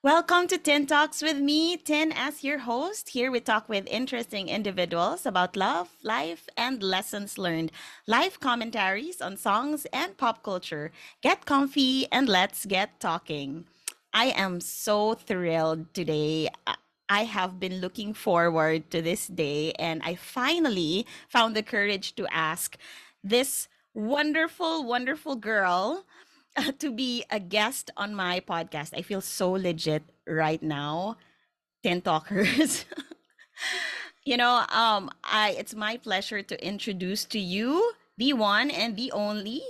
Welcome 0.00 0.46
to 0.46 0.58
Tin 0.58 0.86
Talks 0.86 1.22
with 1.22 1.38
me, 1.38 1.76
Tin 1.76 2.12
as 2.12 2.44
your 2.44 2.58
host. 2.58 3.08
Here 3.08 3.32
we 3.32 3.40
talk 3.40 3.68
with 3.68 3.84
interesting 3.88 4.48
individuals 4.48 5.26
about 5.26 5.56
love, 5.56 5.90
life, 6.04 6.48
and 6.56 6.80
lessons 6.80 7.36
learned. 7.36 7.72
Life 8.06 8.38
commentaries 8.38 9.20
on 9.20 9.36
songs 9.36 9.88
and 9.92 10.16
pop 10.16 10.44
culture. 10.44 10.92
Get 11.20 11.46
comfy 11.46 12.06
and 12.12 12.28
let's 12.28 12.64
get 12.64 13.00
talking. 13.00 13.66
I 14.14 14.26
am 14.26 14.60
so 14.60 15.14
thrilled 15.14 15.92
today. 15.92 16.48
I 17.08 17.24
have 17.24 17.58
been 17.58 17.80
looking 17.80 18.14
forward 18.14 18.92
to 18.92 19.02
this 19.02 19.26
day, 19.26 19.72
and 19.80 20.00
I 20.04 20.14
finally 20.14 21.06
found 21.28 21.56
the 21.56 21.64
courage 21.64 22.14
to 22.14 22.28
ask 22.32 22.78
this 23.24 23.66
wonderful, 23.94 24.84
wonderful 24.84 25.34
girl 25.34 26.04
to 26.78 26.90
be 26.90 27.24
a 27.30 27.40
guest 27.40 27.90
on 27.96 28.14
my 28.14 28.40
podcast. 28.40 28.96
I 28.96 29.02
feel 29.02 29.20
so 29.20 29.52
legit 29.52 30.02
right 30.26 30.62
now. 30.62 31.16
Ten 31.82 32.00
Talkers. 32.02 32.84
you 34.24 34.36
know, 34.36 34.64
um, 34.70 35.10
I 35.22 35.54
it's 35.58 35.74
my 35.74 35.96
pleasure 35.96 36.42
to 36.42 36.56
introduce 36.64 37.24
to 37.26 37.38
you 37.38 37.92
the 38.16 38.32
one 38.32 38.70
and 38.70 38.96
the 38.96 39.12
only, 39.12 39.62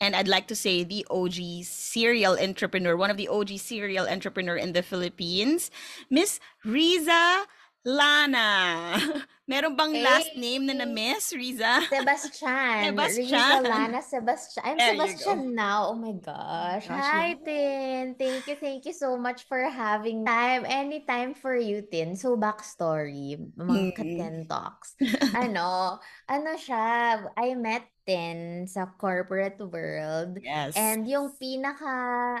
and 0.00 0.14
I'd 0.14 0.28
like 0.28 0.46
to 0.48 0.56
say 0.56 0.84
the 0.84 1.06
OG 1.10 1.64
serial 1.64 2.38
entrepreneur, 2.38 2.96
one 2.96 3.10
of 3.10 3.16
the 3.16 3.28
OG 3.28 3.58
serial 3.58 4.06
entrepreneur 4.06 4.56
in 4.56 4.72
the 4.72 4.82
Philippines, 4.82 5.70
Miss 6.08 6.38
Riza 6.64 7.46
Lana. 7.84 9.26
Meron 9.48 9.72
bang 9.80 10.04
last 10.04 10.36
name 10.36 10.68
na 10.68 10.76
na-miss, 10.76 11.32
Riza? 11.32 11.80
Sebastian. 11.88 12.92
Sebastian. 12.92 13.32
Riza 13.32 13.64
Lana 13.64 14.02
Sebastian. 14.04 14.60
I'm 14.60 14.76
There 14.76 14.92
Sebastian 14.92 15.56
now. 15.56 15.88
Oh 15.88 15.96
my 15.96 16.12
gosh. 16.20 16.84
Gosh, 16.84 16.92
Hi, 16.92 17.32
no. 17.32 17.40
Tin. 17.48 18.04
Thank 18.20 18.44
you, 18.44 18.56
thank 18.60 18.84
you 18.84 18.92
so 18.92 19.16
much 19.16 19.48
for 19.48 19.64
having 19.64 20.28
time. 20.28 20.68
Anytime 20.68 21.32
for 21.32 21.56
you, 21.56 21.80
Tin. 21.80 22.12
So, 22.12 22.36
backstory. 22.36 23.40
Mga 23.56 23.72
Mm. 23.72 23.92
Katyan 23.96 24.38
Talks. 24.44 24.92
Ano, 25.32 25.96
ano 26.28 26.50
siya, 26.60 27.16
I 27.32 27.56
met 27.56 27.88
Tin 28.04 28.64
sa 28.64 28.88
corporate 28.96 29.60
world. 29.60 30.40
Yes. 30.40 30.72
And 30.76 31.04
yung 31.04 31.36
pinaka, 31.36 31.92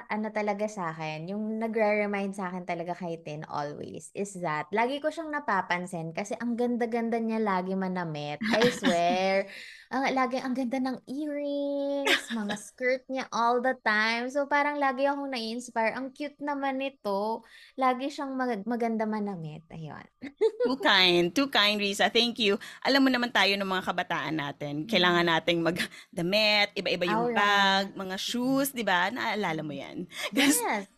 ano 0.08 0.32
talaga 0.32 0.64
sa 0.64 0.96
akin, 0.96 1.28
yung 1.28 1.60
nagre-remind 1.60 2.32
sa 2.32 2.48
akin 2.48 2.64
talaga 2.64 2.96
kay 2.96 3.20
Tin 3.20 3.44
always, 3.44 4.08
is 4.16 4.32
that, 4.40 4.64
lagi 4.72 4.96
ko 4.96 5.12
siyang 5.12 5.28
napapansin 5.28 6.16
kasi 6.16 6.32
ang 6.40 6.56
ganda-ganda 6.56 6.96
niya 7.06 7.38
lagi 7.38 7.78
manamit. 7.78 8.42
I 8.42 8.66
swear. 8.74 9.46
ang, 9.88 10.04
lagi, 10.12 10.36
ang 10.36 10.52
ganda 10.52 10.76
ng 10.76 10.98
earrings, 11.08 12.28
mga 12.28 12.54
skirt 12.60 13.02
niya 13.08 13.24
all 13.32 13.64
the 13.64 13.72
time. 13.80 14.28
So, 14.28 14.44
parang 14.44 14.76
lagi 14.76 15.08
akong 15.08 15.32
nai-inspire. 15.32 15.96
Ang 15.96 16.12
cute 16.12 16.36
naman 16.44 16.76
nito. 16.76 17.40
Lagi 17.72 18.12
siyang 18.12 18.36
mag- 18.36 18.68
maganda 18.68 19.08
manamit. 19.08 19.64
Ayun. 19.72 20.04
Too 20.68 20.78
kind. 20.84 21.32
Too 21.32 21.48
kind, 21.48 21.80
Riza. 21.80 22.12
Thank 22.12 22.36
you. 22.36 22.60
Alam 22.84 23.08
mo 23.08 23.10
naman 23.14 23.32
tayo 23.32 23.56
ng 23.56 23.64
mga 23.64 23.84
kabataan 23.88 24.36
natin. 24.36 24.84
Kailangan 24.84 25.24
nating 25.24 25.64
magdamit, 25.64 26.68
iba-iba 26.76 27.04
yung 27.08 27.32
Alright. 27.32 27.38
bag, 27.40 27.84
mga 27.96 28.16
shoes, 28.20 28.76
di 28.76 28.84
ba? 28.84 29.08
Naalala 29.08 29.64
mo 29.64 29.72
yan. 29.72 30.04
Yes. 30.38 30.97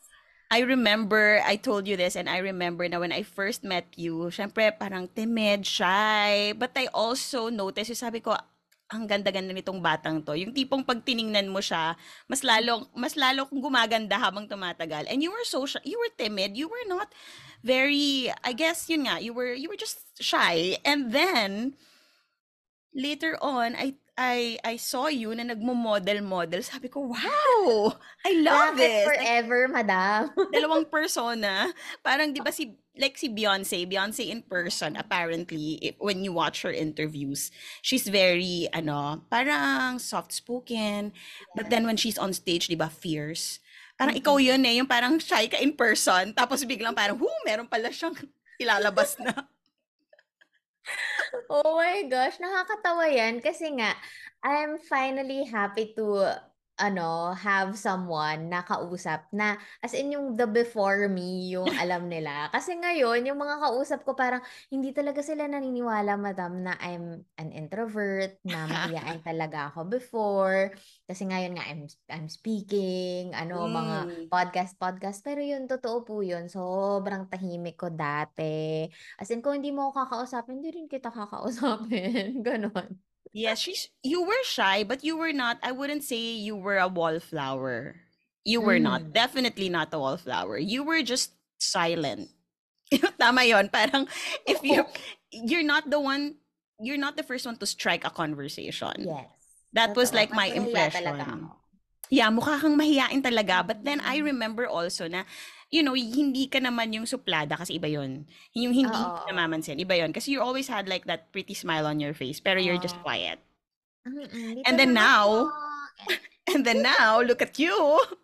I 0.51 0.67
remember, 0.67 1.39
I 1.47 1.55
told 1.55 1.87
you 1.87 1.95
this, 1.95 2.19
and 2.19 2.27
I 2.27 2.43
remember 2.43 2.83
na 2.91 2.99
when 2.99 3.15
I 3.15 3.23
first 3.23 3.63
met 3.63 3.87
you, 3.95 4.35
syempre 4.35 4.75
parang 4.75 5.07
timid, 5.07 5.63
shy. 5.63 6.51
But 6.59 6.75
I 6.75 6.91
also 6.91 7.55
noticed, 7.55 7.95
yung 7.95 8.03
sabi 8.03 8.19
ko, 8.19 8.35
ang 8.91 9.07
ganda-ganda 9.07 9.55
nitong 9.55 9.79
batang 9.79 10.27
to. 10.27 10.35
Yung 10.35 10.51
tipong 10.51 10.83
pag 10.83 11.07
tiningnan 11.07 11.47
mo 11.47 11.63
siya, 11.63 11.95
mas 12.27 12.43
lalo, 12.43 12.91
mas 12.99 13.15
lalo 13.15 13.47
kung 13.47 13.63
gumaganda 13.63 14.19
habang 14.19 14.51
tumatagal. 14.51 15.07
And 15.07 15.23
you 15.23 15.31
were 15.31 15.47
so 15.47 15.63
shy, 15.71 15.79
you 15.87 16.03
were 16.03 16.11
timid, 16.19 16.59
you 16.59 16.67
were 16.67 16.87
not 16.91 17.15
very, 17.63 18.35
I 18.43 18.51
guess, 18.51 18.91
yun 18.91 19.07
nga, 19.07 19.23
you 19.23 19.31
were, 19.31 19.55
you 19.55 19.71
were 19.71 19.79
just 19.79 20.03
shy. 20.19 20.83
And 20.83 21.15
then, 21.15 21.79
later 22.91 23.39
on, 23.39 23.79
I 23.79 23.95
I 24.19 24.59
I 24.65 24.77
saw 24.77 25.07
you 25.09 25.35
na 25.35 25.45
nagmo-model-model. 25.47 26.63
Sabi 26.63 26.89
ko, 26.89 27.11
wow! 27.13 27.95
I 28.25 28.33
love 28.41 28.75
Bakit 28.75 28.77
this! 28.77 29.17
Like, 29.17 29.35
forever, 29.45 29.69
madam? 29.69 30.31
dalawang 30.53 30.87
persona. 30.91 31.71
Parang 32.03 32.35
'di 32.35 32.43
ba 32.43 32.51
si 32.51 32.75
like 32.99 33.15
si 33.17 33.31
Beyonce, 33.31 33.87
Beyonce 33.87 34.27
in 34.29 34.43
person 34.43 34.99
apparently 34.99 35.79
if, 35.81 35.95
when 36.03 36.27
you 36.27 36.35
watch 36.35 36.63
her 36.67 36.75
interviews, 36.75 37.55
she's 37.83 38.07
very 38.11 38.67
ano, 38.75 39.23
parang 39.31 40.03
soft-spoken. 40.03 41.15
But 41.55 41.71
then 41.71 41.87
when 41.87 41.97
she's 41.97 42.19
on 42.19 42.35
stage, 42.35 42.67
'di 42.67 42.79
ba, 42.79 42.91
fierce. 42.91 43.63
Parang 43.95 44.17
ikaw 44.19 44.37
Mm-mm. 44.37 44.43
'yun 44.43 44.67
eh, 44.67 44.75
yung 44.83 44.91
parang 44.91 45.21
shy 45.23 45.47
ka 45.47 45.59
in 45.63 45.77
person, 45.79 46.35
tapos 46.35 46.67
biglang 46.67 46.97
parang, 46.97 47.15
"Whoo, 47.21 47.43
meron 47.47 47.71
pala 47.71 47.93
siyang 47.95 48.17
ilalabas 48.59 49.17
na." 49.23 49.47
Oh 51.51 51.77
my 51.77 52.07
gosh, 52.07 52.39
nakakatawa 52.39 53.07
yan. 53.11 53.43
Kasi 53.43 53.75
nga, 53.77 53.95
I'm 54.43 54.79
finally 54.81 55.45
happy 55.47 55.93
to, 55.99 56.35
ano, 56.81 57.37
have 57.37 57.77
someone 57.77 58.49
na 58.49 58.65
kausap 58.65 59.29
na, 59.31 59.55
as 59.85 59.93
in 59.93 60.17
yung 60.17 60.33
the 60.35 60.49
before 60.49 61.07
me, 61.07 61.53
yung 61.53 61.69
alam 61.83 62.09
nila. 62.09 62.49
Kasi 62.49 62.73
ngayon, 62.75 63.29
yung 63.29 63.37
mga 63.37 63.61
kausap 63.61 64.01
ko 64.09 64.17
parang, 64.17 64.41
hindi 64.73 64.97
talaga 64.97 65.21
sila 65.21 65.45
naniniwala, 65.45 66.17
madam, 66.17 66.65
na 66.65 66.73
I'm 66.81 67.21
an 67.37 67.53
introvert, 67.53 68.41
na 68.43 68.65
mahiyain 68.65 69.21
talaga 69.29 69.69
ako 69.69 69.85
before. 69.87 70.73
Kasi 71.05 71.29
ngayon 71.29 71.53
nga, 71.61 71.65
I'm, 71.69 71.83
I'm 72.09 72.29
speaking, 72.33 73.37
ano, 73.37 73.69
mga 73.69 73.97
Mm. 74.01 74.33
podcast, 74.33 74.81
podcast. 74.81 75.21
Pero 75.21 75.45
yun, 75.45 75.69
totoo 75.69 76.01
po 76.03 76.25
yun. 76.25 76.49
Sobrang 76.49 77.29
tahimik 77.29 77.77
ko 77.77 77.93
dati. 77.93 78.89
As 79.21 79.29
in, 79.29 79.45
kung 79.45 79.61
hindi 79.61 79.69
mo 79.69 79.91
ako 79.93 80.09
kakausapin, 80.09 80.63
hindi 80.65 80.73
rin 80.73 80.89
kita 80.89 81.13
kakausapin. 81.13 82.41
Ganon. 82.47 83.10
Yes, 83.33 83.61
she's 83.63 83.89
you 84.03 84.23
were 84.27 84.43
shy, 84.45 84.83
but 84.83 85.05
you 85.05 85.17
were 85.17 85.33
not, 85.33 85.59
I 85.63 85.71
wouldn't 85.71 86.03
say 86.03 86.19
you 86.35 86.57
were 86.57 86.79
a 86.79 86.89
wallflower. 86.89 87.95
You 88.45 88.61
were 88.61 88.79
not. 88.81 89.03
Mm. 89.03 89.13
Definitely 89.13 89.69
not 89.69 89.95
a 89.95 89.99
wallflower. 89.99 90.59
You 90.59 90.83
were 90.83 91.03
just 91.03 91.33
silent. 91.59 92.29
Tama 93.21 93.45
yon. 93.45 93.69
Parang 93.69 94.09
if 94.47 94.59
you 94.65 94.83
you're 95.31 95.63
not 95.63 95.87
the 95.91 96.01
one 96.01 96.35
you're 96.81 96.99
not 96.99 97.15
the 97.17 97.23
first 97.23 97.47
one 97.47 97.55
to 97.61 97.67
strike 97.67 98.03
a 98.05 98.11
conversation. 98.11 99.07
Yes. 99.07 99.29
That 99.73 99.95
was 99.95 100.11
Totoo. 100.11 100.17
like 100.17 100.31
my 100.35 100.47
impression. 100.51 101.47
Yeah, 102.11 102.27
mukha 102.35 102.59
kang 102.59 102.75
mahiyain 102.75 103.23
talaga. 103.23 103.63
But 103.63 103.85
then 103.87 104.01
I 104.03 104.19
Mm. 104.19 104.35
remember 104.35 104.67
also 104.67 105.07
na, 105.07 105.23
you 105.71 105.87
know, 105.87 105.95
hindi 105.95 106.51
ka 106.51 106.59
naman 106.59 106.91
yung 106.91 107.07
suplada 107.07 107.55
kasi 107.55 107.79
iba 107.79 107.87
yun. 107.87 108.27
Yung 108.59 108.75
hindi 108.75 108.99
Oo. 108.99 109.27
namamansin, 109.31 109.79
iba 109.79 109.95
yun. 109.95 110.11
Kasi 110.11 110.35
you 110.35 110.43
always 110.43 110.67
had 110.67 110.91
like 110.91 111.07
that 111.07 111.31
pretty 111.31 111.55
smile 111.55 111.87
on 111.87 112.03
your 112.03 112.13
face, 112.13 112.43
pero 112.43 112.59
you're 112.59 112.83
just 112.83 112.99
Oo. 113.01 113.07
quiet. 113.07 113.39
Mm-mm. 114.03 114.67
And 114.67 114.75
then 114.75 114.91
now, 114.93 115.47
and 116.53 116.67
then 116.67 116.83
now, 116.83 117.23
look 117.23 117.41
at 117.41 117.57
you. 117.59 117.75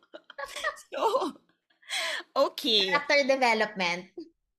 So, 0.92 1.32
okay. 2.36 2.92
Character 2.92 3.24
development. 3.24 4.12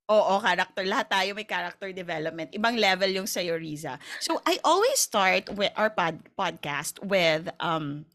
Oo, 0.09 0.41
character. 0.41 0.83
Lahat 0.89 1.07
tayo 1.11 1.37
may 1.37 1.45
character 1.45 1.93
development. 1.93 2.49
Ibang 2.49 2.75
level 2.81 3.13
yung 3.13 3.29
sa'yo, 3.29 3.61
Riza. 3.61 4.01
So, 4.17 4.41
I 4.41 4.57
always 4.65 4.97
start 4.97 5.53
with 5.53 5.69
our 5.77 5.93
pod- 5.93 6.25
podcast 6.33 6.97
with, 7.05 7.51
um, 7.61 8.09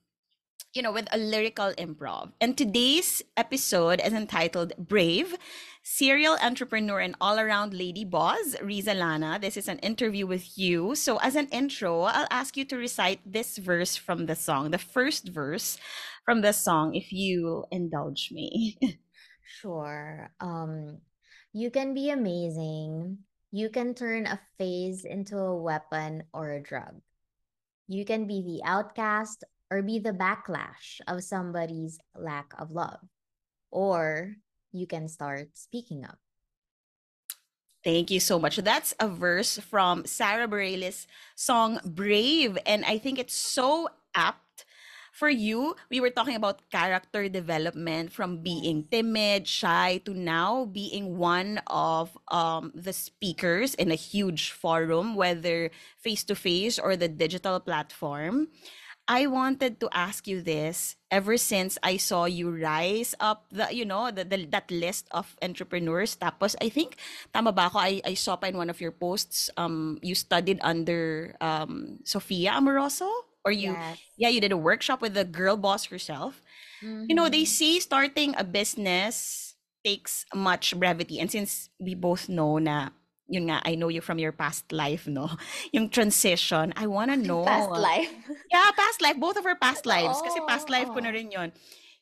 you 0.73 0.83
know, 0.83 0.93
with 0.93 1.07
a 1.13 1.19
lyrical 1.19 1.73
improv. 1.77 2.33
And 2.41 2.57
today's 2.57 3.23
episode 3.37 4.01
is 4.01 4.13
entitled 4.13 4.73
Brave, 4.79 5.37
serial 5.83 6.37
entrepreneur 6.43 7.01
and 7.01 7.15
all-around 7.21 7.75
lady 7.75 8.05
boss, 8.05 8.57
Riza 8.63 8.95
Lana. 8.95 9.39
This 9.41 9.57
is 9.57 9.69
an 9.69 9.79
interview 9.81 10.27
with 10.27 10.57
you. 10.57 10.95
So, 10.95 11.19
as 11.19 11.37
an 11.37 11.49
intro, 11.49 12.03
I'll 12.03 12.29
ask 12.31 12.57
you 12.57 12.65
to 12.67 12.77
recite 12.77 13.21
this 13.27 13.59
verse 13.59 13.97
from 13.97 14.27
the 14.27 14.35
song, 14.35 14.71
the 14.71 14.79
first 14.79 15.29
verse 15.29 15.79
from 16.25 16.41
the 16.41 16.53
song, 16.53 16.95
if 16.95 17.13
you 17.13 17.65
indulge 17.71 18.31
me. 18.33 18.79
Sure. 19.61 20.31
Um, 20.41 20.99
you 21.53 21.71
can 21.71 21.93
be 21.95 22.11
amazing. 22.11 23.19
You 23.51 23.69
can 23.69 23.95
turn 23.95 24.27
a 24.27 24.41
phase 24.57 25.05
into 25.05 25.37
a 25.37 25.57
weapon 25.61 26.25
or 26.33 26.53
a 26.53 26.63
drug. 26.63 27.03
You 27.87 28.05
can 28.05 28.27
be 28.27 28.41
the 28.41 28.63
outcast 28.65 29.45
or 29.73 29.81
be 29.81 29.97
the 29.99 30.13
backlash 30.13 31.01
of 31.09 31.25
somebody's 31.25 31.97
lack 32.13 32.53
of 32.61 32.73
love. 32.73 33.01
Or 33.73 34.37
you 34.71 34.87
can 34.87 35.09
start 35.09 35.57
speaking 35.57 36.05
up. 36.05 36.21
Thank 37.83 38.13
you 38.13 38.21
so 38.21 38.39
much. 38.39 38.61
That's 38.61 38.93
a 39.01 39.09
verse 39.09 39.57
from 39.59 40.05
Sarah 40.05 40.47
Bareilles' 40.47 41.09
song 41.35 41.81
Brave. 41.85 42.59
And 42.67 42.85
I 42.85 42.99
think 42.99 43.19
it's 43.19 43.35
so 43.35 43.89
apt 44.15 44.69
for 45.11 45.29
you. 45.29 45.75
We 45.91 46.01
were 46.01 46.13
talking 46.13 46.37
about 46.37 46.69
character 46.71 47.29
development 47.29 48.13
from 48.13 48.45
being 48.45 48.85
timid, 48.85 49.49
shy, 49.49 50.01
to 50.05 50.13
now 50.13 50.67
being 50.67 51.17
one 51.17 51.61
of 51.67 52.17
um, 52.29 52.73
the 52.75 52.93
speakers 52.93 53.75
in 53.75 53.91
a 53.91 53.97
huge 53.97 54.53
forum, 54.53 55.17
whether 55.17 55.73
face 55.97 56.25
to 56.25 56.37
face 56.37 56.79
or 56.79 56.95
the 56.95 57.09
digital 57.09 57.59
platform. 57.59 58.49
I 59.09 59.27
wanted 59.27 59.81
to 59.81 59.89
ask 59.93 60.27
you 60.27 60.41
this 60.41 60.97
ever 61.11 61.37
since 61.37 61.77
I 61.83 61.97
saw 61.99 62.25
you 62.25 62.49
rise 62.51 63.15
up 63.21 63.47
the 63.51 63.69
you 63.75 63.85
know 63.85 64.11
the, 64.11 64.25
the 64.25 64.47
that 64.55 64.71
list 64.71 65.09
of 65.11 65.37
entrepreneurs. 65.43 66.17
Tapos 66.17 66.55
I 66.63 66.71
think 66.71 66.97
tama 67.35 67.53
ba 67.53 67.67
ako? 67.69 67.79
I, 67.83 68.01
I 68.07 68.15
saw 68.15 68.37
pa 68.39 68.47
in 68.49 68.57
one 68.57 68.71
of 68.71 68.81
your 68.81 68.93
posts 68.95 69.51
um 69.59 69.99
you 70.01 70.15
studied 70.15 70.59
under 70.63 71.35
um 71.43 71.99
Sofia 72.07 72.55
Amoroso 72.57 73.11
or 73.45 73.51
you 73.53 73.77
Yes. 73.77 74.01
yeah 74.17 74.31
you 74.31 74.41
did 74.41 74.53
a 74.55 74.61
workshop 74.61 75.03
with 75.03 75.15
the 75.15 75.27
girl 75.27 75.57
boss 75.59 75.87
herself. 75.91 76.41
You 77.09 77.17
know 77.17 77.29
they 77.29 77.45
Mhm. 77.45 77.49
say 77.49 77.79
starting 77.81 78.35
a 78.39 78.45
business 78.45 79.55
takes 79.85 80.25
much 80.35 80.77
brevity 80.79 81.19
and 81.21 81.31
since 81.31 81.69
we 81.81 81.95
both 81.95 82.29
know 82.29 82.59
na 82.59 82.91
yun 83.33 83.49
nga 83.49 83.65
I 83.65 83.81
know 83.81 83.89
you 83.89 84.05
from 84.05 84.21
your 84.21 84.37
past 84.37 84.69
life 84.69 85.09
no 85.09 85.33
yung 85.75 85.89
transition 85.89 86.77
I 86.77 86.85
wanna 86.87 87.17
know 87.29 87.49
Past 87.49 87.73
life. 87.73 88.13
yeah, 88.53 88.69
past 88.77 89.01
life. 89.01 89.17
Both 89.19 89.37
of 89.41 89.47
our 89.47 89.57
past 89.57 89.87
lives. 89.89 90.21
Oh, 90.21 90.25
Kasi 90.29 90.39
past 90.45 90.69
life 90.69 90.93
ko 90.93 91.01
oh. 91.01 91.05
na 91.05 91.11
rin 91.11 91.33
yun. 91.33 91.53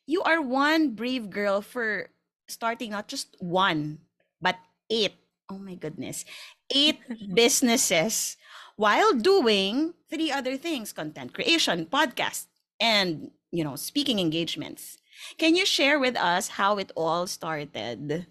You 0.05 0.21
are 0.27 0.41
one 0.43 0.93
brave 0.93 1.29
girl 1.31 1.61
for 1.63 2.11
starting 2.47 2.91
not 2.91 3.07
just 3.07 3.35
one, 3.39 4.03
but 4.41 4.59
eight. 4.91 5.15
Oh 5.49 5.59
my 5.59 5.75
goodness. 5.75 6.25
Eight 6.71 6.99
businesses 7.33 8.37
while 8.75 9.13
doing 9.13 9.93
three 10.09 10.31
other 10.31 10.57
things 10.57 10.91
content 10.91 11.33
creation, 11.33 11.85
podcast, 11.85 12.47
and, 12.79 13.31
you 13.51 13.63
know, 13.63 13.75
speaking 13.75 14.19
engagements. 14.19 14.97
Can 15.37 15.55
you 15.55 15.65
share 15.65 15.99
with 15.99 16.17
us 16.17 16.57
how 16.57 16.77
it 16.77 16.91
all 16.95 17.27
started? 17.27 18.25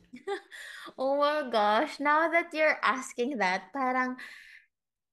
Oh 1.00 1.17
my 1.17 1.49
gosh, 1.49 1.97
now 1.97 2.29
that 2.29 2.52
you're 2.52 2.76
asking 2.85 3.41
that, 3.41 3.73
parang 3.73 4.20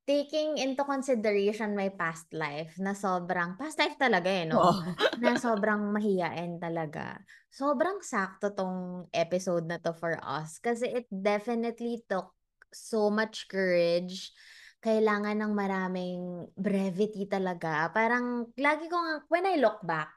taking 0.04 0.60
into 0.60 0.84
consideration 0.84 1.80
my 1.80 1.88
past 1.96 2.28
life 2.36 2.76
na 2.76 2.92
sobrang, 2.92 3.56
past 3.56 3.80
life 3.80 3.96
talaga 3.96 4.28
eh, 4.28 4.44
no? 4.44 4.60
Oo. 4.60 4.84
Na 5.24 5.40
sobrang 5.40 5.88
mahiyain 5.96 6.60
talaga. 6.60 7.24
Sobrang 7.48 8.04
sakto 8.04 8.52
tong 8.52 9.08
episode 9.16 9.64
na 9.64 9.80
to 9.80 9.96
for 9.96 10.20
us 10.20 10.60
kasi 10.60 10.92
it 10.92 11.08
definitely 11.08 12.04
took 12.12 12.36
so 12.76 13.08
much 13.08 13.48
courage. 13.48 14.36
Kailangan 14.84 15.40
ng 15.40 15.54
maraming 15.56 16.52
brevity 16.60 17.32
talaga. 17.32 17.88
Parang 17.96 18.52
lagi 18.60 18.92
kong, 18.92 19.24
when 19.32 19.48
I 19.48 19.56
look 19.56 19.80
back, 19.88 20.12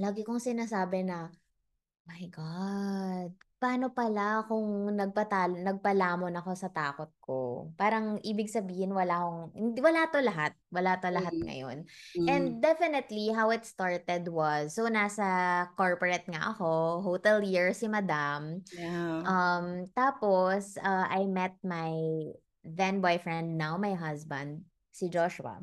lagi 0.00 0.24
kong 0.24 0.40
sinasabi 0.40 1.04
na, 1.04 1.28
my 2.08 2.24
God, 2.32 3.30
paano 3.60 3.92
pala 3.92 4.42
kung 4.48 4.88
nagpatal 4.96 5.60
nagpalamon 5.60 6.32
ako 6.40 6.50
sa 6.56 6.72
takot 6.72 7.12
ko? 7.20 7.68
Parang 7.76 8.16
ibig 8.24 8.48
sabihin 8.48 8.90
wala 8.96 9.20
akong, 9.20 9.52
hindi, 9.52 9.78
wala 9.84 10.08
to 10.08 10.18
lahat. 10.24 10.56
Wala 10.72 10.96
to 10.96 11.12
lahat 11.12 11.36
Mm, 11.36 11.44
ngayon. 11.44 11.78
mm, 11.84 12.26
And 12.26 12.44
definitely, 12.64 13.30
how 13.36 13.52
it 13.52 13.68
started 13.68 14.24
was, 14.32 14.74
so 14.74 14.88
nasa 14.88 15.68
corporate 15.76 16.24
nga 16.32 16.56
ako, 16.56 17.04
hotelier 17.04 17.76
si 17.76 17.84
Madam. 17.86 18.64
yeah. 18.72 19.20
Um, 19.28 19.84
tapos, 19.92 20.80
uh, 20.80 21.06
I 21.06 21.28
met 21.28 21.60
my 21.60 21.92
then 22.64 23.04
boyfriend, 23.04 23.60
now 23.60 23.76
my 23.76 23.92
husband, 23.92 24.64
si 24.90 25.12
Joshua. 25.12 25.60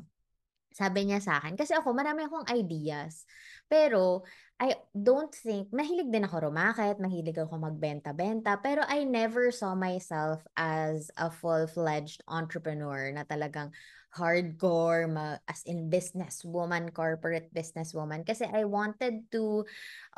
Sabi 0.70 1.10
niya 1.10 1.18
sa 1.18 1.42
akin, 1.42 1.58
kasi 1.58 1.74
ako, 1.74 1.90
marami 1.90 2.30
akong 2.30 2.46
ideas. 2.54 3.26
Pero, 3.66 4.22
I 4.58 4.74
don't 4.90 5.30
think, 5.30 5.70
mahilig 5.70 6.10
din 6.10 6.26
ako 6.26 6.50
rumakit, 6.50 6.98
mahilig 6.98 7.38
ako 7.38 7.62
magbenta-benta, 7.62 8.58
pero 8.58 8.82
I 8.90 9.06
never 9.06 9.54
saw 9.54 9.78
myself 9.78 10.42
as 10.58 11.14
a 11.14 11.30
full-fledged 11.30 12.26
entrepreneur 12.26 13.14
na 13.14 13.22
talagang 13.22 13.70
hardcore, 14.10 15.06
ma- 15.06 15.38
as 15.46 15.62
in 15.62 15.86
businesswoman, 15.86 16.90
corporate 16.90 17.54
businesswoman. 17.54 18.26
Kasi 18.26 18.50
I 18.50 18.66
wanted 18.66 19.30
to 19.30 19.62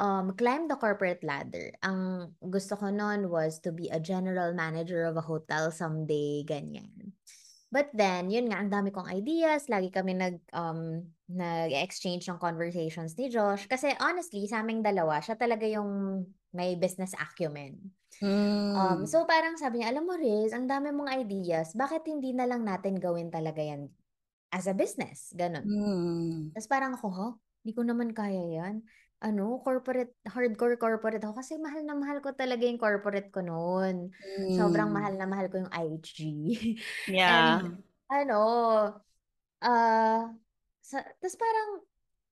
um, 0.01 0.33
climb 0.41 0.73
the 0.73 0.81
corporate 0.81 1.21
ladder. 1.21 1.77
Ang 1.85 2.33
gusto 2.41 2.81
ko 2.81 2.89
noon 2.89 3.29
was 3.29 3.61
to 3.61 3.77
be 3.77 3.93
a 3.93 4.01
general 4.01 4.57
manager 4.57 5.05
of 5.05 5.21
a 5.21 5.25
hotel 5.27 5.69
someday, 5.69 6.49
ganyan. 6.49 7.13
But 7.71 7.95
then, 7.95 8.35
yun 8.35 8.51
nga, 8.51 8.59
ang 8.59 8.71
dami 8.71 8.91
kong 8.91 9.07
ideas. 9.15 9.71
Lagi 9.71 9.95
kami 9.95 10.19
nag, 10.19 10.43
um, 10.51 11.07
nag-exchange 11.31 12.27
ng 12.27 12.43
conversations 12.43 13.15
ni 13.15 13.31
Josh. 13.31 13.71
Kasi 13.71 13.95
honestly, 14.03 14.43
sa 14.51 14.67
aming 14.67 14.83
dalawa, 14.83 15.23
siya 15.23 15.39
talaga 15.39 15.71
yung 15.71 16.23
may 16.51 16.75
business 16.75 17.15
acumen. 17.15 17.79
Um, 18.21 19.03
Mm, 19.03 19.07
so 19.07 19.23
parang 19.25 19.55
sabi 19.57 19.81
niya, 19.81 19.95
alam 19.95 20.05
mo 20.05 20.19
Riz, 20.19 20.51
ang 20.53 20.67
dami 20.67 20.91
mong 20.91 21.15
ideas. 21.15 21.73
Bakit 21.73 22.05
hindi 22.11 22.35
na 22.35 22.45
lang 22.45 22.67
natin 22.67 22.99
gawin 22.99 23.31
talaga 23.31 23.63
yan 23.63 23.87
as 24.51 24.67
a 24.67 24.75
business? 24.75 25.31
Ganon. 25.33 25.63
mm, 25.65 26.53
Tapos 26.53 26.69
parang 26.69 26.93
ako, 26.99 27.09
ha? 27.15 27.29
Hindi 27.63 27.73
ko 27.73 27.83
naman 27.87 28.11
kaya 28.13 28.45
yan. 28.51 28.83
Ano, 29.21 29.61
corporate, 29.61 30.17
hardcore 30.25 30.81
corporate 30.81 31.21
ako. 31.21 31.45
Kasi 31.45 31.61
mahal 31.61 31.85
na 31.85 31.93
mahal 31.93 32.25
ko 32.25 32.33
talaga 32.33 32.65
yung 32.65 32.81
corporate 32.81 33.29
ko 33.29 33.45
noon. 33.45 34.09
Sobrang 34.49 34.89
mm. 34.89 34.97
mahal 34.97 35.21
na 35.21 35.29
mahal 35.29 35.53
ko 35.53 35.61
yung 35.61 35.73
IHG. 35.73 36.19
Yeah. 37.07 37.61
And, 37.61 37.85
ano, 38.09 38.41
ah, 39.63 40.33
sa, 40.81 40.97
tapos 41.21 41.37
parang, 41.37 41.71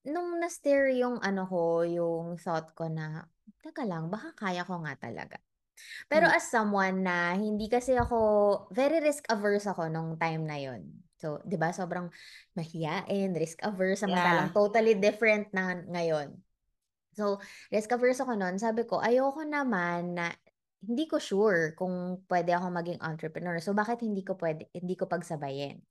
nung 0.09 0.41
na-stare 0.41 0.97
yung 0.97 1.21
ano 1.21 1.45
ko, 1.45 1.85
yung 1.85 2.41
thought 2.41 2.73
ko 2.73 2.89
na, 2.89 3.29
teka 3.61 3.85
lang, 3.85 4.09
baka 4.09 4.33
kaya 4.37 4.65
ko 4.65 4.81
nga 4.85 4.97
talaga. 4.97 5.37
Pero 6.09 6.25
Mm, 6.25 6.33
as 6.33 6.49
someone 6.49 7.05
na 7.05 7.35
hindi 7.37 7.69
kasi 7.71 7.95
ako, 7.97 8.19
very 8.73 9.01
risk 9.05 9.27
averse 9.31 9.67
ako 9.69 9.89
nung 9.93 10.17
time 10.21 10.45
na 10.49 10.59
yon. 10.61 10.89
So, 11.19 11.43
'di 11.45 11.57
ba, 11.59 11.71
sobrang 11.75 12.11
mahiyain, 12.55 13.35
risk 13.37 13.61
averse, 13.67 14.03
samantalang 14.07 14.51
Yeah. 14.51 14.55
totally 14.55 14.95
different 14.99 15.51
na 15.55 15.79
ngayon. 15.87 16.39
So, 17.19 17.43
risk 17.75 17.91
averse 17.91 18.23
ako 18.23 18.39
noon. 18.39 18.63
Sabi 18.63 18.87
ko, 18.87 19.03
ayoko 19.03 19.43
naman 19.43 20.15
na 20.15 20.31
hindi 20.79 21.11
ko 21.11 21.19
sure 21.19 21.75
kung 21.75 22.23
pwede 22.31 22.55
ako 22.55 22.71
maging 22.71 23.03
entrepreneur. 23.03 23.59
So, 23.59 23.75
bakit 23.75 24.07
hindi 24.07 24.23
ko 24.23 24.39
pwede, 24.39 24.71
hindi 24.71 24.95
ko 24.95 25.11
pagsabayin? 25.11 25.83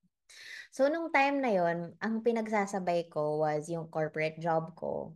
So, 0.71 0.87
nung 0.87 1.11
time 1.11 1.43
na 1.43 1.51
yon, 1.51 1.99
ang 1.99 2.23
pinagsasabay 2.23 3.11
ko 3.11 3.43
was 3.43 3.67
yung 3.67 3.91
corporate 3.91 4.39
job 4.39 4.71
ko. 4.79 5.15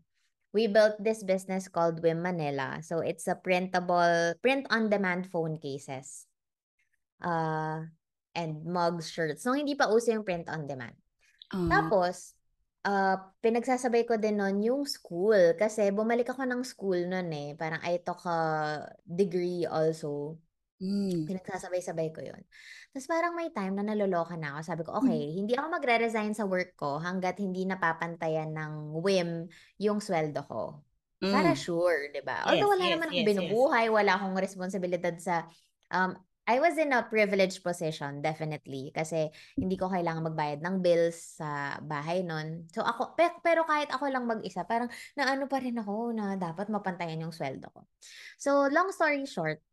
We 0.52 0.68
built 0.68 1.00
this 1.00 1.24
business 1.24 1.72
called 1.72 2.04
Wim 2.04 2.20
Manila. 2.20 2.84
So, 2.84 3.00
it's 3.00 3.32
a 3.32 3.40
printable, 3.40 4.36
print-on-demand 4.44 5.32
phone 5.32 5.56
cases. 5.64 6.28
Uh, 7.24 7.88
and 8.36 8.64
mugs, 8.68 9.08
shirts. 9.08 9.44
So, 9.44 9.56
hindi 9.56 9.80
pa 9.80 9.88
uso 9.88 10.12
yung 10.12 10.28
print-on-demand. 10.28 10.96
Uh, 11.52 11.68
Tapos, 11.72 12.36
ah, 12.86 13.18
pinagsasabay 13.42 14.06
ko 14.10 14.18
din 14.18 14.42
nun 14.42 14.62
yung 14.62 14.84
school. 14.90 15.54
Kasi 15.58 15.94
bumalik 15.94 16.30
ako 16.34 16.46
ng 16.46 16.62
school 16.66 17.06
nun 17.06 17.30
eh. 17.34 17.54
Parang 17.58 17.82
I 17.86 18.02
took 18.02 18.22
a 18.26 18.38
degree 19.06 19.66
also. 19.70 20.38
mm, 20.82 21.30
Pinagsasabay-sabay 21.30 22.10
ko 22.10 22.26
yun. 22.26 22.42
Tapos 22.92 23.08
parang 23.08 23.38
may 23.38 23.54
time 23.54 23.78
na 23.78 23.86
naloloka 23.86 24.34
na 24.36 24.58
ako. 24.58 24.60
Sabi 24.66 24.82
ko, 24.84 24.92
mm, 24.98 25.00
okay, 25.00 25.22
hindi 25.38 25.54
ako 25.54 25.68
magre-resign 25.78 26.34
sa 26.34 26.50
work 26.50 26.74
ko 26.76 26.98
hanggat 26.98 27.38
hindi 27.38 27.64
napapantayan 27.70 28.52
ng 28.52 28.98
whim 28.98 29.46
yung 29.78 30.02
sweldo 30.02 30.42
ko. 30.50 30.82
Para 31.22 31.54
mm. 31.54 31.60
sure, 31.60 32.10
di 32.10 32.26
ba? 32.26 32.42
Yes, 32.42 32.48
Although 32.50 32.74
wala 32.74 32.84
yes, 32.84 32.92
naman 32.98 33.08
akong 33.14 33.22
yes, 33.22 33.24
yes. 33.24 33.30
binubuhay, 33.30 33.86
wala 33.94 34.12
akong 34.18 34.36
responsibilidad 34.42 35.16
sa... 35.22 35.46
Um, 35.94 36.18
I 36.52 36.60
was 36.60 36.76
in 36.76 36.92
a 36.92 37.08
privileged 37.08 37.64
position, 37.64 38.20
definitely. 38.20 38.92
Kasi 38.92 39.32
hindi 39.56 39.80
ko 39.80 39.88
kailangan 39.88 40.28
magbayad 40.28 40.60
ng 40.60 40.84
bills 40.84 41.40
sa 41.40 41.80
bahay 41.80 42.28
nun. 42.28 42.68
So 42.76 42.84
ako, 42.84 43.16
pe- 43.16 43.40
pero 43.40 43.64
kahit 43.64 43.88
ako 43.88 44.12
lang 44.12 44.28
mag-isa, 44.28 44.68
parang 44.68 44.92
naano 45.16 45.48
pa 45.48 45.64
rin 45.64 45.80
ako 45.80 46.12
na 46.12 46.36
dapat 46.36 46.68
mapantayan 46.68 47.24
yung 47.24 47.32
sweldo 47.32 47.72
ko. 47.72 47.88
So, 48.36 48.68
long 48.68 48.92
story 48.92 49.24
short, 49.24 49.64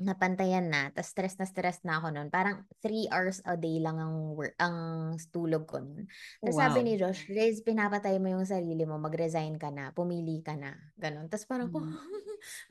napantayan 0.00 0.72
na, 0.72 0.88
tas 0.90 1.12
stress 1.12 1.36
na 1.36 1.44
stress 1.44 1.84
na 1.84 2.00
ako 2.00 2.08
noon. 2.16 2.32
Parang 2.32 2.64
three 2.80 3.04
hours 3.12 3.44
a 3.44 3.54
day 3.54 3.76
lang 3.78 4.00
ang 4.00 4.32
work, 4.32 4.56
ang 4.56 5.12
tulog 5.28 5.68
ko 5.68 5.84
noon. 5.84 6.08
Tapos 6.40 6.56
sabi 6.56 6.80
Wow. 6.80 6.86
ni 6.88 6.92
Josh, 6.96 7.28
Riz, 7.28 7.60
pinapatay 7.60 8.16
mo 8.16 8.32
yung 8.32 8.48
sarili 8.48 8.88
mo, 8.88 8.96
mag-resign 8.96 9.60
ka 9.60 9.68
na, 9.68 9.92
pumili 9.92 10.40
ka 10.40 10.56
na. 10.56 10.72
Ganon. 10.96 11.28
Tapos 11.28 11.44
parang 11.44 11.68
ko, 11.74 11.84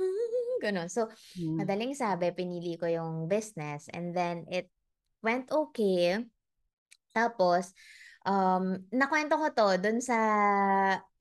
Mm, 0.01 0.57
ganon. 0.65 0.89
So, 0.89 1.05
mm, 1.37 1.61
madaling 1.61 1.93
sabi, 1.93 2.33
pinili 2.33 2.73
ko 2.81 2.89
yung 2.89 3.29
business 3.29 3.85
and 3.93 4.17
then 4.17 4.49
it 4.49 4.73
went 5.21 5.45
okay. 5.53 6.25
Tapos, 7.13 7.77
um, 8.25 8.81
nakwento 8.89 9.37
ko 9.37 9.47
to 9.53 9.67
dun 9.77 9.99
sa 10.01 10.17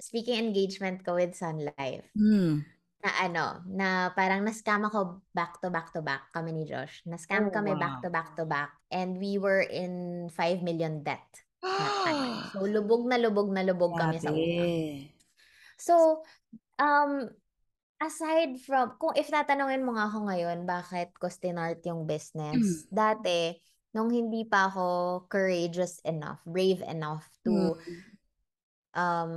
speaking 0.01 0.39
engagement 0.49 1.05
ko 1.05 1.19
with 1.19 1.37
Sun 1.37 1.69
Life 1.77 2.07
mm. 2.17 2.78
Na 2.99 3.11
ano, 3.23 3.47
na 3.71 4.11
parang 4.11 4.43
na-scam 4.43 4.83
ako 4.83 5.23
back 5.31 5.63
to 5.63 5.71
back 5.71 5.95
to 5.95 6.03
back 6.03 6.27
kami 6.35 6.51
ni 6.51 6.65
Josh. 6.67 7.07
Na-scam 7.07 7.49
Oh, 7.49 7.55
kami 7.55 7.79
back 7.79 8.03
wow. 8.03 8.05
to 8.05 8.11
back 8.11 8.29
to 8.35 8.43
back 8.43 8.75
and 8.91 9.23
we 9.23 9.39
were 9.39 9.63
in 9.63 10.27
5 10.35 10.67
million 10.67 11.07
debt. 11.07 11.27
So, 12.55 12.65
lubog 12.65 13.05
na 13.05 13.21
lubog 13.21 13.53
na 13.53 13.61
lubog 13.61 13.93
kami 13.93 14.17
sa 14.19 14.33
utang. 14.33 14.41
Grabe. 14.41 15.13
So, 15.77 16.25
um, 16.81 17.29
aside 18.01 18.59
from, 18.63 18.97
kung 18.97 19.15
if 19.15 19.29
tatanungin 19.29 19.85
mo 19.85 19.95
nga 19.95 20.09
ako 20.09 20.27
ngayon, 20.33 20.65
bakit 20.65 21.13
ko 21.19 21.29
stinart 21.29 21.85
yung 21.85 22.09
business, 22.09 22.89
Mm, 22.89 22.91
dati, 22.91 23.41
nung 23.93 24.09
hindi 24.09 24.49
pa 24.49 24.71
ako 24.71 24.87
courageous 25.29 26.01
enough, 26.09 26.41
brave 26.47 26.81
enough 26.87 27.27
to 27.45 27.77
mm, 27.77 27.77
um, 28.97 29.33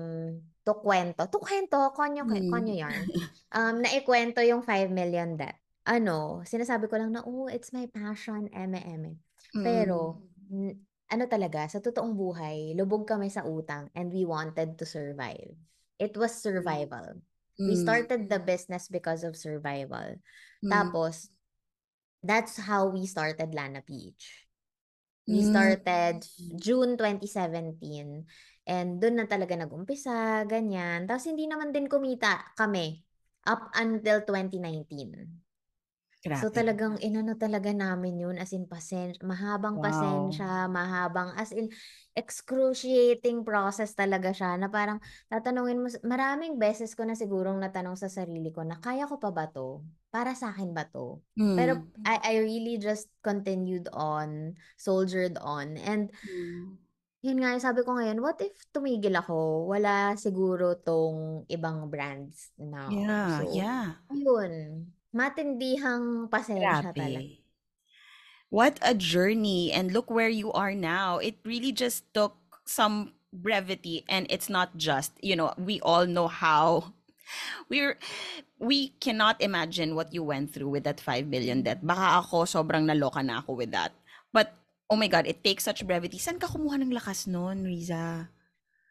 to 0.72 0.80
kwento, 0.80 1.28
to 1.28 1.40
kwento, 1.44 1.92
konyo, 1.92 2.24
Mm. 2.24 2.48
konyo 2.48 2.75
yarn, 2.80 3.04
um, 3.51 3.84
naikwento 3.84 4.40
yung 4.40 4.63
5 4.63 4.88
million 4.88 5.36
debt. 5.36 5.60
Ano, 5.84 6.40
sinasabi 6.48 6.88
ko 6.88 6.96
lang 6.96 7.12
na, 7.12 7.25
oh, 7.28 7.51
it's 7.51 7.75
my 7.75 7.92
passion, 7.92 8.48
eme, 8.56 8.80
eme. 8.80 9.20
Pero, 9.51 10.16
Mm. 10.48 10.72
n- 10.72 10.78
ano 11.12 11.28
talaga, 11.28 11.68
sa 11.68 11.84
totoong 11.84 12.16
buhay, 12.16 12.72
lubog 12.80 13.04
kami 13.04 13.28
sa 13.28 13.44
utang 13.44 13.92
and 13.92 14.16
we 14.16 14.24
wanted 14.24 14.80
to 14.80 14.88
survive. 14.88 15.51
It 16.00 16.16
was 16.16 16.32
survival. 16.40 17.20
We 17.60 17.75
Mm. 17.75 17.84
started 17.84 18.22
the 18.32 18.40
business 18.40 18.88
because 18.88 19.28
of 19.28 19.36
survival. 19.36 20.24
Mm. 20.63 20.72
Tapos, 20.72 21.28
that's 22.24 22.56
how 22.63 22.88
we 22.88 23.04
started 23.10 23.51
Lana 23.51 23.84
Peach. 23.84 24.48
We 25.28 25.44
Mm. 25.44 25.50
started 25.51 26.16
June 26.58 26.96
2017 26.98 28.25
and 28.72 29.04
doon 29.04 29.20
na 29.20 29.28
talaga 29.28 29.60
nag-umpisa, 29.60 30.48
ganyan. 30.48 31.04
Tapos 31.04 31.28
hindi 31.28 31.44
naman 31.51 31.75
din 31.75 31.92
kumita 31.92 32.56
kami 32.56 33.04
up 33.44 33.68
until 33.75 34.24
2019. 34.24 35.12
So 36.32 36.48
Grabe. 36.48 36.54
talagang 36.54 36.96
inano 37.04 37.36
talaga 37.36 37.75
namin 37.75 38.16
yun 38.16 38.36
as 38.40 38.56
in 38.56 38.63
pasen 38.63 39.13
mahabang 39.20 39.75
Wow. 39.75 39.84
pasensya, 39.84 40.72
mahabang 40.72 41.36
as 41.36 41.51
in 41.51 41.68
excruciating 42.16 43.44
process 43.44 43.92
talaga 43.92 44.32
siya 44.32 44.56
na 44.56 44.72
parang 44.72 44.98
tatanungin 45.28 45.84
mo 45.84 45.90
maraming 46.08 46.56
beses 46.56 46.96
ko 46.96 47.04
na 47.04 47.20
sigurong 47.20 47.60
natanong 47.60 48.00
sa 48.00 48.08
sarili 48.08 48.48
ko 48.54 48.63
na 48.63 48.80
kaya 48.80 49.06
ko 49.12 49.20
pa 49.20 49.30
ba 49.34 49.51
to? 49.51 49.84
Para 50.08 50.32
sa 50.32 50.56
akin 50.56 50.72
ba 50.72 50.88
to? 50.88 51.20
Pero 51.51 51.84
Mm. 51.84 51.92
I 52.08 52.16
I 52.24 52.34
really 52.48 52.80
just 52.80 53.12
continued 53.22 53.92
on, 53.92 54.56
soldiered 54.80 55.36
on 55.44 55.75
and 55.78 56.16
Mm. 56.24 56.78
Yun 57.22 57.38
nga 57.38 57.54
sabi 57.62 57.86
ko 57.86 57.94
ngayon, 57.98 58.18
what 58.22 58.42
if 58.42 58.54
tumigil 58.74 59.13
ako? 59.13 59.70
Wala 59.70 60.18
siguro 60.18 60.74
tong 60.74 61.46
ibang 61.50 61.86
brands 61.90 62.50
now. 62.58 62.90
Yeah, 62.90 63.46
So, 63.46 63.54
yeah. 63.54 63.88
ayun. 64.10 64.54
Matindihang 65.13 66.32
pasensya 66.34 66.82
talaga. 66.90 67.22
Grabe. 67.22 67.42
What 68.51 68.80
a 68.84 68.94
journey. 68.98 69.72
And 69.72 69.92
look 69.94 70.10
where 70.12 70.32
you 70.32 70.51
are 70.51 70.74
now. 70.75 71.20
It 71.20 71.40
really 71.46 71.72
just 71.72 72.04
took 72.13 72.36
some 72.66 73.13
brevity 73.32 74.04
and 74.10 74.28
it's 74.30 74.50
not 74.50 74.75
just, 74.75 75.13
you 75.24 75.36
know, 75.36 75.54
we 75.56 75.80
all 75.82 76.06
know 76.08 76.28
how 76.28 76.92
we're 77.72 77.96
we 78.60 78.92
cannot 79.00 79.40
imagine 79.42 79.96
what 79.96 80.13
you 80.13 80.22
went 80.24 80.51
through 80.54 80.70
with 80.70 80.84
that 80.84 81.00
5 81.00 81.28
million 81.28 81.63
debt. 81.63 81.80
Baka 81.86 82.22
ako 82.25 82.44
sobrang 82.46 82.86
naloka 82.86 83.24
na 83.24 83.40
ako 83.40 83.56
with 83.56 83.72
that. 83.72 83.94
But 84.34 84.54
oh 84.92 85.00
my 85.00 85.08
god, 85.08 85.24
it 85.26 85.40
takes 85.40 85.64
such 85.64 85.88
brevity. 85.88 86.20
Saan 86.20 86.36
ka 86.36 86.52
kumuha 86.52 86.76
ng 86.84 86.92
lakas 86.92 87.32
noon, 87.32 87.64
Riza? 87.64 88.28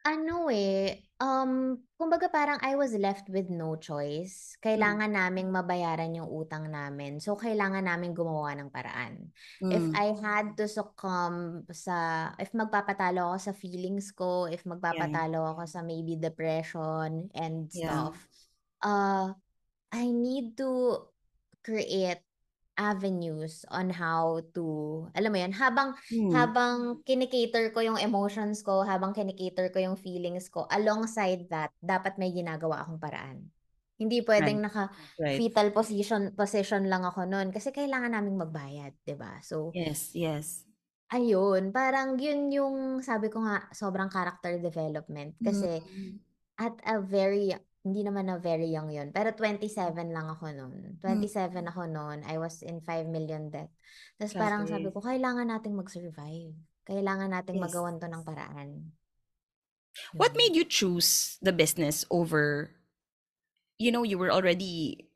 Ano 0.00 0.48
eh, 0.48 0.96
um, 1.20 1.76
kumbaga 2.00 2.32
parang 2.32 2.56
I 2.64 2.72
was 2.72 2.96
left 2.96 3.28
with 3.28 3.52
no 3.52 3.76
choice. 3.76 4.56
Kailangan 4.64 5.12
naming 5.12 5.52
mabayaran 5.52 6.16
yung 6.16 6.24
utang 6.24 6.72
namin. 6.72 7.20
So, 7.20 7.36
kailangan 7.36 7.84
namin 7.84 8.16
gumawa 8.16 8.56
ng 8.56 8.72
paraan. 8.72 9.28
If 9.68 9.84
Mm. 9.84 9.92
I 9.92 10.16
had 10.16 10.56
to 10.56 10.64
succumb 10.64 11.68
sa, 11.68 12.32
if 12.40 12.48
magpapatalo 12.56 13.36
ako 13.36 13.38
sa 13.44 13.52
feelings 13.52 14.08
ko, 14.16 14.48
if 14.48 14.64
magpapatalo 14.64 15.52
ako 15.52 15.68
sa 15.68 15.84
maybe 15.84 16.16
depression 16.16 17.28
and 17.36 17.68
Yeah. 17.68 18.08
stuff, 18.08 18.16
uh, 18.80 19.36
I 19.92 20.04
need 20.08 20.56
to 20.64 21.04
create 21.60 22.24
avenues 22.80 23.68
on 23.68 23.92
how 23.92 24.40
to, 24.56 24.64
alam 25.12 25.28
mo 25.28 25.38
yan, 25.38 25.52
habang 25.52 25.92
Hmm. 26.08 26.32
habang 26.32 27.04
kinikater 27.04 27.68
ko 27.76 27.84
yung 27.84 28.00
emotions 28.00 28.64
ko, 28.64 28.80
habang 28.88 29.12
kinikater 29.12 29.68
ko 29.68 29.84
yung 29.84 30.00
feelings 30.00 30.48
ko, 30.48 30.64
alongside 30.72 31.44
that, 31.52 31.68
dapat 31.84 32.16
may 32.16 32.32
ginagawa 32.32 32.80
akong 32.80 32.96
paraan. 32.96 33.44
Hindi 34.00 34.24
pwedeng 34.24 34.64
Right. 34.64 34.64
naka 34.64 34.88
Right. 35.20 35.36
fetal 35.36 35.68
position 35.76 36.32
position 36.32 36.88
lang 36.88 37.04
ako 37.04 37.28
noon 37.28 37.52
kasi 37.52 37.68
kailangan 37.68 38.16
naming 38.16 38.40
magbayad, 38.40 38.96
'di 39.04 39.14
ba? 39.20 39.36
So, 39.44 39.76
Yes, 39.76 40.16
yes. 40.16 40.64
ayun, 41.12 41.74
parang 41.74 42.16
yun 42.16 42.48
yung 42.54 42.76
sabi 43.04 43.28
ko 43.28 43.42
nga 43.44 43.66
sobrang 43.74 44.08
character 44.08 44.56
development 44.62 45.36
kasi 45.42 45.82
Mm. 45.84 46.20
at 46.60 46.76
a 46.86 47.00
very 47.02 47.52
hindi 47.80 48.04
naman 48.04 48.28
na 48.28 48.36
very 48.36 48.68
young 48.68 48.92
yun, 48.92 49.08
pero 49.08 49.32
27 49.32 50.12
lang 50.12 50.28
ako 50.28 50.52
noon. 50.52 51.00
27 51.00 51.64
ako 51.64 51.88
noon. 51.88 52.20
I 52.28 52.36
was 52.36 52.60
in 52.60 52.84
5 52.84 53.08
million 53.08 53.48
debt. 53.48 53.72
Tapos 54.20 54.36
parang 54.36 54.68
sabi 54.68 54.92
ko, 54.92 55.00
kailangan 55.00 55.48
nating 55.48 55.72
mag-survive. 55.72 56.52
Kailangan 56.84 57.32
nating 57.32 57.56
Yes. 57.56 57.64
magawan 57.64 57.96
to 57.96 58.08
ng 58.08 58.24
paraan. 58.24 58.92
What 60.12 60.36
made 60.36 60.54
you 60.54 60.62
choose 60.68 61.40
the 61.42 61.56
business 61.56 62.04
over, 62.12 62.76
you 63.80 63.90
know, 63.90 64.04
you 64.04 64.20
were 64.20 64.30
already 64.30 65.08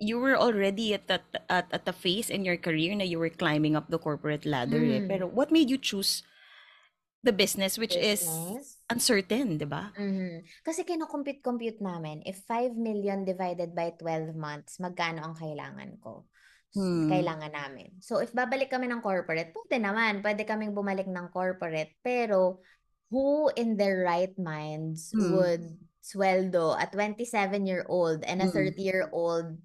you 0.00 0.16
were 0.16 0.32
already 0.32 0.96
at 0.96 1.04
that 1.12 1.28
at, 1.52 1.68
at 1.68 1.84
a 1.84 1.92
phase 1.92 2.32
in 2.32 2.46
your 2.46 2.56
career 2.56 2.96
na 2.96 3.04
you 3.04 3.20
were 3.20 3.28
climbing 3.28 3.76
up 3.76 3.92
the 3.92 4.00
corporate 4.00 4.48
ladder 4.48 4.80
eh. 4.80 5.04
Mm. 5.04 5.08
Pero 5.12 5.24
what 5.28 5.52
made 5.52 5.68
you 5.68 5.76
choose 5.76 6.24
the 7.20 7.32
business 7.32 7.76
which 7.76 7.96
is 7.96 8.24
Business? 8.24 8.80
uncertain, 8.88 9.58
di 9.60 9.68
ba? 9.68 9.92
Mhm. 9.94 10.44
Kasi 10.64 10.82
kino-compute-compute 10.88 11.78
namin, 11.84 12.24
if 12.24 12.40
5 12.48 12.74
million 12.74 13.24
divided 13.28 13.76
by 13.76 13.92
12 13.98 14.32
months, 14.34 14.80
magkano 14.80 15.20
ang 15.22 15.36
kailangan 15.36 16.00
ko? 16.00 16.24
Hmm. 16.70 17.10
Kailangan 17.10 17.50
namin. 17.50 17.98
So, 17.98 18.22
if 18.22 18.30
babalik 18.30 18.70
kami 18.70 18.86
ng 18.86 19.02
corporate, 19.02 19.50
pwede 19.52 19.82
naman. 19.82 20.22
Pwede 20.22 20.46
kaming 20.46 20.70
bumalik 20.72 21.10
ng 21.10 21.28
corporate. 21.34 21.98
Pero, 22.00 22.62
who 23.10 23.50
in 23.58 23.74
their 23.74 24.06
right 24.06 24.32
minds 24.38 25.10
Hmm. 25.10 25.34
would 25.34 25.64
sweldo 26.00 26.78
a 26.78 26.86
27-year-old 26.86 28.22
and 28.24 28.40
a 28.40 28.48
Mm. 28.48 28.54
30-year-old 28.54 29.58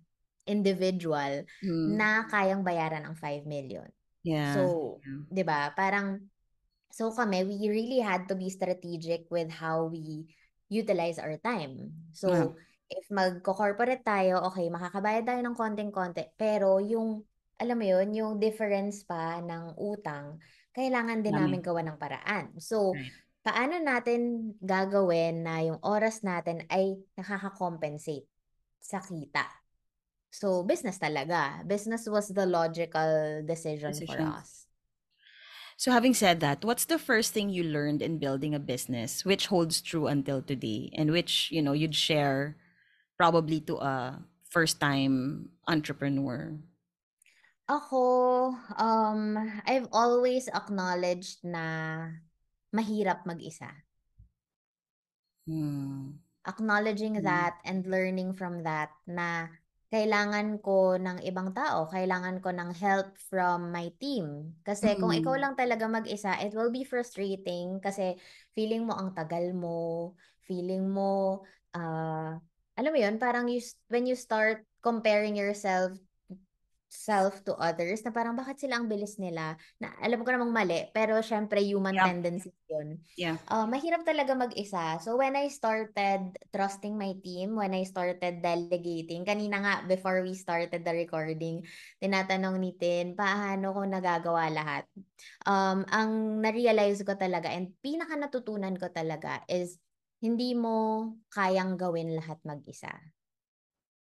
individual 0.50 1.46
Hmm. 1.62 1.96
na 1.96 2.26
kayang 2.28 2.66
bayaran 2.66 3.06
ang 3.06 3.16
5 3.16 3.46
million? 3.46 3.88
Yeah. 4.26 4.58
So, 4.58 4.98
yeah. 5.06 5.22
'di 5.30 5.44
ba? 5.46 5.70
Parang 5.78 6.26
so 6.96 7.12
kami 7.12 7.44
we 7.44 7.68
really 7.68 8.00
had 8.00 8.24
to 8.32 8.40
be 8.40 8.48
strategic 8.48 9.28
with 9.28 9.52
how 9.52 9.92
we 9.92 10.24
utilize 10.72 11.20
our 11.20 11.36
time. 11.44 11.92
So, 12.16 12.32
Yeah. 12.32 12.50
if 12.90 13.06
magko-corporate 13.12 14.08
tayo, 14.08 14.48
okay, 14.50 14.72
makakabayad 14.72 15.28
tayo 15.28 15.42
ng 15.44 15.58
konting-konti, 15.58 16.32
pero 16.40 16.80
yung 16.80 17.22
alam 17.60 17.78
mo 17.80 17.86
yun, 17.88 18.08
yung 18.12 18.34
difference 18.40 19.08
pa 19.08 19.40
ng 19.40 19.80
utang, 19.80 20.40
kailangan 20.76 21.24
din 21.24 21.36
Dami. 21.36 21.56
namin 21.56 21.62
gawa 21.64 21.82
ng 21.84 21.98
paraan. 22.00 22.46
So, 22.60 22.92
Right. 22.92 23.12
paano 23.46 23.80
natin 23.80 24.52
gagawin 24.60 25.46
na 25.46 25.64
yung 25.64 25.80
oras 25.86 26.20
natin 26.26 26.68
ay 26.68 27.00
nakaka-compensate 27.16 28.28
sa 28.82 29.00
kita? 29.00 29.46
So, 30.36 30.68
business 30.68 31.00
talaga. 31.00 31.64
Business 31.64 32.12
was 32.12 32.28
the 32.28 32.44
logical 32.44 33.40
decision 33.48 33.96
for 33.96 34.20
Decision. 34.20 34.36
us. 34.36 34.65
So 35.78 35.92
having 35.92 36.14
said 36.14 36.40
that, 36.40 36.64
what's 36.64 36.86
the 36.86 36.98
first 37.00 37.34
thing 37.34 37.50
you 37.50 37.64
learned 37.64 38.02
in 38.02 38.18
building 38.18 38.56
a 38.56 38.60
business 38.60 39.26
which 39.26 39.48
holds 39.48 39.82
true 39.82 40.08
until 40.08 40.42
today 40.42 40.90
and 40.96 41.12
which, 41.12 41.52
you 41.52 41.62
know, 41.62 41.74
you'd 41.74 41.96
share 41.96 42.56
probably 43.18 43.60
to 43.62 43.78
a 43.78 44.24
first-time 44.50 45.50
entrepreneur? 45.68 46.58
Ako, 47.66 48.54
um, 48.78 49.36
I've 49.66 49.90
always 49.92 50.46
acknowledged 50.54 51.42
na 51.42 52.08
mahirap 52.70 53.26
mag-isa. 53.26 53.74
Hmm. 55.48 56.22
Acknowledging 56.46 57.18
Mm. 57.18 57.26
that 57.26 57.58
and 57.66 57.90
learning 57.90 58.38
from 58.38 58.62
that 58.64 58.94
na 59.10 59.50
kailangan 59.96 60.60
ko 60.60 61.00
ng 61.00 61.24
ibang 61.24 61.56
tao, 61.56 61.88
kailangan 61.88 62.44
ko 62.44 62.52
ng 62.52 62.76
help 62.76 63.16
from 63.32 63.72
my 63.72 63.88
team. 63.96 64.52
Kasi 64.68 65.00
kung 65.00 65.16
ikaw 65.16 65.40
Mm. 65.40 65.42
lang 65.42 65.54
talaga 65.56 65.88
mag-isa, 65.88 66.36
it 66.44 66.52
will 66.52 66.68
be 66.68 66.84
frustrating 66.84 67.80
kasi 67.80 68.20
feeling 68.52 68.84
mo 68.84 68.92
ang 69.00 69.16
tagal 69.16 69.56
mo, 69.56 70.12
feeling 70.44 70.92
mo, 70.92 71.48
ah, 71.72 72.36
alam 72.76 72.92
mo 72.92 73.00
yun, 73.00 73.16
parang 73.16 73.48
you, 73.48 73.64
when 73.88 74.04
you 74.04 74.20
start 74.20 74.68
comparing 74.84 75.40
yourself 75.40 75.96
self 76.96 77.44
to 77.44 77.54
others 77.60 78.02
na 78.08 78.16
parang 78.16 78.34
bakit 78.40 78.64
sila 78.64 78.80
ang 78.80 78.88
bilis 78.88 79.20
nila 79.20 79.60
na 79.78 79.92
alam 80.00 80.24
ko 80.24 80.30
namang 80.32 80.56
mali 80.56 80.88
pero 80.96 81.20
syempre 81.20 81.60
human 81.60 81.94
Yeah. 81.94 82.08
tendency 82.08 82.56
yun 82.72 82.98
Yeah. 83.20 83.40
uh, 83.48 83.64
mahirap 83.70 84.04
talaga 84.04 84.36
mag-isa. 84.36 85.00
So 85.00 85.16
when 85.16 85.36
I 85.38 85.48
started 85.48 86.36
trusting 86.52 86.98
my 86.98 87.16
team, 87.24 87.56
when 87.56 87.72
I 87.72 87.88
started 87.88 88.42
delegating, 88.44 89.24
kanina 89.24 89.62
nga 89.62 89.74
before 89.88 90.20
we 90.26 90.36
started 90.36 90.84
the 90.84 90.94
recording, 90.94 91.64
tinatanong 92.02 92.60
ni 92.60 92.76
Tin, 92.76 93.16
paano 93.16 93.72
ko 93.72 93.82
nagagawa 93.88 94.52
lahat? 94.52 94.84
Um, 95.48 95.88
ang 95.90 96.42
na-realize 96.44 97.08
ko 97.08 97.16
talaga 97.16 97.52
and 97.52 97.72
pinaka 97.80 98.20
natutunan 98.20 98.76
ko 98.76 98.92
talaga 98.92 99.42
is 99.48 99.80
hindi 100.20 100.58
mo 100.58 101.12
kayang 101.32 101.78
gawin 101.78 102.18
lahat 102.18 102.40
mag-isa. 102.44 102.92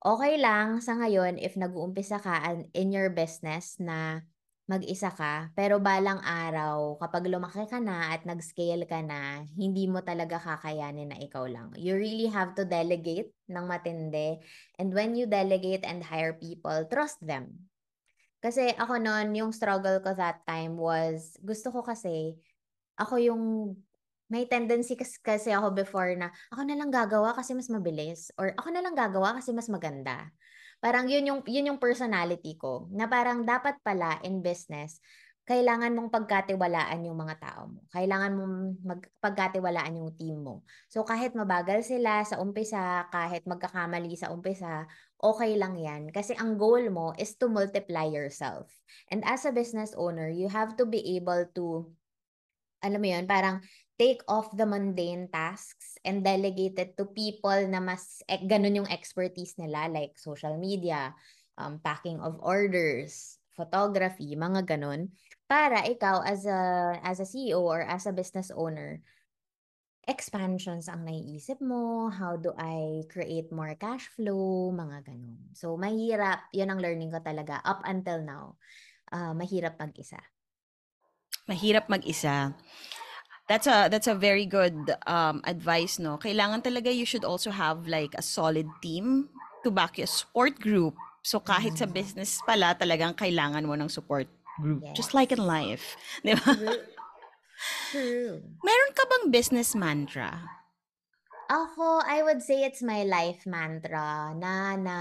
Okay 0.01 0.41
lang 0.41 0.81
sa 0.81 0.97
ngayon 0.97 1.37
if 1.37 1.61
nag-uumpisa 1.61 2.25
ka 2.25 2.57
in 2.73 2.89
your 2.89 3.13
business 3.13 3.77
na 3.77 4.25
mag-isa 4.65 5.13
ka, 5.13 5.53
pero 5.53 5.77
balang 5.77 6.25
araw, 6.25 6.97
kapag 6.97 7.29
lumaki 7.29 7.69
ka 7.69 7.85
na 7.85 8.17
at 8.17 8.25
nag-scale 8.25 8.89
ka 8.89 9.05
na, 9.05 9.45
hindi 9.61 9.85
mo 9.85 10.01
talaga 10.01 10.41
kakayanin 10.41 11.13
na 11.13 11.21
ikaw 11.21 11.45
lang. 11.45 11.77
You 11.77 12.01
really 12.01 12.33
have 12.33 12.57
to 12.57 12.65
delegate 12.65 13.29
ng 13.53 13.65
matindi. 13.69 14.41
And 14.81 14.89
when 14.97 15.21
you 15.21 15.29
delegate 15.29 15.85
and 15.85 16.01
hire 16.01 16.33
people, 16.33 16.89
trust 16.89 17.21
them. 17.21 17.69
Kasi 18.41 18.73
ako 18.81 19.05
noon, 19.05 19.37
yung 19.37 19.53
struggle 19.53 20.01
ko 20.01 20.17
that 20.17 20.49
time 20.49 20.81
was, 20.81 21.37
gusto 21.45 21.69
ko 21.69 21.85
kasi, 21.85 22.41
ako 22.97 23.21
yung, 23.21 23.45
may 24.31 24.47
tendency 24.47 24.95
kasi, 24.95 25.19
kasi 25.21 25.51
ako 25.51 25.75
before 25.75 26.15
na, 26.15 26.31
ako 26.55 26.63
na 26.63 26.79
lang 26.79 26.89
gagawa 26.95 27.35
kasi 27.35 27.53
mas 27.53 27.67
mabilis. 27.67 28.31
Or 28.39 28.55
ako 28.55 28.71
na 28.71 28.81
lang 28.81 28.95
gagawa 28.95 29.37
kasi 29.37 29.51
mas 29.51 29.67
maganda. 29.67 30.31
Parang 30.79 31.11
yun 31.11 31.27
yung, 31.27 31.41
yun 31.45 31.75
yung 31.75 31.83
personality 31.83 32.55
ko. 32.57 32.87
Na 32.95 33.11
parang 33.11 33.43
dapat 33.43 33.77
pala 33.83 34.23
in 34.23 34.41
business, 34.41 35.03
kailangan 35.51 35.91
mong 35.99 36.15
pagkatiwalaan 36.15 37.11
yung 37.11 37.19
mga 37.19 37.43
tao 37.43 37.67
mo. 37.67 37.83
Kailangan 37.91 38.33
mong 38.39 38.57
magpagkatiwalaan 38.87 39.99
yung 39.99 40.15
team 40.15 40.47
mo. 40.47 40.63
So 40.87 41.03
kahit 41.03 41.35
mabagal 41.35 41.91
sila 41.91 42.23
sa 42.23 42.39
umpisa, 42.39 43.11
kahit 43.11 43.43
magkakamali 43.51 44.15
sa 44.15 44.31
umpisa, 44.31 44.87
okay 45.19 45.59
lang 45.59 45.75
yan. 45.75 46.15
Kasi 46.15 46.39
ang 46.39 46.55
goal 46.55 46.87
mo 46.95 47.11
is 47.19 47.35
to 47.35 47.51
multiply 47.51 48.07
yourself. 48.07 48.71
And 49.11 49.27
as 49.27 49.43
a 49.43 49.51
business 49.51 49.91
owner, 49.99 50.31
you 50.31 50.47
have 50.47 50.79
to 50.79 50.87
be 50.87 51.19
able 51.19 51.51
to, 51.59 51.91
alam 52.79 53.03
mo 53.03 53.09
yun, 53.11 53.27
parang 53.27 53.59
take 54.01 54.25
off 54.25 54.49
the 54.57 54.65
mundane 54.65 55.29
tasks 55.29 56.01
and 56.09 56.25
delegate 56.25 56.81
it 56.81 56.97
to 56.97 57.05
people 57.05 57.61
na 57.69 57.85
mas 57.85 58.25
eh, 58.25 58.41
ganun 58.49 58.81
yung 58.81 58.89
expertise 58.89 59.61
nila 59.61 59.93
like 59.93 60.17
social 60.17 60.57
media, 60.57 61.13
um, 61.61 61.77
packing 61.85 62.17
of 62.25 62.41
orders, 62.41 63.37
photography, 63.53 64.33
mga 64.33 64.65
ganun. 64.65 65.13
Para 65.45 65.85
ikaw 65.85 66.25
as 66.25 66.49
a 66.49 66.97
as 67.05 67.21
a 67.21 67.29
CEO 67.29 67.61
or 67.61 67.85
as 67.85 68.09
a 68.09 68.17
business 68.17 68.49
owner, 68.49 69.05
expansions 70.09 70.89
ang 70.89 71.05
naiisip 71.05 71.61
mo, 71.61 72.09
how 72.09 72.41
do 72.41 72.57
I 72.57 73.05
create 73.13 73.53
more 73.53 73.77
cash 73.77 74.09
flow, 74.17 74.73
mga 74.73 75.13
ganun. 75.13 75.53
So, 75.53 75.77
mahirap, 75.77 76.49
yun 76.57 76.73
ang 76.73 76.81
learning 76.81 77.13
ko 77.13 77.21
talaga 77.21 77.61
up 77.61 77.85
until 77.85 78.25
now. 78.25 78.57
Uh, 79.13 79.37
mahirap 79.37 79.77
mag-isa. 79.77 80.25
Mahirap 81.45 81.93
mag-isa. 81.93 82.57
That's 83.51 83.67
a 83.67 83.91
that's 83.91 84.07
a 84.07 84.15
very 84.15 84.47
good 84.47 84.95
um, 85.11 85.43
advice, 85.43 85.99
no? 85.99 86.23
Kailangan 86.23 86.63
talaga 86.63 86.95
you 86.95 87.03
should 87.03 87.27
also 87.27 87.51
have 87.51 87.91
like 87.91 88.15
a 88.15 88.23
solid 88.23 88.71
team 88.79 89.27
to 89.67 89.75
back 89.75 89.99
your 89.99 90.07
support 90.07 90.63
group. 90.63 90.95
So 91.27 91.43
kahit 91.43 91.75
sa 91.75 91.91
mm. 91.91 91.93
business 91.99 92.39
pala, 92.47 92.79
talagang 92.79 93.19
kailangan 93.19 93.67
mo 93.67 93.75
ng 93.75 93.91
support 93.91 94.31
group. 94.63 94.87
Yes. 94.87 94.95
Just 94.95 95.13
like 95.19 95.35
in 95.35 95.43
life. 95.43 95.99
Di 96.23 96.39
ba? 96.39 96.47
True. 96.47 96.79
True. 97.91 98.35
Meron 98.63 98.93
ka 98.95 99.05
bang 99.11 99.27
business 99.35 99.75
mantra? 99.75 100.47
Ako, 101.51 102.07
I 102.07 102.23
would 102.23 102.47
say 102.47 102.63
it's 102.63 102.87
my 102.87 103.03
life 103.03 103.43
mantra 103.51 104.31
na 104.39 104.79
na 104.79 104.99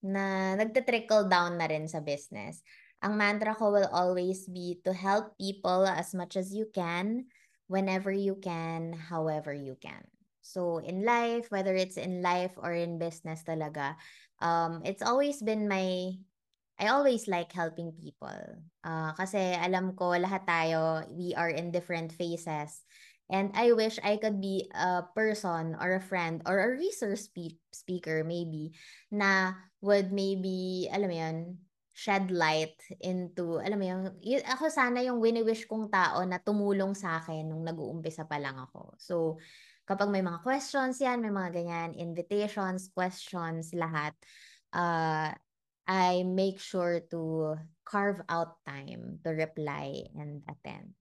na 0.00 0.56
nagte-trickle 0.56 1.28
down 1.28 1.60
na 1.60 1.68
rin 1.68 1.84
sa 1.84 2.00
business. 2.00 2.64
Ang 3.02 3.14
mantra 3.16 3.54
ko 3.54 3.70
will 3.70 3.88
always 3.92 4.46
be 4.50 4.82
to 4.82 4.92
help 4.92 5.38
people 5.38 5.86
as 5.86 6.14
much 6.14 6.34
as 6.34 6.50
you 6.50 6.66
can, 6.74 7.30
whenever 7.70 8.10
you 8.10 8.34
can, 8.42 8.92
however 8.92 9.54
you 9.54 9.78
can. 9.78 10.02
So 10.42 10.78
in 10.80 11.04
life, 11.04 11.52
whether 11.52 11.76
it's 11.76 12.00
in 12.00 12.22
life 12.22 12.56
or 12.56 12.72
in 12.72 12.98
business 12.98 13.44
talaga, 13.44 13.94
um, 14.40 14.82
it's 14.82 15.04
always 15.04 15.42
been 15.44 15.68
my 15.68 16.16
I 16.78 16.94
always 16.94 17.26
like 17.26 17.50
helping 17.50 17.90
people. 17.98 18.38
Uh, 18.86 19.10
kasi 19.18 19.58
alam 19.58 19.98
ko 19.98 20.14
lahat 20.14 20.46
tayo, 20.46 21.02
we 21.10 21.34
are 21.34 21.50
in 21.50 21.74
different 21.74 22.14
phases. 22.14 22.86
And 23.28 23.50
I 23.52 23.74
wish 23.74 23.98
I 24.00 24.16
could 24.16 24.40
be 24.40 24.70
a 24.72 25.02
person 25.12 25.74
or 25.74 25.98
a 25.98 26.00
friend 26.00 26.40
or 26.46 26.62
a 26.62 26.70
resource 26.78 27.26
spe- 27.28 27.60
speaker 27.74 28.22
maybe 28.22 28.72
na 29.10 29.58
would 29.82 30.14
maybe, 30.14 30.86
alam 30.88 31.10
mo 31.10 31.16
yun, 31.18 31.38
shed 31.98 32.30
light 32.30 32.78
into, 33.02 33.58
alam 33.58 33.74
mo 33.74 33.86
yung, 33.90 34.02
yun, 34.22 34.42
ako 34.46 34.70
sana 34.70 35.02
yung 35.02 35.18
wini-wish 35.18 35.66
kong 35.66 35.90
tao 35.90 36.22
na 36.22 36.38
tumulong 36.38 36.94
sa 36.94 37.18
akin 37.18 37.50
nung 37.50 37.66
nag-uumpisa 37.66 38.22
pa 38.22 38.38
lang 38.38 38.54
ako. 38.54 38.94
So, 39.02 39.42
kapag 39.82 40.06
may 40.06 40.22
mga 40.22 40.46
questions 40.46 41.02
yan, 41.02 41.18
may 41.18 41.34
mga 41.34 41.58
ganyan, 41.58 41.98
invitations, 41.98 42.94
questions, 42.94 43.74
lahat, 43.74 44.14
uh, 44.78 45.34
I 45.88 46.22
make 46.22 46.62
sure 46.62 47.02
to 47.10 47.56
carve 47.82 48.22
out 48.30 48.62
time 48.62 49.18
to 49.26 49.34
reply 49.34 50.06
and 50.14 50.46
attend. 50.46 50.97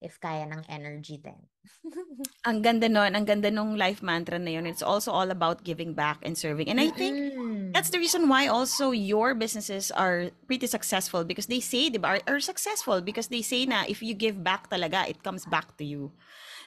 If 0.00 0.16
kaya 0.16 0.48
ng 0.48 0.64
energy 0.72 1.20
din. 1.20 1.36
ang 2.48 2.64
ganda 2.64 2.88
nun, 2.88 3.12
ang 3.12 3.28
ganda 3.28 3.52
nung 3.52 3.76
life 3.76 4.00
mantra 4.00 4.40
na 4.40 4.56
yun. 4.56 4.64
It's 4.64 4.80
also 4.80 5.12
all 5.12 5.28
about 5.28 5.60
giving 5.60 5.92
back 5.92 6.24
and 6.24 6.36
serving. 6.36 6.72
And 6.72 6.80
I 6.80 6.88
think 6.88 7.36
mm-hmm. 7.36 7.72
that's 7.76 7.92
the 7.92 8.00
reason 8.00 8.24
why 8.28 8.48
also 8.48 8.90
your 8.96 9.36
businesses 9.36 9.92
are 9.92 10.32
pretty 10.48 10.66
successful 10.66 11.24
because 11.24 11.52
they 11.52 11.60
say, 11.60 11.92
di 11.92 12.00
ba, 12.00 12.16
are, 12.16 12.20
are 12.26 12.40
successful 12.40 13.04
because 13.04 13.28
they 13.28 13.44
say 13.44 13.68
na 13.68 13.84
if 13.84 14.00
you 14.00 14.16
give 14.16 14.40
back 14.40 14.72
talaga, 14.72 15.04
it 15.04 15.22
comes 15.22 15.44
back 15.44 15.76
to 15.76 15.84
you. 15.84 16.12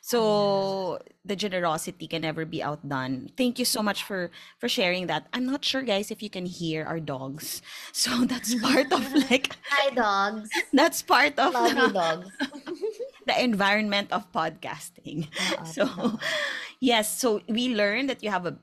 So 0.05 0.99
the 1.23 1.35
generosity 1.37 2.07
can 2.07 2.23
never 2.23 2.43
be 2.43 2.61
outdone. 2.61 3.31
Thank 3.37 3.57
you 3.57 3.63
so 3.63 3.81
much 3.81 4.03
for 4.03 4.35
for 4.59 4.67
sharing 4.67 5.07
that. 5.07 5.31
I'm 5.31 5.47
not 5.47 5.63
sure 5.63 5.79
guys 5.81 6.11
if 6.11 6.19
you 6.19 6.29
can 6.29 6.43
hear 6.43 6.83
our 6.83 6.99
dogs. 6.99 7.63
So 7.95 8.27
that's 8.27 8.51
part 8.59 8.91
of 8.91 8.99
like 9.31 9.55
Hi 9.71 9.95
dogs. 9.95 10.51
That's 10.75 10.99
part 11.01 11.39
of 11.39 11.55
Love 11.55 11.71
the, 11.71 11.87
dogs. 11.95 12.27
The 13.25 13.35
environment 13.41 14.11
of 14.11 14.31
podcasting. 14.31 15.27
Uh-oh. 15.39 15.63
So 15.65 16.19
yes, 16.79 17.17
so 17.19 17.41
we 17.47 17.75
learned 17.75 18.09
that 18.09 18.23
you 18.23 18.29
have 18.29 18.45
a 18.45 18.57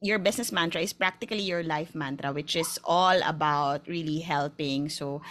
your 0.00 0.18
business 0.18 0.52
mantra 0.52 0.80
is 0.80 0.92
practically 0.92 1.42
your 1.42 1.62
life 1.62 1.94
mantra 1.94 2.32
which 2.32 2.56
is 2.56 2.78
all 2.84 3.20
about 3.24 3.86
really 3.86 4.20
helping. 4.20 4.88
So 4.88 5.22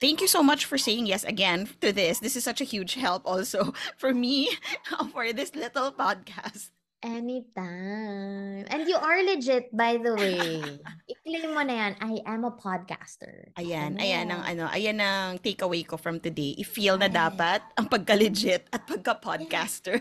thank 0.00 0.20
you 0.20 0.28
so 0.28 0.42
much 0.42 0.64
for 0.64 0.78
saying 0.78 1.06
yes 1.06 1.24
again 1.24 1.68
to 1.80 1.92
this. 1.92 2.20
This 2.20 2.36
is 2.36 2.44
such 2.44 2.60
a 2.60 2.68
huge 2.68 2.94
help 2.94 3.22
also 3.24 3.74
for 3.96 4.12
me 4.14 4.50
for 5.12 5.32
this 5.32 5.54
little 5.54 5.92
podcast. 5.92 6.70
Anytime. 7.04 8.64
And 8.72 8.88
you 8.88 8.96
are 8.96 9.20
legit, 9.22 9.68
by 9.70 10.00
the 10.00 10.16
way. 10.16 10.58
I-claim 11.06 11.52
mo 11.52 11.62
na 11.62 11.74
yan, 11.76 11.92
I 12.00 12.12
am 12.24 12.48
a 12.48 12.52
podcaster. 12.56 13.52
Ayan, 13.60 14.00
ano? 14.00 14.02
ayan 14.02 14.26
ang 14.32 14.42
ano, 14.42 14.64
ayan 14.72 14.98
ang 14.98 15.36
takeaway 15.38 15.84
ko 15.84 16.00
from 16.00 16.18
today. 16.18 16.56
I-feel 16.56 16.96
na 16.96 17.12
dapat 17.12 17.60
ang 17.76 17.86
pagka-legit 17.86 18.72
at 18.72 18.88
pagka-podcaster. 18.88 20.00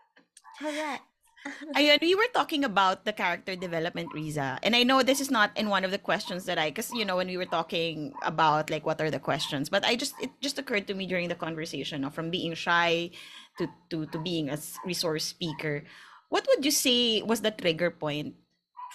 Correct. 0.60 1.04
Ayun, 1.76 2.00
we 2.00 2.14
were 2.14 2.28
talking 2.32 2.64
about 2.64 3.04
the 3.04 3.12
character 3.12 3.56
development, 3.56 4.12
Riza. 4.14 4.58
And 4.62 4.74
I 4.74 4.82
know 4.82 5.02
this 5.02 5.20
is 5.20 5.30
not 5.30 5.52
in 5.56 5.68
one 5.68 5.84
of 5.84 5.90
the 5.90 6.00
questions 6.00 6.44
that 6.46 6.58
I, 6.58 6.70
because, 6.70 6.92
you 6.92 7.04
know, 7.04 7.16
when 7.16 7.28
we 7.28 7.36
were 7.36 7.48
talking 7.48 8.14
about, 8.22 8.70
like, 8.70 8.86
what 8.86 9.00
are 9.00 9.10
the 9.10 9.20
questions, 9.20 9.68
but 9.68 9.84
I 9.84 9.96
just, 9.96 10.14
it 10.20 10.30
just 10.40 10.58
occurred 10.58 10.86
to 10.88 10.94
me 10.94 11.06
during 11.06 11.28
the 11.28 11.34
conversation, 11.34 12.00
no, 12.00 12.10
from 12.10 12.30
being 12.30 12.54
shy 12.54 13.10
to, 13.58 13.68
to, 13.90 14.06
to 14.06 14.18
being 14.18 14.48
a 14.48 14.58
resource 14.84 15.24
speaker. 15.24 15.84
What 16.34 16.50
would 16.50 16.66
you 16.66 16.74
say 16.74 17.22
was 17.22 17.46
the 17.46 17.54
trigger 17.54 17.94
point 17.94 18.34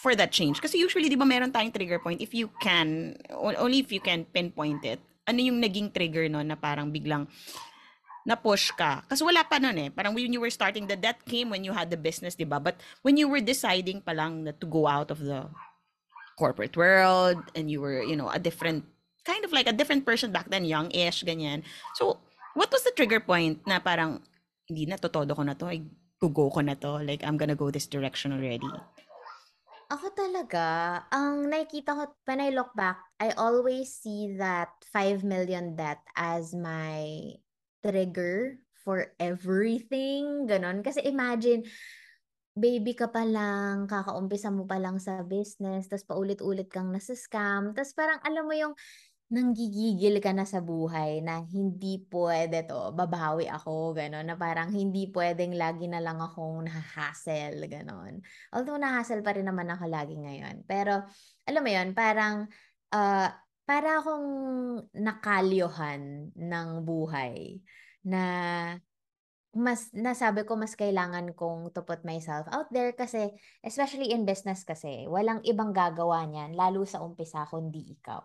for 0.04 0.12
that 0.12 0.36
change? 0.36 0.60
Because 0.60 0.75
usually, 0.75 1.08
di 1.08 1.15
ba, 1.15 1.23
meron 1.23 1.56
tayong 1.56 1.71
trigger 1.71 2.04
point 2.04 2.19
if 2.19 2.36
you 2.36 2.52
can, 2.60 3.15
only 3.32 3.80
if 3.80 3.95
you 3.95 4.04
can 4.04 4.28
pinpoint 4.28 4.84
it. 4.84 4.99
Ano 5.23 5.39
yung 5.39 5.63
naging 5.63 5.95
trigger 5.95 6.28
no 6.28 6.43
na 6.43 6.60
parang 6.60 6.91
biglang, 6.91 7.32
na 8.28 8.36
push 8.36 8.75
ka. 8.75 9.08
Kasi 9.08 9.23
wala 9.23 9.47
pa 9.47 9.56
nun 9.56 9.80
eh. 9.80 9.88
Parang 9.88 10.12
when 10.12 10.36
you 10.36 10.43
were 10.43 10.52
starting, 10.52 10.84
the 10.84 10.99
debt 10.99 11.23
came 11.23 11.47
when 11.47 11.63
you 11.63 11.71
had 11.71 11.88
the 11.88 11.95
business, 11.95 12.36
di 12.36 12.43
ba? 12.43 12.60
But 12.60 12.75
when 13.08 13.15
you 13.15 13.32
were 13.32 13.39
deciding 13.39 14.04
pa 14.04 14.12
lang 14.12 14.43
na 14.43 14.52
to 14.60 14.67
go 14.67 14.86
out 14.86 15.08
of 15.08 15.23
the 15.23 15.47
corporate 16.36 16.75
world 16.75 17.39
and 17.56 17.71
you 17.71 17.80
were, 17.80 18.04
you 18.04 18.19
know, 18.19 18.28
a 18.28 18.38
different, 18.38 18.84
kind 19.23 19.47
of 19.47 19.56
like 19.56 19.71
a 19.71 19.75
different 19.75 20.04
person 20.04 20.36
back 20.36 20.52
then, 20.52 20.67
young-ish, 20.67 21.23
ganyan. 21.23 21.63
So, 21.95 22.19
what 22.54 22.67
was 22.67 22.84
the 22.84 22.91
trigger 22.91 23.23
point 23.23 23.63
na 23.63 23.80
parang, 23.80 24.19
hindi 24.67 24.86
na, 24.86 24.99
totodo 24.99 25.36
ko 25.36 25.43
na 25.43 25.56
to, 25.56 25.71
go 26.27 26.51
ko 26.51 26.60
na 26.60 26.75
to, 26.75 26.99
like, 26.99 27.23
I'm 27.23 27.39
gonna 27.39 27.55
go 27.55 27.71
this 27.71 27.88
direction 27.88 28.36
already? 28.36 28.67
Ako 29.89 30.12
talaga, 30.13 31.01
ang 31.10 31.47
nakikita 31.47 31.95
ko 31.95 32.03
when 32.27 32.43
I 32.43 32.51
look 32.51 32.75
back, 32.75 32.99
I 33.17 33.32
always 33.39 33.95
see 33.95 34.36
that 34.38 34.69
5 34.91 35.23
million 35.23 35.79
debt 35.79 36.03
as 36.19 36.51
my 36.51 37.34
trigger 37.82 38.60
for 38.84 39.15
everything, 39.17 40.45
ganon. 40.45 40.86
Kasi 40.86 41.01
imagine, 41.08 41.65
baby 42.60 42.91
ka 42.93 43.08
pa 43.08 43.23
lang, 43.23 43.88
kakaumpisa 43.88 44.51
mo 44.51 44.67
pa 44.67 44.77
lang 44.77 44.99
sa 44.99 45.23
business, 45.23 45.88
tapos 45.88 46.05
paulit-ulit 46.05 46.67
kang 46.67 46.91
nasa 46.91 47.15
scam, 47.15 47.71
tapos 47.71 47.95
parang 47.95 48.19
alam 48.21 48.43
mo 48.43 48.53
yung 48.53 48.75
nanggigigil 49.30 50.18
ka 50.18 50.34
na 50.34 50.46
sa 50.46 50.58
buhay 50.62 51.22
na 51.22 51.46
hindi 51.46 52.02
pwede 52.10 52.65
to, 52.65 52.94
babawi 52.98 53.46
ako, 53.46 53.94
gano'n, 53.94 54.26
na 54.26 54.36
parang 54.36 54.74
hindi 54.74 55.10
pwedeng 55.13 55.54
lagi 55.54 55.86
na 55.86 56.02
lang 56.02 56.18
akong 56.18 56.65
nahahassle, 56.65 57.62
gano'n. 57.70 58.22
Although 58.54 58.82
nahassle 58.82 59.22
pa 59.22 59.38
rin 59.38 59.46
naman 59.46 59.70
ako 59.70 59.86
lagi 59.86 60.18
ngayon. 60.18 60.65
Pero, 60.65 61.06
alam 61.46 61.62
mo 61.62 61.70
yon 61.70 61.89
parang, 61.94 62.50
uh, 62.89 63.30
para 63.70 63.89
akong 64.02 64.30
nakalyohan 64.98 66.34
ng 66.34 66.70
buhay 66.82 67.62
na 68.02 68.24
mas 69.50 69.90
nasabi 69.98 70.46
ko 70.46 70.54
mas 70.54 70.78
kailangan 70.78 71.34
kong 71.34 71.74
to 71.74 71.82
put 71.82 72.06
myself 72.06 72.46
out 72.54 72.70
there 72.70 72.94
kasi 72.94 73.34
especially 73.66 74.14
in 74.14 74.22
business 74.22 74.62
kasi 74.62 75.10
walang 75.10 75.42
ibang 75.42 75.74
gagawa 75.74 76.22
niyan 76.30 76.54
lalo 76.54 76.86
sa 76.86 77.02
umpisa 77.02 77.50
kundi 77.50 77.98
ikaw. 77.98 78.22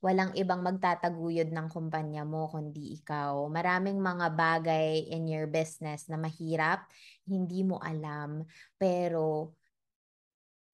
Walang 0.00 0.32
ibang 0.40 0.64
magtataguyod 0.64 1.52
ng 1.52 1.68
kumpanya 1.68 2.24
mo 2.24 2.48
kundi 2.48 2.96
ikaw. 2.96 3.44
Maraming 3.52 4.00
mga 4.00 4.32
bagay 4.32 5.04
in 5.12 5.28
your 5.28 5.44
business 5.52 6.08
na 6.08 6.16
mahirap, 6.16 6.88
hindi 7.28 7.60
mo 7.60 7.76
alam, 7.84 8.48
pero 8.80 9.52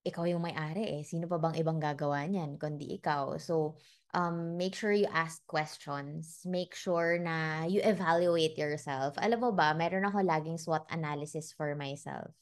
ikaw 0.07 0.25
yung 0.31 0.47
may-ari 0.47 1.01
eh. 1.01 1.03
Sino 1.05 1.29
pa 1.29 1.37
bang 1.43 1.59
ibang 1.61 1.83
gagawa 1.83 2.25
niyan 2.25 2.57
kundi 2.57 2.95
ikaw? 2.97 3.37
So, 3.37 3.77
um, 4.15 4.57
make 4.57 4.75
sure 4.75 4.93
you 4.93 5.09
ask 5.13 5.45
questions. 5.47 6.43
Make 6.45 6.75
sure 6.75 7.19
na 7.19 7.67
you 7.67 7.81
evaluate 7.83 8.59
yourself. 8.59 9.15
Alam 9.19 9.41
mo 9.41 9.51
ba, 9.53 9.75
meron 9.75 10.07
ako 10.07 10.23
laging 10.23 10.59
SWOT 10.59 10.87
analysis 10.91 11.55
for 11.55 11.75
myself. 11.75 12.35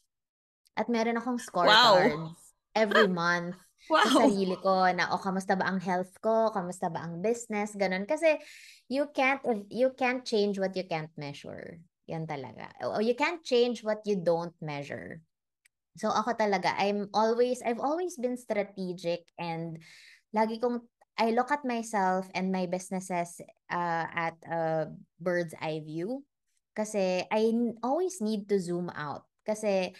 At 0.79 0.89
meron 0.89 1.19
akong 1.19 1.43
scorecards 1.43 2.15
wow. 2.15 2.39
every 2.73 3.11
month 3.21 3.59
wow. 3.91 4.03
sa 4.07 4.27
sarili 4.27 4.57
ko 4.59 4.91
na, 4.95 5.11
o, 5.11 5.19
oh, 5.19 5.23
kamusta 5.23 5.55
ba 5.59 5.71
ang 5.71 5.79
health 5.83 6.15
ko? 6.19 6.51
Kamusta 6.51 6.91
ba 6.91 7.05
ang 7.07 7.23
business? 7.23 7.75
Ganon. 7.75 8.07
Kasi, 8.07 8.39
you 8.91 9.11
can't, 9.15 9.43
you 9.69 9.93
can't 9.95 10.23
change 10.25 10.59
what 10.59 10.75
you 10.75 10.87
can't 10.87 11.13
measure. 11.15 11.79
Yan 12.09 12.25
talaga. 12.25 12.73
You 13.05 13.13
can't 13.13 13.45
change 13.45 13.85
what 13.85 14.01
you 14.09 14.17
don't 14.17 14.57
measure. 14.65 15.21
So 15.99 16.09
ako 16.15 16.39
talaga, 16.39 16.73
I'm 16.79 17.11
always, 17.13 17.61
I've 17.61 17.83
always 17.83 18.15
been 18.17 18.39
strategic 18.39 19.27
and 19.37 19.83
lagi 20.31 20.63
kong, 20.63 20.87
I 21.19 21.35
look 21.35 21.51
at 21.51 21.67
myself 21.67 22.31
and 22.33 22.55
my 22.55 22.71
businesses 22.71 23.43
uh, 23.67 24.07
at 24.07 24.39
a 24.47 24.95
bird's 25.19 25.55
eye 25.59 25.83
view. 25.83 26.23
Kasi 26.79 27.27
I 27.27 27.51
always 27.83 28.23
need 28.23 28.47
to 28.49 28.63
zoom 28.63 28.87
out. 28.95 29.27
Kasi 29.43 29.99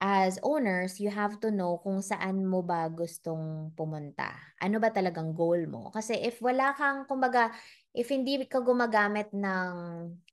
as 0.00 0.40
owners, 0.40 0.96
you 0.96 1.12
have 1.12 1.36
to 1.44 1.52
know 1.52 1.76
kung 1.84 2.00
saan 2.00 2.48
mo 2.48 2.64
ba 2.64 2.88
gustong 2.88 3.76
pumunta. 3.76 4.32
Ano 4.56 4.80
ba 4.80 4.88
talagang 4.88 5.36
goal 5.36 5.68
mo? 5.68 5.92
Kasi 5.92 6.16
if 6.16 6.40
wala 6.40 6.72
kang, 6.72 7.04
kumbaga, 7.04 7.52
if 7.92 8.08
hindi 8.08 8.40
ka 8.48 8.64
gumagamit 8.64 9.28
ng 9.36 9.74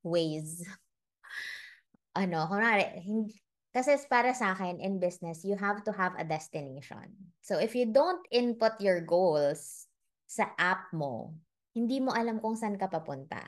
ways, 0.06 0.64
ano, 2.24 2.48
kunwari, 2.48 3.04
hindi, 3.04 3.36
kasi 3.76 4.00
para 4.08 4.32
sa 4.32 4.56
akin, 4.56 4.80
in 4.80 5.04
business, 5.04 5.44
you 5.44 5.60
have 5.60 5.84
to 5.84 5.92
have 5.92 6.16
a 6.16 6.24
destination. 6.24 7.12
So 7.44 7.60
if 7.60 7.76
you 7.76 7.92
don't 7.92 8.24
input 8.32 8.80
your 8.80 9.04
goals 9.04 9.85
sa 10.26 10.52
app 10.58 10.90
mo, 10.92 11.38
hindi 11.78 12.02
mo 12.02 12.12
alam 12.12 12.42
kung 12.42 12.58
saan 12.58 12.76
ka 12.76 12.90
papunta. 12.90 13.42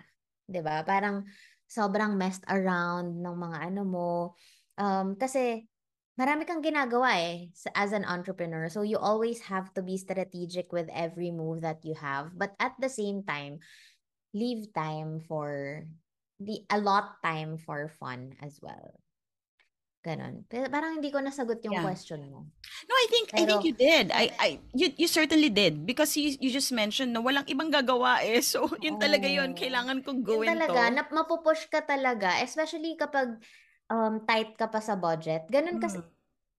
'Di 0.48 0.62
ba? 0.63 0.82
Parang 0.86 1.26
sobrang 1.68 2.16
messed 2.16 2.48
around 2.48 3.20
ng 3.20 3.36
mga 3.36 3.58
ano 3.72 3.84
mo. 3.84 4.12
Um, 4.80 5.20
kasi 5.20 5.68
marami 6.16 6.48
kang 6.48 6.63
ginagawa 6.63 7.20
eh 7.20 7.52
as 7.76 7.92
an 7.92 8.08
entrepreneur. 8.08 8.72
So 8.72 8.82
you 8.82 8.98
always 8.98 9.44
have 9.52 9.70
to 9.76 9.84
be 9.84 10.00
strategic 10.00 10.72
with 10.72 10.88
every 10.90 11.30
move 11.30 11.62
that 11.62 11.84
you 11.84 11.94
have. 12.00 12.34
But 12.34 12.56
at 12.58 12.80
the 12.80 12.90
same 12.90 13.22
time, 13.28 13.60
leave 14.32 14.72
time 14.74 15.22
for 15.28 15.84
the 16.40 16.63
a 16.70 16.80
lot 16.80 17.22
time 17.22 17.58
for 17.58 17.92
fun 18.00 18.38
as 18.40 18.58
well. 18.62 18.98
Ganon. 20.08 20.48
Pero 20.48 20.72
parang 20.72 20.96
hindi 20.96 21.12
ko 21.12 21.20
nasagot 21.20 21.60
yung 21.67 21.76
yeah. 21.76 21.84
question 21.84 22.24
mo. 22.32 22.48
No, 22.88 22.93
I 22.96 23.08
think 23.12 23.26
Pero, 23.36 23.43
I 23.43 23.43
think 23.43 23.63
you 23.67 23.76
did. 23.76 24.08
I 24.15 24.32
I 24.39 24.50
you 24.72 24.96
you 24.96 25.08
certainly 25.12 25.52
did 25.52 25.84
because 25.84 26.15
you 26.15 26.39
you 26.39 26.48
just 26.48 26.72
mentioned 26.72 27.12
na 27.12 27.20
walang 27.20 27.43
ibang 27.52 27.67
gagawa 27.67 28.24
eh. 28.24 28.39
So, 28.48 28.72
yun 28.80 28.96
oh, 28.96 29.04
talaga 29.04 29.28
yun. 29.28 29.52
Kailangan 29.52 30.08
kong 30.08 30.24
gawin 30.24 30.48
yun 30.48 30.56
talaga, 30.56 30.72
to. 30.72 30.80
Talaga, 30.80 31.12
mapupush 31.12 31.67
ka 31.67 31.84
talaga. 31.84 32.39
Especially 32.39 32.96
kapag 32.96 33.36
um, 33.91 34.24
tight 34.24 34.56
ka 34.56 34.72
pa 34.72 34.80
sa 34.80 34.96
budget. 34.96 35.43
Ganun 35.52 35.84
kasi, 35.84 36.00
mm. 36.00 36.08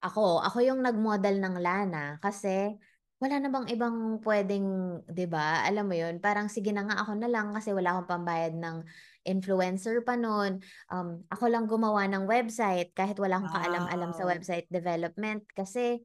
ako, 0.05 0.45
ako 0.45 0.59
yung 0.61 0.85
nag-model 0.85 1.41
ng 1.41 1.57
Lana 1.65 2.21
kasi 2.21 2.77
wala 3.19 3.43
na 3.43 3.51
bang 3.51 3.67
ibang 3.75 4.23
pwedeng, 4.23 4.67
'di 5.11 5.27
ba? 5.27 5.67
Alam 5.67 5.91
mo 5.91 5.95
'yun, 5.99 6.23
parang 6.23 6.47
sige 6.47 6.71
na 6.71 6.87
nga 6.87 7.03
ako 7.03 7.19
na 7.19 7.27
lang 7.27 7.51
kasi 7.51 7.75
wala 7.75 7.99
akong 7.99 8.07
pambayad 8.15 8.55
ng 8.55 8.87
influencer 9.29 10.01
pa 10.01 10.17
noon. 10.17 10.65
Um, 10.89 11.29
ako 11.29 11.53
lang 11.53 11.69
gumawa 11.69 12.09
ng 12.09 12.25
website 12.25 12.97
kahit 12.97 13.21
wala 13.21 13.39
akong 13.39 13.53
kaalam-alam 13.53 14.17
sa 14.17 14.25
website 14.25 14.65
development 14.73 15.45
kasi 15.53 16.01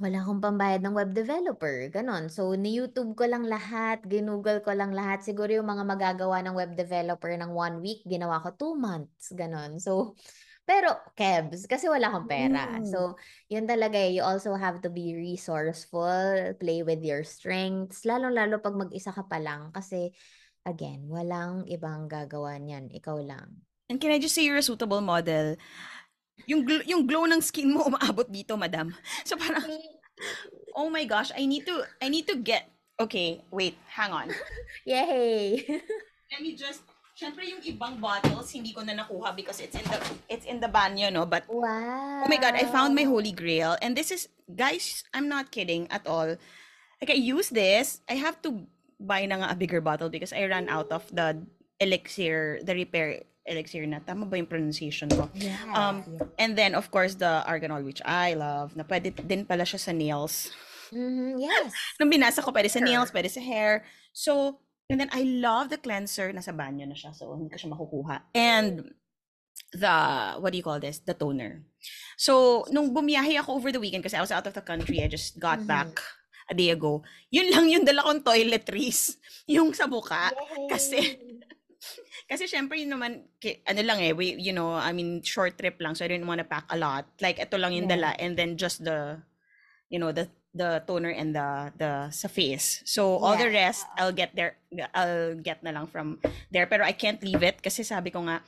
wala 0.00 0.24
akong 0.24 0.40
pambayad 0.40 0.80
ng 0.80 0.96
web 0.96 1.12
developer, 1.12 1.92
ganon. 1.92 2.32
So, 2.32 2.56
ni-YouTube 2.56 3.12
ko 3.12 3.28
lang 3.28 3.44
lahat, 3.44 4.00
ginoogle 4.08 4.64
ko 4.64 4.72
lang 4.72 4.96
lahat. 4.96 5.20
Siguro 5.20 5.52
yung 5.52 5.68
mga 5.68 5.84
magagawa 5.84 6.40
ng 6.40 6.56
web 6.56 6.72
developer 6.72 7.28
ng 7.36 7.52
one 7.52 7.84
week, 7.84 8.00
ginawa 8.08 8.40
ko 8.40 8.56
two 8.56 8.72
months, 8.72 9.36
ganon. 9.36 9.76
So, 9.76 10.16
pero, 10.64 10.96
kebs, 11.12 11.68
kasi 11.68 11.92
wala 11.92 12.08
akong 12.08 12.24
pera. 12.30 12.80
Mm. 12.80 12.88
So, 12.88 13.20
yun 13.52 13.68
talaga 13.68 14.00
eh. 14.00 14.16
You 14.16 14.24
also 14.24 14.56
have 14.56 14.80
to 14.80 14.88
be 14.88 15.12
resourceful, 15.12 16.56
play 16.56 16.80
with 16.80 17.04
your 17.04 17.20
strengths, 17.20 18.08
lalo-lalo 18.08 18.64
pag 18.64 18.78
mag-isa 18.78 19.12
ka 19.12 19.28
pa 19.28 19.36
lang. 19.42 19.76
Kasi, 19.76 20.08
again, 20.66 21.06
walang 21.10 21.66
ibang 21.66 22.06
gagawa 22.06 22.58
niyan. 22.58 22.90
Ikaw 22.90 23.18
lang. 23.22 23.62
And 23.90 24.00
can 24.00 24.14
I 24.14 24.18
just 24.18 24.34
say 24.34 24.46
you're 24.46 24.58
a 24.58 24.64
suitable 24.64 25.02
model? 25.02 25.56
Yung, 26.46 26.66
gl- 26.66 26.86
yung 26.86 27.06
glow 27.06 27.26
ng 27.26 27.42
skin 27.42 27.74
mo 27.74 27.84
umaabot 27.90 28.26
dito, 28.30 28.56
madam. 28.56 28.94
So, 29.26 29.36
parang, 29.36 29.66
oh 30.74 30.88
my 30.88 31.04
gosh, 31.04 31.30
I 31.34 31.46
need 31.46 31.66
to, 31.66 31.84
I 32.00 32.08
need 32.08 32.26
to 32.30 32.38
get, 32.38 32.70
okay, 32.98 33.42
wait, 33.50 33.76
hang 33.92 34.12
on. 34.12 34.28
Yay! 34.88 35.62
Let 36.32 36.40
me 36.40 36.56
just 36.56 36.82
Siyempre 37.12 37.44
yung 37.44 37.60
ibang 37.60 38.00
bottles 38.00 38.48
hindi 38.56 38.72
ko 38.72 38.80
na 38.80 38.96
nakuha 38.96 39.36
because 39.36 39.60
it's 39.60 39.76
in 39.76 39.84
the 39.84 39.98
it's 40.32 40.48
in 40.48 40.58
the 40.64 40.66
banyo 40.66 41.12
no 41.12 41.28
but 41.28 41.44
wow. 41.44 42.24
Oh 42.24 42.28
my 42.28 42.40
god, 42.40 42.56
I 42.56 42.64
found 42.64 42.96
my 42.96 43.04
holy 43.04 43.36
grail 43.36 43.76
and 43.84 43.92
this 43.92 44.08
is 44.08 44.32
guys, 44.48 45.04
I'm 45.12 45.28
not 45.28 45.52
kidding 45.52 45.84
at 45.92 46.08
all. 46.08 46.40
Like 46.98 47.12
I 47.12 47.20
use 47.20 47.52
this, 47.52 48.00
I 48.08 48.16
have 48.16 48.40
to 48.48 48.64
buy 49.06 49.26
na 49.26 49.42
nga 49.42 49.48
a 49.52 49.56
bigger 49.58 49.80
bottle 49.80 50.08
because 50.08 50.32
I 50.32 50.46
ran 50.46 50.68
out 50.68 50.90
of 50.90 51.04
the 51.10 51.42
elixir, 51.80 52.62
the 52.62 52.74
repair 52.74 53.26
elixir 53.46 53.86
na. 53.86 53.98
Tama 53.98 54.26
ba 54.26 54.38
yung 54.38 54.46
pronunciation 54.46 55.10
ko? 55.10 55.28
Yeah, 55.34 55.58
um, 55.74 56.06
yeah. 56.06 56.26
And 56.38 56.54
then, 56.54 56.74
of 56.74 56.90
course, 56.90 57.18
the 57.18 57.42
arganol, 57.46 57.82
which 57.82 58.02
I 58.06 58.34
love, 58.34 58.76
na 58.78 58.86
pwede 58.86 59.14
din 59.26 59.44
pala 59.44 59.66
siya 59.66 59.80
sa 59.82 59.92
nails. 59.92 60.54
Mm-hmm, 60.94 61.42
yes. 61.42 61.74
Nung 61.98 62.12
binasa 62.12 62.38
ko, 62.44 62.54
pwede 62.54 62.70
sa 62.70 62.78
nails, 62.78 63.10
pwede 63.10 63.28
sa 63.28 63.42
hair. 63.42 63.82
So, 64.14 64.62
And 64.92 65.00
then 65.00 65.08
I 65.08 65.24
love 65.24 65.72
the 65.72 65.80
cleanser. 65.80 66.28
Nasa 66.36 66.52
banyo 66.52 66.84
na 66.84 66.92
siya. 66.92 67.16
So, 67.16 67.32
hindi 67.32 67.48
ko 67.48 67.56
siya 67.56 67.72
makukuha. 67.72 68.28
And 68.36 68.92
the, 69.72 69.96
what 70.36 70.52
do 70.52 70.60
you 70.60 70.66
call 70.66 70.80
this? 70.84 71.00
The 71.00 71.16
toner. 71.16 71.64
So, 72.20 72.68
nung 72.68 72.92
bumiyahe 72.92 73.40
ako 73.40 73.56
over 73.56 73.72
the 73.72 73.80
weekend 73.80 74.04
kasi 74.04 74.20
I 74.20 74.20
was 74.20 74.28
out 74.28 74.44
of 74.44 74.52
the 74.52 74.60
country, 74.60 75.00
I 75.00 75.08
just 75.08 75.40
got 75.40 75.64
mm-hmm. 75.64 75.72
back 75.72 75.96
a 76.50 76.54
day 76.54 76.70
ago. 76.70 77.02
Yun 77.30 77.48
lang 77.50 77.66
yung 77.70 77.84
dala 77.84 78.02
kong 78.06 78.22
toiletries. 78.24 79.18
Yung 79.50 79.74
sa 79.74 79.90
buka. 79.90 80.30
Yay! 80.30 80.70
Kasi, 80.70 80.98
kasi 82.30 82.46
syempre 82.46 82.78
yun 82.78 82.94
naman, 82.94 83.26
ano 83.42 83.80
lang 83.82 83.98
eh, 83.98 84.14
we, 84.14 84.38
you 84.38 84.54
know, 84.54 84.70
I 84.70 84.94
mean, 84.94 85.18
short 85.26 85.58
trip 85.58 85.82
lang. 85.82 85.98
So, 85.98 86.06
I 86.06 86.08
didn't 86.14 86.30
want 86.30 86.38
to 86.38 86.46
pack 86.46 86.70
a 86.70 86.78
lot. 86.78 87.10
Like, 87.18 87.42
ito 87.42 87.58
lang 87.58 87.74
yung 87.74 87.90
yeah. 87.90 87.98
dala. 87.98 88.10
And 88.22 88.38
then 88.38 88.54
just 88.54 88.86
the, 88.86 89.18
you 89.90 89.98
know, 89.98 90.14
the 90.14 90.30
the 90.54 90.84
toner 90.86 91.10
and 91.10 91.34
the 91.34 91.72
the 91.80 92.12
sa 92.12 92.28
face. 92.28 92.84
So 92.84 93.16
all 93.16 93.34
yeah. 93.36 93.48
the 93.48 93.50
rest 93.50 93.88
I'll 93.96 94.12
get 94.12 94.36
there 94.36 94.60
I'll 94.92 95.34
get 95.34 95.64
na 95.64 95.72
lang 95.72 95.88
from 95.88 96.20
there 96.52 96.68
pero 96.68 96.84
I 96.84 96.92
can't 96.92 97.20
leave 97.24 97.40
it 97.40 97.64
kasi 97.64 97.82
sabi 97.82 98.12
ko 98.12 98.28
nga 98.28 98.44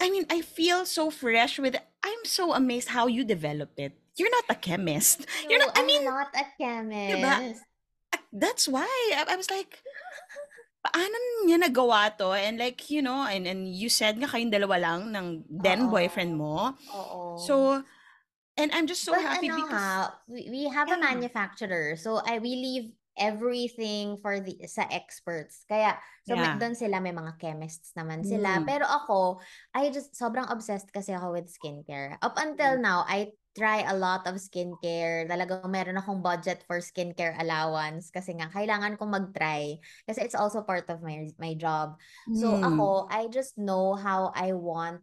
I 0.00 0.08
mean 0.08 0.24
I 0.32 0.40
feel 0.40 0.88
so 0.88 1.12
fresh 1.12 1.60
with 1.60 1.76
it. 1.76 1.84
I'm 2.00 2.24
so 2.24 2.56
amazed 2.56 2.96
how 2.96 3.06
you 3.12 3.28
develop 3.28 3.76
it. 3.76 3.92
You're 4.20 4.30
not 4.30 4.52
a 4.52 4.58
chemist. 4.60 5.24
No, 5.24 5.48
You're 5.48 5.62
not 5.64 5.72
I 5.72 5.82
mean 5.88 6.04
I'm 6.04 6.12
not 6.12 6.30
a 6.36 6.46
chemist. 6.60 7.16
Diba? 7.16 7.34
That's 8.36 8.68
why 8.68 8.86
I, 9.16 9.32
I 9.32 9.36
was 9.40 9.48
like 9.48 9.80
paano 10.80 11.16
niya 11.44 11.60
nagawa 11.60 12.16
to? 12.16 12.32
And 12.32 12.56
like, 12.56 12.88
you 12.88 13.00
know, 13.00 13.24
and, 13.28 13.44
and 13.44 13.68
you 13.68 13.88
said 13.88 14.16
nga 14.16 14.28
kayong 14.28 14.52
dalawa 14.52 14.80
lang 14.80 15.00
ng 15.12 15.44
then 15.48 15.92
boyfriend 15.92 16.36
mo. 16.36 16.72
Oo. 16.92 17.36
So, 17.36 17.84
And 18.60 18.68
I'm 18.76 18.84
just 18.84 19.08
so 19.08 19.16
but 19.16 19.24
happy 19.24 19.48
ano, 19.48 19.64
because 19.64 19.72
ha, 19.72 20.12
we, 20.28 20.48
we 20.52 20.62
have 20.68 20.88
yeah. 20.88 21.00
a 21.00 21.00
manufacturer. 21.00 21.96
So 21.96 22.20
I 22.20 22.44
we 22.44 22.52
leave 22.60 22.92
everything 23.16 24.20
for 24.20 24.40
the 24.40 24.68
sa 24.68 24.84
experts. 24.92 25.64
Kaya 25.64 25.96
so 26.28 26.36
yeah. 26.36 26.60
doon 26.60 26.76
sila 26.76 27.00
may 27.00 27.16
mga 27.16 27.40
chemists 27.40 27.96
naman 27.96 28.20
sila. 28.20 28.60
Mm. 28.60 28.68
Pero 28.68 28.84
ako, 28.84 29.40
I 29.72 29.88
just 29.88 30.12
sobrang 30.12 30.44
obsessed 30.52 30.92
kasi 30.92 31.16
ako 31.16 31.40
with 31.40 31.48
skincare. 31.48 32.20
Up 32.20 32.36
until 32.36 32.76
mm. 32.76 32.84
now, 32.84 33.08
I 33.08 33.32
try 33.56 33.82
a 33.82 33.96
lot 33.96 34.24
of 34.30 34.38
skincare. 34.38 35.26
Talagang 35.26 35.66
meron 35.68 35.98
akong 35.98 36.22
budget 36.22 36.62
for 36.64 36.78
skincare 36.78 37.34
allowance 37.38 38.08
kasi 38.14 38.34
nga 38.38 38.48
kailangan 38.50 38.94
kong 38.96 39.10
mag-try 39.10 39.76
kasi 40.06 40.22
it's 40.22 40.38
also 40.38 40.62
part 40.62 40.86
of 40.88 41.02
my 41.02 41.28
my 41.42 41.52
job. 41.58 41.98
So 42.30 42.56
mm. 42.56 42.62
ako, 42.62 43.10
I 43.10 43.26
just 43.28 43.58
know 43.58 43.98
how 43.98 44.30
I 44.32 44.54
want 44.54 45.02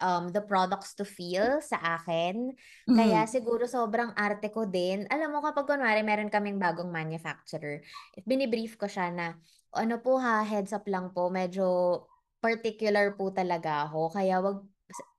um, 0.00 0.30
the 0.30 0.42
products 0.42 0.94
to 0.98 1.04
feel 1.04 1.58
sa 1.62 1.98
akin. 1.98 2.54
Kaya 2.90 3.26
Mhm. 3.26 3.30
siguro 3.30 3.66
sobrang 3.66 4.14
arte 4.14 4.50
ko 4.50 4.66
din. 4.66 5.06
Alam 5.10 5.38
mo 5.38 5.38
kapag 5.42 5.66
kunwari 5.66 6.02
meron 6.02 6.30
kaming 6.30 6.58
bagong 6.58 6.90
manufacturer, 6.90 7.82
binibrief 8.26 8.78
ko 8.78 8.86
siya 8.86 9.10
na, 9.14 9.26
ano 9.74 9.98
po 10.02 10.18
ha, 10.18 10.42
heads 10.42 10.72
up 10.74 10.86
lang 10.88 11.10
po, 11.14 11.28
medyo 11.30 12.02
particular 12.38 13.14
po 13.18 13.30
talaga 13.34 13.86
ako. 13.90 14.14
Kaya 14.14 14.38
wag, 14.38 14.62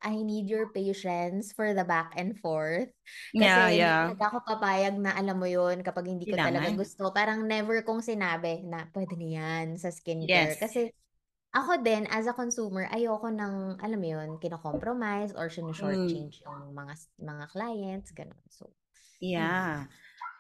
I 0.01 0.17
need 0.25 0.49
your 0.49 0.73
patience 0.73 1.53
for 1.53 1.77
the 1.77 1.86
back 1.86 2.17
and 2.17 2.34
forth. 2.41 2.89
Yeah, 3.38 3.45
Kasi 3.45 3.60
hindi 3.69 3.82
yeah. 3.86 4.01
talaga 4.10 4.25
ako 4.34 4.38
papayag 4.58 4.95
na 4.97 5.12
alam 5.13 5.38
mo 5.38 5.45
yun, 5.45 5.86
kapag 5.86 6.10
hindi 6.10 6.25
ko 6.25 6.34
talaga 6.34 6.73
Kailangan. 6.73 6.82
gusto, 6.82 7.01
parang 7.13 7.45
never 7.45 7.86
kong 7.86 8.01
sinabi 8.01 8.65
na 8.65 8.89
pwede 8.97 9.13
na 9.13 9.27
yan 9.29 9.65
sa 9.77 9.93
skincare. 9.93 10.58
Yes. 10.58 10.58
Kasi 10.58 10.89
ako 11.53 11.82
din, 11.82 12.10
as 12.10 12.25
a 12.25 12.34
consumer, 12.34 12.89
ayoko 12.89 13.29
ng, 13.29 13.77
alam 13.77 13.99
mo 14.01 14.08
yun, 14.10 14.29
kino-compromise 14.41 15.34
or 15.38 15.49
Mm. 15.49 15.53
sino-shortchange 15.53 16.41
yung 16.45 16.73
mga 16.73 16.93
mga 17.21 17.45
clients, 17.53 18.10
ganun. 18.13 18.41
So, 18.49 18.73
yun. 19.21 19.38
Yeah. 19.41 19.86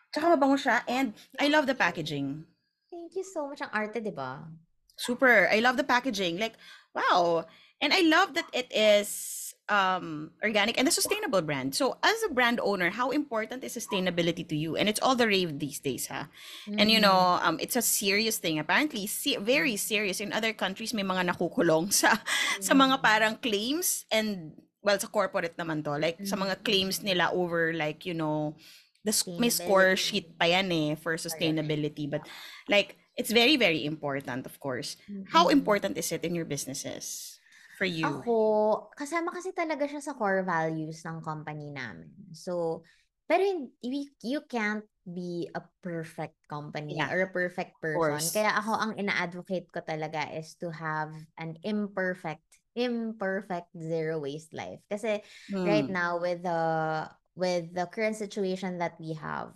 Tsaka 0.09 0.33
mabango 0.33 0.57
siya 0.57 0.81
and 0.89 1.13
I 1.37 1.53
love 1.53 1.69
the 1.69 1.77
packaging. 1.77 2.45
Thank 2.89 3.13
you 3.13 3.21
so 3.21 3.45
much. 3.45 3.61
Ang 3.61 3.69
arte, 3.69 4.01
di 4.01 4.09
ba? 4.09 4.41
Super. 4.97 5.45
I 5.53 5.61
love 5.61 5.77
the 5.77 5.85
packaging. 5.85 6.41
Like, 6.41 6.57
wow. 6.97 7.45
And 7.81 7.93
I 7.93 8.01
love 8.03 8.33
that 8.35 8.47
it 8.53 8.67
is 8.71 9.37
um 9.69 10.31
organic 10.41 10.81
and 10.81 10.87
a 10.87 10.91
sustainable 10.91 11.41
brand. 11.45 11.75
So 11.77 11.95
as 12.01 12.17
a 12.25 12.33
brand 12.33 12.59
owner, 12.59 12.89
how 12.89 13.11
important 13.13 13.63
is 13.63 13.77
sustainability 13.77 14.41
to 14.49 14.55
you? 14.57 14.75
And 14.75 14.89
it's 14.89 14.99
all 14.99 15.13
the 15.15 15.27
rave 15.29 15.59
these 15.61 15.79
days, 15.79 16.07
ha? 16.09 16.27
And 16.65 16.89
you 16.89 16.97
Mm. 16.99 17.05
know, 17.07 17.37
um 17.45 17.55
it's 17.61 17.77
a 17.77 17.85
serious 17.85 18.41
thing. 18.41 18.57
Apparently, 18.59 19.05
se- 19.07 19.37
very 19.39 19.77
serious. 19.77 20.19
In 20.19 20.33
other 20.33 20.51
countries, 20.57 20.91
may 20.91 21.05
mga 21.05 21.29
nakukulong 21.31 21.93
sa 22.01 22.17
sa 22.59 22.73
mga 22.73 22.97
Mm. 22.99 23.03
parang 23.05 23.33
claims 23.39 24.03
and 24.11 24.57
well, 24.81 24.97
sa 24.97 25.07
corporate 25.07 25.55
naman 25.55 25.85
to. 25.85 25.93
Like 25.95 26.19
sa 26.25 26.35
mga 26.35 26.59
Mm. 26.59 26.63
claims 26.65 26.97
nila 27.05 27.29
over 27.31 27.71
like, 27.71 28.03
you 28.09 28.17
know, 28.17 28.57
the 29.07 29.13
may 29.39 29.47
score 29.53 29.95
sheet 29.95 30.33
pa 30.35 30.49
yan 30.51 30.67
eh 30.73 30.95
for 30.99 31.15
sustainability. 31.15 32.09
But 32.09 32.25
like 32.67 32.97
it's 33.15 33.31
very 33.31 33.55
very 33.55 33.85
important, 33.85 34.43
of 34.49 34.57
course. 34.59 34.97
How 35.31 35.47
important 35.53 35.93
is 35.95 36.09
it 36.11 36.25
in 36.25 36.33
your 36.33 36.49
businesses 36.49 37.37
for 37.79 37.87
you? 37.87 38.03
Ako, 38.03 38.37
kasama 38.99 39.31
kasi 39.31 39.55
talaga 39.55 39.87
siya 39.87 40.03
sa 40.03 40.13
core 40.19 40.43
values 40.43 40.99
ng 41.07 41.23
company 41.23 41.71
namin. 41.71 42.11
So, 42.35 42.83
pero 43.23 43.41
we, 43.79 44.11
you 44.19 44.43
can't 44.51 44.83
be 45.07 45.47
a 45.55 45.63
perfect 45.79 46.35
company 46.51 46.99
Yeah. 46.99 47.07
or 47.07 47.23
a 47.23 47.31
perfect 47.31 47.79
person. 47.79 48.19
Kaya 48.35 48.51
ako, 48.59 48.71
ang 48.75 48.91
ina-advocate 48.99 49.71
ko 49.71 49.79
talaga 49.79 50.27
is 50.35 50.59
to 50.59 50.67
have 50.75 51.15
an 51.39 51.55
imperfect, 51.63 52.43
imperfect 52.75 53.71
zero 53.79 54.19
waste 54.19 54.51
life. 54.51 54.83
Kasi 54.91 55.23
right 55.63 55.87
Hmm. 55.87 55.95
now 55.95 56.19
with 56.19 56.43
the 56.43 56.61
with 57.39 57.71
the 57.71 57.87
current 57.87 58.19
situation 58.19 58.83
that 58.83 58.99
we 58.99 59.15
have 59.15 59.55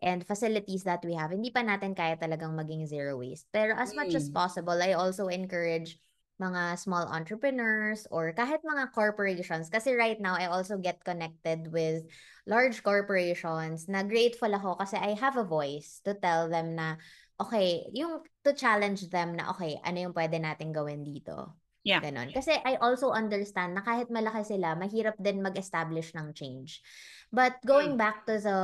and 0.00 0.22
facilities 0.24 0.86
that 0.86 1.02
we 1.04 1.12
have, 1.18 1.34
hindi 1.34 1.50
pa 1.50 1.60
natin 1.66 1.92
kaya 1.92 2.14
talagang 2.16 2.54
maging 2.54 2.86
zero 2.86 3.18
waste. 3.18 3.50
Pero 3.50 3.74
as 3.74 3.92
much 3.98 4.14
as 4.14 4.30
Mm. 4.30 4.34
possible, 4.34 4.78
I 4.78 4.94
also 4.94 5.26
encourage 5.28 5.98
mga 6.38 6.78
small 6.78 7.10
entrepreneurs 7.10 8.06
or 8.14 8.30
kahit 8.30 8.62
mga 8.62 8.94
corporations 8.94 9.66
kasi 9.66 9.98
right 9.98 10.22
now 10.22 10.38
I 10.38 10.46
also 10.46 10.78
get 10.78 11.02
connected 11.02 11.70
with 11.74 12.06
large 12.46 12.82
corporations 12.86 13.90
na 13.90 14.06
grateful 14.06 14.54
ako 14.54 14.78
kasi 14.78 14.96
I 14.96 15.18
have 15.18 15.34
a 15.34 15.46
voice 15.46 15.98
to 16.06 16.14
tell 16.14 16.46
them 16.46 16.78
na 16.78 16.96
okay, 17.38 17.86
yung 17.94 18.22
to 18.42 18.54
challenge 18.54 19.06
them 19.10 19.38
na 19.38 19.50
okay, 19.54 19.78
ano 19.82 20.10
yung 20.10 20.14
pwede 20.14 20.42
natin 20.42 20.74
gawin 20.74 21.06
dito. 21.06 21.58
Yeah. 21.86 22.02
Ganon. 22.02 22.34
Kasi 22.34 22.52
I 22.52 22.76
also 22.82 23.14
understand 23.14 23.78
na 23.78 23.82
kahit 23.86 24.10
malaki 24.10 24.44
sila, 24.44 24.74
mahirap 24.74 25.16
din 25.16 25.40
mag-establish 25.40 26.12
ng 26.18 26.34
change. 26.34 26.82
But 27.30 27.62
going 27.64 27.96
back 27.96 28.26
to 28.28 28.36
the 28.42 28.60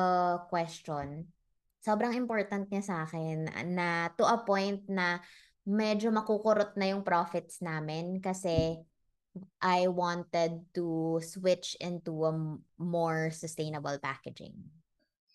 question, 0.51 1.31
sobrang 1.81 2.17
important 2.17 2.69
niya 2.69 2.85
sa 2.85 2.97
akin 3.07 3.49
na 3.73 4.11
to 4.19 4.25
a 4.27 4.43
point 4.43 4.85
na 4.91 5.25
medyo 5.65 6.13
makukurot 6.13 6.77
na 6.77 6.93
yung 6.93 7.03
profits 7.05 7.61
namin 7.65 8.21
kasi 8.21 8.81
I 9.59 9.91
wanted 9.91 10.63
to 10.79 11.19
switch 11.25 11.75
into 11.83 12.25
a 12.29 12.33
more 12.79 13.35
sustainable 13.35 13.99
packaging. 13.99 14.55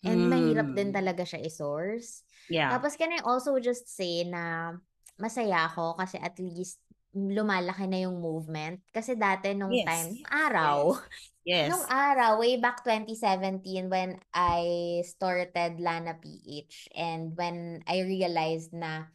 And 0.08 0.32
mahirap 0.32 0.72
din 0.80 0.96
Hmm. 0.96 0.98
talaga 1.04 1.28
siya 1.28 1.44
i-source. 1.44 2.24
Yeah. 2.48 2.72
Tapos 2.72 2.96
can 2.96 3.12
I 3.12 3.20
also 3.20 3.60
just 3.60 3.92
say 3.92 4.24
na 4.24 4.72
masaya 5.20 5.68
ako 5.68 6.00
kasi 6.00 6.16
at 6.24 6.40
least 6.40 6.80
lumalaki 7.12 7.84
na 7.90 8.08
yung 8.08 8.24
movement. 8.24 8.80
Kasi 8.96 9.20
dati 9.20 9.52
nung 9.52 9.76
Yes. 9.76 9.84
time, 9.84 10.10
araw, 10.32 10.96
Yes. 11.44 11.68
nung 11.68 11.84
araw, 11.92 12.40
way 12.40 12.56
back 12.56 12.86
2017 12.88 13.92
when 13.92 14.16
I 14.32 15.02
started 15.04 15.82
Lana 15.82 16.16
PH 16.16 16.94
and 16.96 17.36
when 17.36 17.84
I 17.84 18.06
realized 18.08 18.72
na 18.72 19.12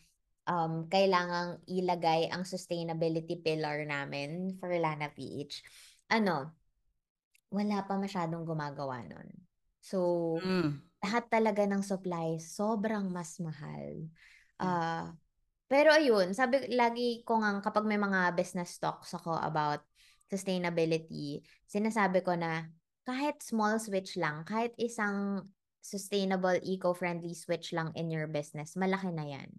um, 0.48 0.86
kailangang 0.88 1.60
ilagay 1.68 2.28
ang 2.28 2.44
sustainability 2.44 3.40
pillar 3.40 3.84
namin 3.84 4.56
for 4.60 4.72
Lana 4.72 5.10
PH, 5.12 5.64
ano, 6.12 6.52
wala 7.54 7.86
pa 7.86 7.94
masyadong 7.96 8.42
gumagawa 8.42 9.04
nun. 9.06 9.28
So, 9.84 9.98
Mm. 10.42 10.80
lahat 11.04 11.24
talaga 11.28 11.62
ng 11.68 11.84
supplies 11.84 12.56
sobrang 12.56 13.12
mas 13.12 13.36
mahal. 13.38 14.08
Ah, 14.56 15.12
pero 15.68 15.92
ayun, 15.92 16.32
sabi 16.32 16.64
lagi 16.72 17.20
ko 17.28 17.40
nga 17.42 17.60
kapag 17.60 17.84
may 17.84 18.00
mga 18.00 18.32
business 18.32 18.80
talks 18.80 19.12
ako 19.12 19.36
about 19.36 19.84
sustainability, 20.32 21.44
sinasabi 21.68 22.24
ko 22.24 22.32
na 22.32 22.68
kahit 23.04 23.44
small 23.44 23.76
switch 23.76 24.16
lang, 24.16 24.48
kahit 24.48 24.72
isang 24.80 25.44
sustainable, 25.84 26.56
eco-friendly 26.64 27.36
switch 27.36 27.76
lang 27.76 27.92
in 27.92 28.08
your 28.08 28.24
business, 28.24 28.72
malaki 28.72 29.12
na 29.12 29.28
yan. 29.28 29.52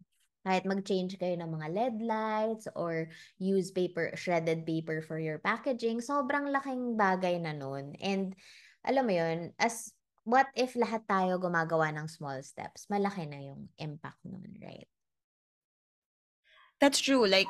Kahit 0.46 0.70
mag-change 0.70 1.18
kayo 1.18 1.34
ng 1.42 1.50
mga 1.50 1.68
LED 1.74 1.98
lights 2.06 2.70
or 2.78 3.10
use 3.42 3.74
paper, 3.74 4.14
shredded 4.14 4.62
paper 4.62 5.02
for 5.02 5.18
your 5.18 5.42
packaging, 5.42 5.98
sobrang 6.06 6.54
laking 6.54 6.94
bagay 6.94 7.42
na 7.42 7.58
nun. 7.58 7.98
And 7.98 8.38
alam 8.86 9.10
mo 9.10 9.14
yun, 9.18 9.58
as 9.58 9.90
what 10.22 10.46
if 10.54 10.78
lahat 10.78 11.10
tayo 11.10 11.42
gumagawa 11.42 11.90
ng 11.98 12.06
small 12.06 12.38
steps? 12.46 12.86
Malaki 12.94 13.26
na 13.26 13.42
yung 13.42 13.74
impact 13.82 14.22
nun, 14.22 14.54
right? 14.62 14.86
That's 16.78 17.02
true. 17.02 17.26
Like 17.26 17.50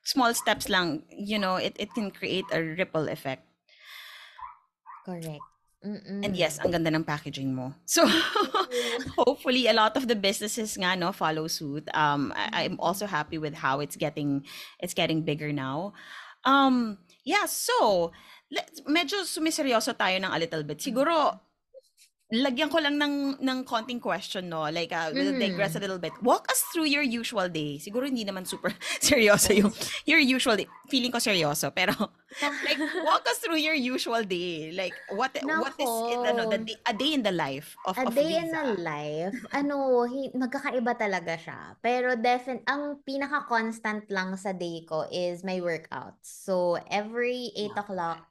small 0.00 0.32
steps 0.32 0.72
lang, 0.72 1.04
you 1.12 1.36
know, 1.36 1.60
it, 1.60 1.76
it 1.76 1.92
can 1.92 2.08
create 2.08 2.48
a 2.56 2.64
ripple 2.64 3.12
effect. 3.12 3.44
Correct. 5.04 5.44
Mm-mm. 5.84 6.24
And 6.24 6.32
yes, 6.34 6.58
ang 6.58 6.72
ganda 6.72 6.90
ng 6.90 7.04
packaging 7.04 7.54
mo. 7.54 7.76
So 7.84 8.08
hopefully 9.18 9.66
a 9.66 9.72
lot 9.72 9.96
of 9.96 10.08
the 10.08 10.16
businesses 10.16 10.76
nga 10.76 10.96
no 10.96 11.12
follow 11.12 11.46
suit. 11.46 11.88
Um 11.94 12.32
I, 12.36 12.64
I'm 12.64 12.76
also 12.80 13.06
happy 13.06 13.38
with 13.38 13.54
how 13.54 13.80
it's 13.80 13.96
getting 13.96 14.44
it's 14.78 14.94
getting 14.94 15.22
bigger 15.22 15.52
now. 15.52 15.92
Um 16.44 16.98
yeah, 17.24 17.46
so 17.46 18.12
let, 18.50 18.70
medyo 18.88 19.24
sumiseryoso 19.24 19.92
tayo 19.92 20.16
ng 20.16 20.32
a 20.32 20.38
little 20.38 20.64
bit. 20.64 20.80
Siguro 20.80 21.40
lagyan 22.28 22.68
ko 22.68 22.76
lang 22.76 23.00
ng 23.00 23.40
ng 23.40 23.58
konting 23.64 23.96
question 24.00 24.52
no 24.52 24.68
like 24.68 24.92
uh, 24.92 25.08
we'll 25.16 25.32
Mhm. 25.32 25.38
digress 25.38 25.76
a 25.76 25.80
little 25.80 25.96
bit 25.98 26.12
walk 26.20 26.44
us 26.52 26.60
through 26.68 26.84
your 26.84 27.00
usual 27.00 27.48
day 27.48 27.80
siguro 27.80 28.04
hindi 28.04 28.24
naman 28.24 28.44
super 28.44 28.68
seryoso 29.04 29.56
yung 29.56 29.72
your 30.04 30.20
usual 30.20 30.52
day 30.56 30.68
feeling 30.92 31.08
ko 31.08 31.16
seryoso 31.16 31.72
pero 31.72 31.92
like 32.66 32.84
walk 33.00 33.24
us 33.32 33.40
through 33.40 33.56
your 33.56 33.72
usual 33.76 34.20
day 34.24 34.68
like 34.76 35.00
what 35.08 35.32
what 35.56 35.72
is 35.80 36.04
it 36.04 36.20
ano 36.28 36.44
the 36.44 36.58
Nako. 36.58 36.68
day, 36.68 36.76
a 36.84 36.92
day 36.92 37.16
in 37.16 37.22
the 37.24 37.32
life 37.32 37.80
of 37.88 37.96
A 37.98 38.04
of 38.04 38.12
day 38.18 38.38
in 38.38 38.54
Liza 38.54 38.62
a 38.62 38.62
life, 38.78 39.42
ano, 39.50 40.06
hi- 40.06 40.30
magkakaiba 40.30 40.94
talaga 40.94 41.34
siya. 41.34 41.74
Pero 41.82 42.14
defin 42.14 42.62
ang 42.70 43.02
pinaka-constant 43.02 44.06
lang 44.14 44.38
sa 44.38 44.54
day 44.54 44.86
ko 44.86 45.02
is 45.10 45.42
my 45.42 45.58
workouts. 45.58 46.30
So, 46.46 46.78
every 46.86 47.50
8 47.58 47.74
o'clock, 47.74 48.22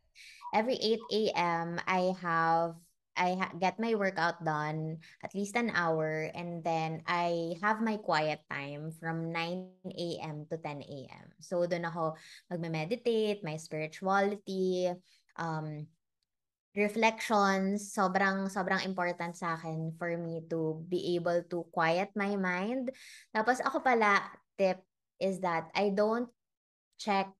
every 0.55 0.79
8 0.79 1.35
a.m., 1.35 1.83
I 1.83 2.15
have, 2.23 2.79
I 3.17 3.35
get 3.59 3.81
my 3.81 3.97
workout 3.97 4.45
done, 4.45 5.01
at 5.25 5.33
least 5.33 5.57
an 5.57 5.73
hour, 5.73 6.29
and 6.31 6.63
then 6.63 7.01
I 7.09 7.57
have 7.61 7.81
my 7.81 7.97
quiet 7.97 8.45
time 8.49 8.93
from 8.93 9.33
9 9.33 9.89
a.m. 9.97 10.45
to 10.53 10.57
10 10.61 10.85
a.m. 10.85 11.25
So, 11.41 11.65
doon 11.65 11.89
ako 11.89 12.15
magme-meditate, 12.53 13.41
my 13.41 13.57
spirituality, 13.57 14.93
um, 15.35 15.89
reflections, 16.77 17.89
sobrang 17.89 18.45
sobrang 18.53 18.85
important 18.85 19.33
sa 19.33 19.57
akin 19.57 19.97
for 19.97 20.13
me 20.13 20.45
to 20.45 20.77
be 20.85 21.17
able 21.17 21.41
to 21.49 21.65
quiet 21.73 22.13
my 22.13 22.37
mind. 22.37 22.93
Tapos 23.33 23.57
ako 23.65 23.81
pala, 23.81 24.21
tip 24.61 24.85
is 25.17 25.41
that 25.41 25.73
I 25.73 25.89
don't 25.89 26.29
check 27.01 27.33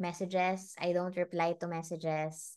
messages, 0.00 0.72
I 0.80 0.96
don't 0.96 1.12
reply 1.12 1.52
to 1.60 1.68
messages 1.68 2.56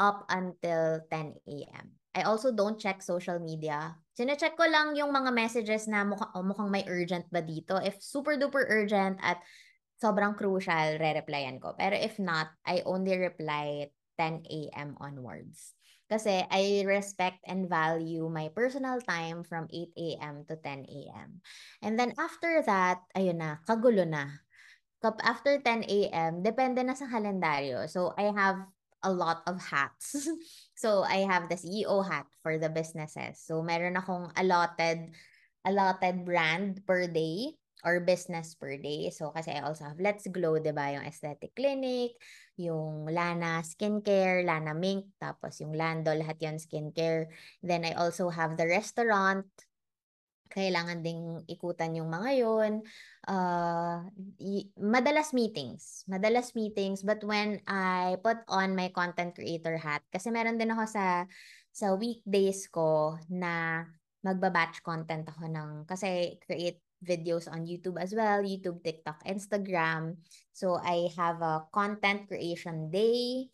up 0.00 0.26
until 0.32 1.04
10 1.06 1.38
a.m. 1.46 1.99
I 2.10 2.26
also 2.26 2.50
don't 2.50 2.78
check 2.78 3.02
social 3.02 3.38
media. 3.38 3.94
Sine-check 4.18 4.58
ko 4.58 4.66
lang 4.66 4.98
yung 4.98 5.14
mga 5.14 5.30
messages 5.30 5.86
na 5.86 6.02
mukha, 6.02 6.26
oh, 6.34 6.42
mukhang 6.42 6.70
may 6.70 6.82
urgent 6.90 7.30
ba 7.30 7.38
dito. 7.38 7.78
If 7.78 8.02
super 8.02 8.34
duper 8.34 8.66
urgent 8.66 9.22
at 9.22 9.38
sobrang 10.02 10.34
crucial, 10.34 10.98
re-replyan 10.98 11.62
ko. 11.62 11.78
Pero 11.78 11.94
if 11.94 12.18
not, 12.18 12.50
I 12.66 12.82
only 12.82 13.14
reply 13.14 13.94
10 14.18 14.42
a.m. 14.50 14.98
onwards. 14.98 15.78
Kasi 16.10 16.42
I 16.50 16.82
respect 16.82 17.38
and 17.46 17.70
value 17.70 18.26
my 18.26 18.50
personal 18.50 18.98
time 18.98 19.46
from 19.46 19.70
8 19.70 19.94
a.m. 19.94 20.42
to 20.50 20.58
10 20.58 20.90
a.m. 20.90 21.38
And 21.78 21.94
then 21.94 22.18
after 22.18 22.58
that, 22.66 23.06
ayun 23.14 23.38
na, 23.38 23.62
kagulo 23.62 24.02
na. 24.02 24.42
After 25.00 25.62
10 25.62 25.86
a.m., 25.86 26.42
depende 26.42 26.82
na 26.82 26.98
sa 26.98 27.06
kalendaryo. 27.06 27.86
So 27.86 28.12
I 28.18 28.34
have 28.34 28.66
a 29.06 29.14
lot 29.14 29.46
of 29.46 29.62
hats. 29.62 30.26
so 30.80 31.04
I 31.04 31.28
have 31.28 31.52
the 31.52 31.60
CEO 31.60 32.00
hat 32.00 32.24
for 32.40 32.56
the 32.56 32.72
businesses. 32.72 33.36
So 33.44 33.60
meron 33.60 34.00
akong 34.00 34.32
allotted 34.40 35.12
allotted 35.68 36.24
brand 36.24 36.80
per 36.88 37.04
day 37.04 37.60
or 37.84 38.00
business 38.00 38.56
per 38.56 38.76
day. 38.76 39.08
So, 39.12 39.32
kasi 39.32 39.56
I 39.56 39.64
also 39.64 39.88
have 39.88 40.00
Let's 40.00 40.28
Glow, 40.28 40.60
di 40.60 40.72
ba? 40.72 40.92
Yung 40.96 41.04
aesthetic 41.04 41.56
clinic, 41.56 42.16
yung 42.60 43.08
Lana 43.08 43.64
skincare, 43.64 44.44
Lana 44.44 44.76
mink, 44.76 45.08
tapos 45.16 45.60
yung 45.64 45.72
Lando, 45.72 46.12
lahat 46.12 46.36
yon 46.44 46.60
skincare. 46.60 47.32
Then, 47.64 47.88
I 47.88 47.96
also 47.96 48.28
have 48.28 48.60
the 48.60 48.68
restaurant. 48.68 49.48
Kailangan 50.50 51.00
ding 51.00 51.46
ikutan 51.46 51.94
yung 51.94 52.10
mga 52.10 52.30
yon. 52.42 52.72
Uh, 53.24 54.02
y- 54.36 54.68
madalas 54.76 55.30
meetings. 55.30 56.02
Madalas 56.10 56.52
meetings. 56.58 57.06
But 57.06 57.22
when 57.22 57.62
I 57.70 58.18
put 58.20 58.42
on 58.50 58.74
my 58.74 58.90
content 58.90 59.38
creator 59.38 59.78
hat, 59.78 60.02
kasi 60.10 60.34
meron 60.34 60.58
din 60.58 60.74
ako 60.74 60.84
sa 60.90 61.24
sa 61.70 61.94
weekdays 61.94 62.66
ko 62.66 63.14
na 63.30 63.86
magba-batch 64.20 64.84
content 64.84 65.24
ako 65.24 65.48
ng, 65.48 65.70
kasi 65.88 66.36
create 66.44 66.82
videos 67.00 67.48
on 67.48 67.64
YouTube 67.64 67.96
as 67.96 68.12
well, 68.12 68.44
YouTube, 68.44 68.84
TikTok, 68.84 69.24
Instagram. 69.24 70.20
So 70.52 70.76
I 70.76 71.08
have 71.16 71.40
a 71.40 71.64
content 71.72 72.28
creation 72.28 72.92
day. 72.92 73.48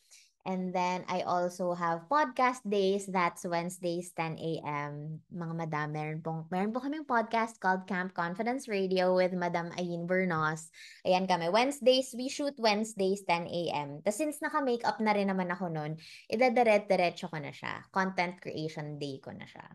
And 0.46 0.70
then 0.70 1.02
I 1.10 1.26
also 1.26 1.74
have 1.74 2.06
podcast 2.06 2.62
days. 2.62 3.10
That's 3.10 3.42
Wednesdays, 3.42 4.14
10 4.14 4.38
a.m. 4.38 5.18
Mga 5.34 5.54
madam, 5.58 5.90
meron, 5.90 6.22
pong, 6.22 6.46
meron 6.54 6.70
po 6.70 6.78
kami 6.78 7.02
podcast 7.02 7.58
called 7.58 7.90
Camp 7.90 8.14
Confidence 8.14 8.70
Radio 8.70 9.10
with 9.18 9.34
Madam 9.34 9.74
Ayin 9.74 10.06
Bernos. 10.06 10.70
Ayan 11.02 11.26
kami. 11.26 11.50
Wednesdays, 11.50 12.14
we 12.14 12.30
shoot 12.30 12.54
Wednesdays, 12.62 13.26
10 13.26 13.50
a.m. 13.50 13.88
Tapos 14.06 14.22
since 14.22 14.38
naka-makeup 14.38 15.02
na 15.02 15.18
rin 15.18 15.34
naman 15.34 15.50
ako 15.50 15.66
noon, 15.66 15.98
idadiret-diretso 16.30 17.26
ko 17.26 17.42
na 17.42 17.50
siya. 17.50 17.82
Content 17.90 18.38
creation 18.38 19.02
day 19.02 19.18
ko 19.18 19.34
na 19.34 19.50
siya. 19.50 19.66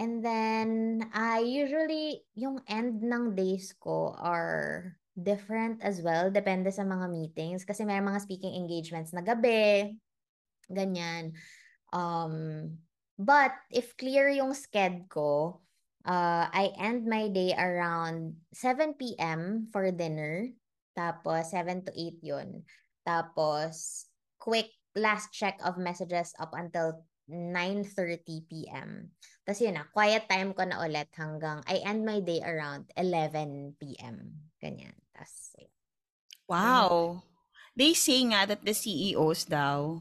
And 0.00 0.24
then, 0.24 0.68
I 1.12 1.44
usually, 1.44 2.24
yung 2.32 2.64
end 2.64 3.04
ng 3.04 3.36
days 3.36 3.76
ko 3.76 4.16
are 4.16 4.96
different 5.12 5.80
as 5.80 6.04
well. 6.04 6.28
Depende 6.28 6.68
sa 6.72 6.84
mga 6.84 7.08
meetings. 7.08 7.68
Kasi 7.68 7.84
may 7.84 8.00
mga 8.00 8.20
speaking 8.24 8.56
engagements 8.56 9.12
na 9.12 9.24
gabi. 9.24 9.96
Ganyan. 10.70 11.38
Um, 11.92 12.76
but, 13.18 13.54
if 13.70 13.96
clear 13.96 14.28
yung 14.28 14.52
sked 14.52 15.08
ko, 15.08 15.60
uh, 16.04 16.46
I 16.50 16.74
end 16.78 17.06
my 17.06 17.28
day 17.28 17.54
around 17.56 18.38
7 18.52 18.94
p.m. 18.98 19.68
for 19.72 19.88
dinner. 19.90 20.50
Tapos, 20.96 21.50
7 21.52 21.84
to 21.86 21.92
8 21.92 22.20
yun. 22.22 22.48
Tapos, 23.06 24.06
quick 24.38 24.70
last 24.96 25.30
check 25.30 25.60
of 25.62 25.76
messages 25.78 26.32
up 26.40 26.56
until 26.56 27.04
9.30 27.28 28.46
p.m. 28.46 29.10
Tapos 29.42 29.58
yun 29.58 29.74
na, 29.74 29.84
quiet 29.90 30.30
time 30.30 30.54
ko 30.54 30.62
na 30.62 30.78
ulit 30.78 31.10
hanggang 31.18 31.58
I 31.66 31.82
end 31.82 32.06
my 32.06 32.22
day 32.22 32.38
around 32.38 32.86
11 32.94 33.74
p.m. 33.82 34.46
Ganyan. 34.62 34.94
Tapos, 35.10 35.54
Wow. 36.46 37.22
They 37.74 37.92
say 37.92 38.22
nga 38.24 38.46
that 38.46 38.64
the 38.64 38.72
CEOs 38.72 39.50
daw, 39.50 40.00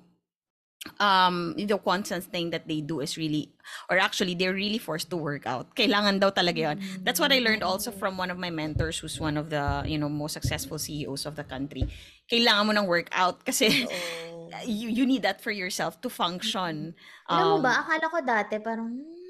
um, 0.99 1.55
the 1.57 1.77
constant 1.77 2.23
thing 2.25 2.49
that 2.51 2.67
they 2.67 2.81
do 2.81 2.99
is 2.99 3.17
really, 3.17 3.51
or 3.89 3.97
actually, 3.97 4.35
they're 4.35 4.53
really 4.53 4.77
forced 4.77 5.09
to 5.09 5.17
work 5.17 5.45
out. 5.45 5.75
Kailangan 5.75 6.19
daw 6.19 6.29
talaga 6.31 6.57
yun. 6.57 6.77
That's 7.03 7.19
what 7.19 7.31
I 7.31 7.39
learned 7.39 7.63
also 7.63 7.91
from 7.91 8.17
one 8.17 8.29
of 8.31 8.37
my 8.37 8.49
mentors 8.49 8.99
who's 8.99 9.19
one 9.19 9.37
of 9.37 9.49
the, 9.49 9.83
you 9.85 9.97
know, 9.97 10.09
most 10.09 10.33
successful 10.33 10.77
CEOs 10.77 11.25
of 11.25 11.35
the 11.35 11.43
country. 11.43 11.87
Kailangan 12.29 12.65
mo 12.65 12.71
ng 12.73 12.87
workout 12.87 13.43
kasi 13.45 13.87
you, 14.65 14.89
you 14.89 15.05
need 15.05 15.23
that 15.23 15.41
for 15.41 15.51
yourself 15.51 15.99
to 16.01 16.09
function. 16.09 16.95
Alam 17.29 17.45
mo 17.49 17.57
Um, 17.57 17.63
ba, 17.65 17.81
akala 17.81 18.05
ko 18.09 18.19
dati 18.21 18.61
parang, 18.61 18.89
hmm, 18.93 19.24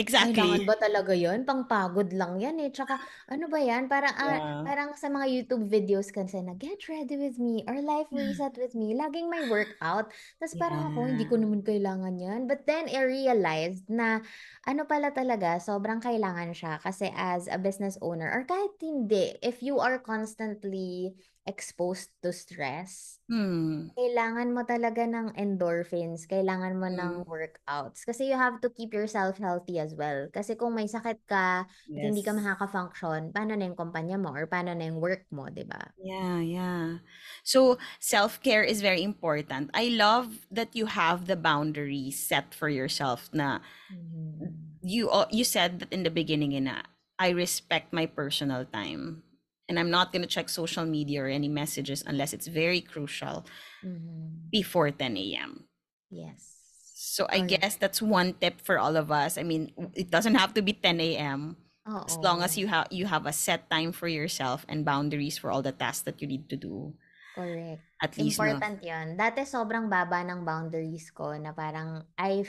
exactly. 0.00 0.32
kailangan 0.40 0.64
ba 0.64 0.76
talaga 0.80 1.12
yun? 1.12 1.44
Pangpagod 1.44 2.10
lang 2.16 2.40
yan 2.40 2.56
eh. 2.64 2.72
Tsaka, 2.72 2.96
ano 3.28 3.44
ba 3.52 3.60
yan? 3.60 3.84
Parang, 3.86 4.14
ah, 4.16 4.28
Yeah. 4.32 4.62
parang 4.64 4.88
sa 4.96 5.12
mga 5.12 5.28
YouTube 5.28 5.68
videos 5.68 6.08
kasi 6.08 6.40
na, 6.40 6.56
get 6.56 6.80
ready 6.88 7.20
with 7.20 7.36
me 7.36 7.60
or 7.68 7.76
life 7.84 8.08
reset 8.08 8.56
with 8.56 8.72
me. 8.72 8.96
Laging 8.96 9.28
may 9.28 9.44
workout. 9.46 10.08
Tapos 10.40 10.54
parang 10.56 10.90
ako, 10.90 11.12
hindi 11.12 11.28
ko 11.28 11.36
Yeah. 11.36 11.44
naman 11.44 11.60
kailangan 11.60 12.14
yan. 12.16 12.40
But 12.48 12.64
then 12.64 12.88
I 12.88 13.04
realized 13.04 13.86
na, 13.92 14.24
ano 14.64 14.88
pala 14.88 15.12
talaga, 15.12 15.60
sobrang 15.60 16.00
kailangan 16.00 16.56
siya. 16.56 16.80
Kasi 16.80 17.12
as 17.12 17.44
a 17.46 17.60
business 17.60 18.00
owner, 18.00 18.32
or 18.32 18.48
kahit 18.48 18.72
hindi, 18.80 19.36
if 19.44 19.60
you 19.60 19.76
are 19.78 20.00
constantly 20.00 21.12
exposed 21.50 22.14
to 22.22 22.30
stress, 22.30 23.18
Hmm. 23.28 23.90
kailangan 23.98 24.48
mo 24.56 24.62
talaga 24.64 25.02
ng 25.04 25.34
endorphins, 25.36 26.24
kailangan 26.30 26.74
mo 26.80 26.88
ng 26.88 27.14
Mm. 27.20 27.26
workouts. 27.28 28.06
Kasi 28.08 28.30
you 28.30 28.36
have 28.38 28.56
to 28.64 28.70
keep 28.72 28.94
yourself 28.94 29.36
healthy 29.38 29.76
as 29.82 29.92
well. 29.98 30.30
Kasi 30.32 30.56
kung 30.56 30.72
may 30.78 30.88
sakit 30.88 31.20
ka, 31.28 31.66
at 31.66 32.02
hindi 32.02 32.22
ka 32.24 32.32
Yes. 32.32 32.36
makaka-function, 32.36 33.34
paano 33.34 33.52
na 33.58 33.66
yung 33.68 33.78
kumpanya 33.78 34.16
mo 34.16 34.30
or 34.32 34.46
paano 34.48 34.72
na 34.72 34.88
yung 34.88 35.02
work 35.02 35.26
mo, 35.34 35.50
di 35.52 35.66
ba? 35.66 35.92
Yeah, 36.00 36.40
yeah. 36.40 36.98
So 37.44 37.76
self-care 38.00 38.62
is 38.64 38.80
very 38.80 39.02
important. 39.02 39.70
I 39.74 39.88
love 39.92 40.46
that 40.50 40.74
you 40.74 40.86
have 40.86 41.26
the 41.26 41.36
boundaries 41.36 42.16
set 42.18 42.54
for 42.54 42.68
yourself 42.70 43.28
na 43.32 43.60
Mhm. 43.90 44.80
you 44.82 45.10
al- 45.10 45.28
you 45.30 45.44
said 45.44 45.80
that 45.80 45.92
in 45.92 46.02
the 46.02 46.10
beginning 46.12 46.56
na 46.64 46.82
I 47.18 47.30
respect 47.30 47.92
my 47.92 48.06
personal 48.06 48.64
time 48.64 49.22
and 49.70 49.78
I'm 49.78 49.88
not 49.94 50.10
going 50.10 50.26
to 50.26 50.28
check 50.28 50.50
social 50.50 50.82
media 50.84 51.22
or 51.22 51.30
any 51.30 51.46
messages 51.46 52.02
unless 52.02 52.34
it's 52.34 52.50
very 52.50 52.82
crucial 52.82 53.46
Mhm. 53.86 54.50
before 54.50 54.90
10 54.90 55.38
a.m. 55.38 55.70
Yes. 56.10 56.58
So 56.98 57.24
I 57.30 57.38
Correct. 57.38 57.48
guess 57.48 57.74
that's 57.78 58.02
one 58.02 58.34
tip 58.34 58.58
for 58.60 58.76
all 58.82 58.98
of 58.98 59.14
us. 59.14 59.38
I 59.38 59.46
mean, 59.46 59.70
it 59.94 60.10
doesn't 60.10 60.34
have 60.34 60.52
to 60.58 60.62
be 60.62 60.74
10 60.74 61.16
a.m. 61.16 61.56
as 61.86 62.18
long 62.18 62.42
as 62.42 62.58
you 62.58 62.66
have 62.66 62.90
you 62.90 63.06
have 63.06 63.24
a 63.26 63.32
set 63.32 63.70
time 63.70 63.94
for 63.94 64.06
yourself 64.10 64.66
and 64.68 64.84
boundaries 64.84 65.38
for 65.38 65.50
all 65.54 65.62
the 65.62 65.72
tasks 65.72 66.02
that 66.10 66.18
you 66.20 66.26
need 66.26 66.50
to 66.50 66.58
do. 66.58 66.92
Correct. 67.34 67.82
At 68.02 68.18
least 68.18 68.42
no. 68.42 68.58
Important 68.58 68.82
yun. 68.82 69.14
Dati 69.16 69.46
sobrang 69.46 69.86
baba 69.86 70.22
ng 70.26 70.42
boundaries 70.42 71.10
ko 71.14 71.34
na 71.38 71.54
parang 71.54 72.02
I 72.18 72.42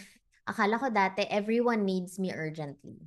akala 0.50 0.82
ko 0.82 0.90
dati 0.90 1.26
everyone 1.30 1.86
needs 1.86 2.18
me 2.18 2.34
urgently. 2.34 2.98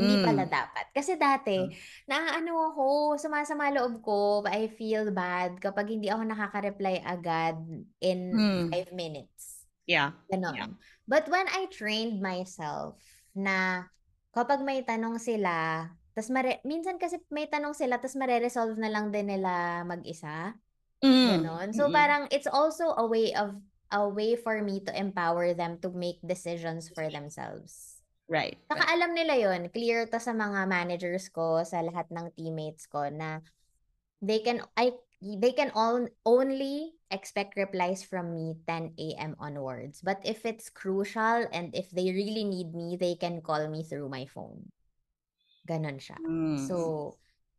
Hindi 0.00 0.16
pala 0.24 0.44
Mm. 0.48 0.52
dapat. 0.52 0.86
Kasi 0.90 1.12
dati, 1.14 1.56
Mm. 1.60 1.70
naaano 2.08 2.52
ako, 2.72 2.86
sumasama 3.20 3.68
loob 3.70 4.00
ko, 4.00 4.40
I 4.48 4.72
feel 4.72 5.12
bad 5.12 5.60
kapag 5.60 5.92
hindi 5.92 6.08
ako 6.08 6.24
nakaka-reply 6.24 7.04
agad 7.04 7.60
in 8.00 8.18
Hmm. 8.32 8.64
five 8.72 8.90
minutes. 8.90 9.68
Yeah. 9.84 10.16
Ganon. 10.32 10.56
Yeah. 10.56 10.70
But 11.04 11.26
when 11.28 11.44
I 11.50 11.66
trained 11.68 12.22
myself 12.22 12.98
na 13.34 13.86
kapag 14.30 14.62
may 14.62 14.86
tanong 14.86 15.18
sila, 15.18 15.88
tas 16.14 16.30
mare- 16.30 16.62
minsan 16.62 16.98
kasi 16.98 17.18
may 17.30 17.50
tanong 17.50 17.74
sila, 17.74 17.98
tas 17.98 18.14
mare-resolve 18.14 18.78
na 18.78 18.90
lang 18.90 19.10
din 19.10 19.26
nila 19.30 19.82
mag-isa. 19.82 20.54
Mm. 21.02 21.26
Ganon. 21.42 21.68
So 21.72 21.88
Mm-mm. 21.88 21.96
parang 21.96 22.22
it's 22.30 22.46
also 22.46 22.94
a 22.94 23.06
way 23.06 23.32
of 23.34 23.56
a 23.90 24.06
way 24.06 24.38
for 24.38 24.62
me 24.62 24.78
to 24.86 24.94
empower 24.94 25.50
them 25.50 25.82
to 25.82 25.90
make 25.90 26.22
decisions 26.22 26.86
for 26.94 27.10
themselves. 27.10 27.89
Right. 28.30 28.54
Saka 28.70 28.86
right. 28.86 28.94
alam 28.94 29.10
nila 29.18 29.34
yon 29.34 29.66
clear 29.74 30.06
to 30.06 30.22
sa 30.22 30.30
mga 30.30 30.70
managers 30.70 31.26
ko, 31.34 31.66
sa 31.66 31.82
lahat 31.82 32.06
ng 32.14 32.30
teammates 32.38 32.86
ko 32.86 33.10
na 33.10 33.42
they 34.22 34.38
can 34.38 34.62
I 34.78 34.94
they 35.18 35.50
can 35.50 35.74
all 35.74 36.06
only 36.22 36.94
expect 37.10 37.58
replies 37.58 38.06
from 38.06 38.30
me 38.30 38.54
10 38.70 38.94
a.m. 38.96 39.34
onwards. 39.42 39.98
But 40.00 40.22
if 40.22 40.46
it's 40.46 40.70
crucial 40.70 41.50
and 41.50 41.74
if 41.74 41.90
they 41.90 42.14
really 42.14 42.46
need 42.46 42.70
me, 42.70 42.94
they 42.94 43.18
can 43.18 43.42
call 43.42 43.66
me 43.66 43.82
through 43.82 44.08
my 44.08 44.30
phone. 44.30 44.70
Ganon 45.66 45.98
siya. 45.98 46.16
Mm. 46.22 46.56
So, 46.56 46.76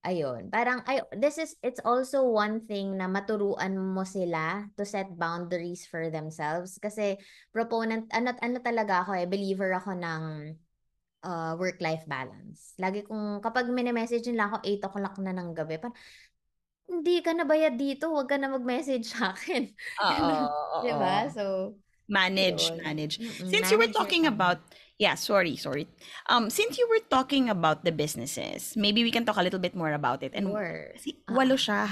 ayun. 0.08 0.50
Parang, 0.50 0.82
ay, 0.90 1.06
this 1.14 1.38
is, 1.38 1.54
it's 1.62 1.84
also 1.86 2.26
one 2.26 2.66
thing 2.66 2.98
na 2.98 3.06
maturuan 3.06 3.78
mo 3.78 4.08
sila 4.08 4.66
to 4.74 4.88
set 4.88 5.12
boundaries 5.20 5.86
for 5.86 6.10
themselves. 6.10 6.80
Kasi, 6.82 7.20
proponent, 7.54 8.10
ano, 8.10 8.34
ano 8.42 8.58
talaga 8.64 9.06
ako 9.06 9.22
eh, 9.22 9.28
believer 9.30 9.70
ako 9.78 9.94
ng 10.00 10.22
uh, 11.24 11.54
work-life 11.58 12.04
balance. 12.06 12.74
Lagi 12.78 13.06
kong, 13.06 13.42
kapag 13.42 13.70
mini-message 13.70 14.26
nila 14.30 14.50
ako 14.52 14.58
8 14.66 14.88
o'clock 14.88 15.16
na 15.22 15.34
ng 15.34 15.54
gabi, 15.54 15.78
parang, 15.78 15.98
hindi 16.92 17.24
ka 17.24 17.32
na 17.32 17.48
bayad 17.48 17.80
dito, 17.80 18.12
huwag 18.12 18.28
ka 18.28 18.36
na 18.36 18.52
mag-message 18.52 19.16
sa 19.16 19.32
akin. 19.32 19.72
Oo. 20.04 20.84
Diba? 20.86 21.32
So, 21.32 21.76
Manage, 22.12 22.68
yun. 22.76 22.84
manage. 22.84 23.16
Mm-mm, 23.24 23.48
Since 23.48 23.72
you 23.72 23.80
were 23.80 23.88
manage 23.88 23.96
talking 23.96 24.28
about, 24.28 24.60
yeah, 25.00 25.16
sorry, 25.16 25.56
sorry. 25.56 25.88
Um, 26.28 26.52
since 26.52 26.76
you 26.76 26.84
were 26.92 27.00
talking 27.08 27.48
about 27.48 27.88
the 27.88 27.96
businesses, 27.96 28.76
maybe 28.76 29.08
we 29.08 29.16
can 29.16 29.24
talk 29.24 29.40
a 29.40 29.46
little 29.46 29.64
bit 29.64 29.80
more 29.80 29.96
about 29.96 30.20
it. 30.20 30.36
And 30.36 30.52
Sure. 30.52 30.92
kasi 31.00 31.24
walo 31.32 31.56
siya. 31.56 31.88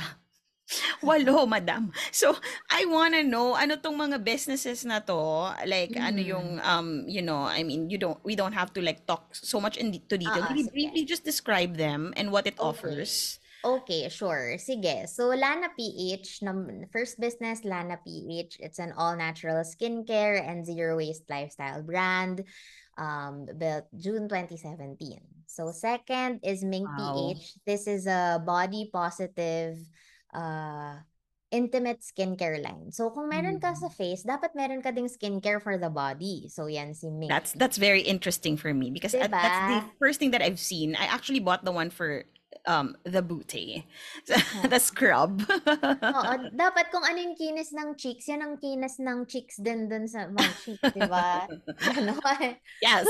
Walo, 1.01 1.47
madam. 1.49 1.91
So, 2.11 2.35
I 2.69 2.85
wanna 2.85 3.23
know 3.23 3.55
ano 3.57 3.75
tong 3.77 3.97
mga 3.97 4.21
businesses 4.23 4.85
na 4.85 4.99
to, 5.01 5.17
like 5.65 5.97
ano 5.97 6.21
Mm. 6.21 6.29
yung 6.31 6.47
um, 6.61 6.87
you 7.09 7.21
know, 7.21 7.41
I 7.49 7.63
mean, 7.63 7.89
you 7.89 7.97
don't 7.97 8.19
we 8.23 8.35
don't 8.35 8.53
have 8.53 8.73
to 8.77 8.81
like 8.81 9.05
talk 9.09 9.33
so 9.33 9.59
much 9.59 9.77
in 9.77 9.91
to 10.09 10.17
detail. 10.17 10.43
Maybe 10.45 10.63
sige. 10.63 10.71
briefly 10.71 11.05
just 11.05 11.25
describe 11.25 11.77
them 11.77 12.13
and 12.15 12.31
what 12.31 12.45
it 12.47 12.57
Okay. 12.59 12.61
offers. 12.61 13.39
Okay, 13.65 14.07
sure. 14.07 14.55
Sige. 14.55 15.03
So, 15.09 15.35
Lana 15.35 15.67
PH, 15.75 16.39
first 16.93 17.19
business, 17.19 17.65
Lana 17.65 17.99
PH. 18.07 18.55
It's 18.59 18.79
an 18.79 18.93
all-natural 18.95 19.67
skincare 19.67 20.39
and 20.39 20.63
zero-waste 20.65 21.27
lifestyle 21.29 21.83
brand 21.83 22.45
um, 22.97 23.47
built 23.59 23.85
June 23.99 24.29
2017. 24.29 25.19
So, 25.47 25.71
second 25.75 26.39
is 26.43 26.63
Ming 26.63 26.87
Wow. 26.87 27.35
PH. 27.35 27.59
This 27.67 27.87
is 27.87 28.07
a 28.07 28.39
body 28.45 28.89
positive 28.93 29.75
uh, 30.33 31.01
intimate 31.49 32.05
skincare 32.05 32.61
line. 32.61 32.93
So, 32.93 33.09
kung 33.09 33.29
meron 33.29 33.57
ka 33.57 33.73
sa 33.73 33.89
Mm. 33.89 33.97
face, 33.97 34.21
dapat 34.21 34.53
meron 34.53 34.81
ka 34.85 34.93
ding 34.93 35.09
skincare 35.09 35.57
for 35.61 35.77
the 35.81 35.89
body. 35.89 36.45
So, 36.49 36.69
yan 36.69 36.93
si 36.93 37.09
Ming. 37.09 37.29
That's 37.29 37.53
that's 37.57 37.77
very 37.81 38.01
interesting 38.05 38.53
for 38.57 38.69
me 38.73 38.93
because 38.93 39.17
at, 39.17 39.33
that's 39.33 39.57
the 39.65 39.81
Diba? 39.81 39.89
first 39.97 40.21
thing 40.21 40.31
that 40.37 40.45
I've 40.45 40.61
seen. 40.61 40.93
I 40.93 41.09
actually 41.09 41.41
bought 41.41 41.65
the 41.65 41.73
one 41.73 41.89
for 41.89 42.25
um 42.69 42.93
the 43.05 43.21
booty, 43.25 43.81
Oo. 44.29 44.69
the 44.69 44.77
scrub. 44.77 45.41
Oo, 45.41 46.31
dapat 46.53 46.93
kung 46.93 47.01
ano 47.01 47.17
yung 47.17 47.33
kinis 47.37 47.73
ng 47.73 47.97
cheeks, 47.97 48.29
yan 48.29 48.45
ang 48.45 48.61
kinis 48.61 49.01
ng 49.01 49.25
cheeks 49.25 49.57
din 49.57 49.89
dun 49.89 50.05
sa 50.05 50.29
mga 50.29 50.53
cheeks, 50.61 50.85
di 50.93 51.05
ba? 51.09 51.49
Ganon. 51.81 52.53
yes. 52.83 53.05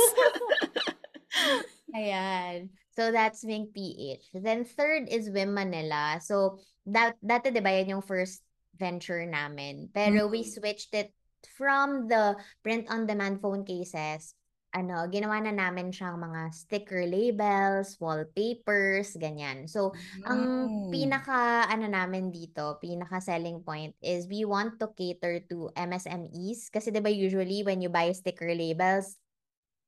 Ayan. 1.95 2.69
So 2.99 3.15
that's 3.15 3.47
Ming 3.47 3.71
PH. 3.71 4.35
Then 4.35 4.67
third 4.67 5.07
is 5.07 5.31
Wim 5.31 5.55
Manila. 5.55 6.19
So 6.19 6.59
that 6.83 7.15
dati 7.23 7.47
'di 7.47 7.63
ba 7.63 7.71
yan 7.79 7.95
yung 7.95 8.03
first 8.03 8.43
venture 8.75 9.23
namin. 9.23 9.87
Pero 9.95 10.27
we 10.27 10.43
Mm. 10.43 10.51
switched 10.51 10.91
it 10.91 11.15
from 11.55 12.11
the 12.11 12.35
print 12.59 12.91
on 12.91 13.07
demand 13.07 13.39
phone 13.39 13.63
cases. 13.63 14.35
Ano, 14.75 15.07
ginawa 15.07 15.39
na 15.39 15.55
namin 15.55 15.95
siyang 15.95 16.19
mga 16.19 16.51
sticker 16.51 17.07
labels, 17.07 17.95
wallpapers, 18.03 19.15
ganyan. 19.15 19.71
So 19.71 19.95
ang 20.27 20.51
Wow. 20.51 20.91
pinaka 20.91 21.71
ano 21.71 21.87
namin 21.87 22.35
dito, 22.35 22.83
pinaka 22.83 23.23
selling 23.23 23.63
point 23.63 23.95
is 24.03 24.27
we 24.27 24.43
want 24.43 24.75
to 24.83 24.91
cater 24.91 25.39
to 25.47 25.71
MSMEs 25.71 26.67
kasi 26.67 26.91
'di 26.91 26.99
ba 26.99 27.09
usually 27.09 27.63
when 27.63 27.79
you 27.79 27.87
buy 27.87 28.11
sticker 28.11 28.51
labels, 28.51 29.15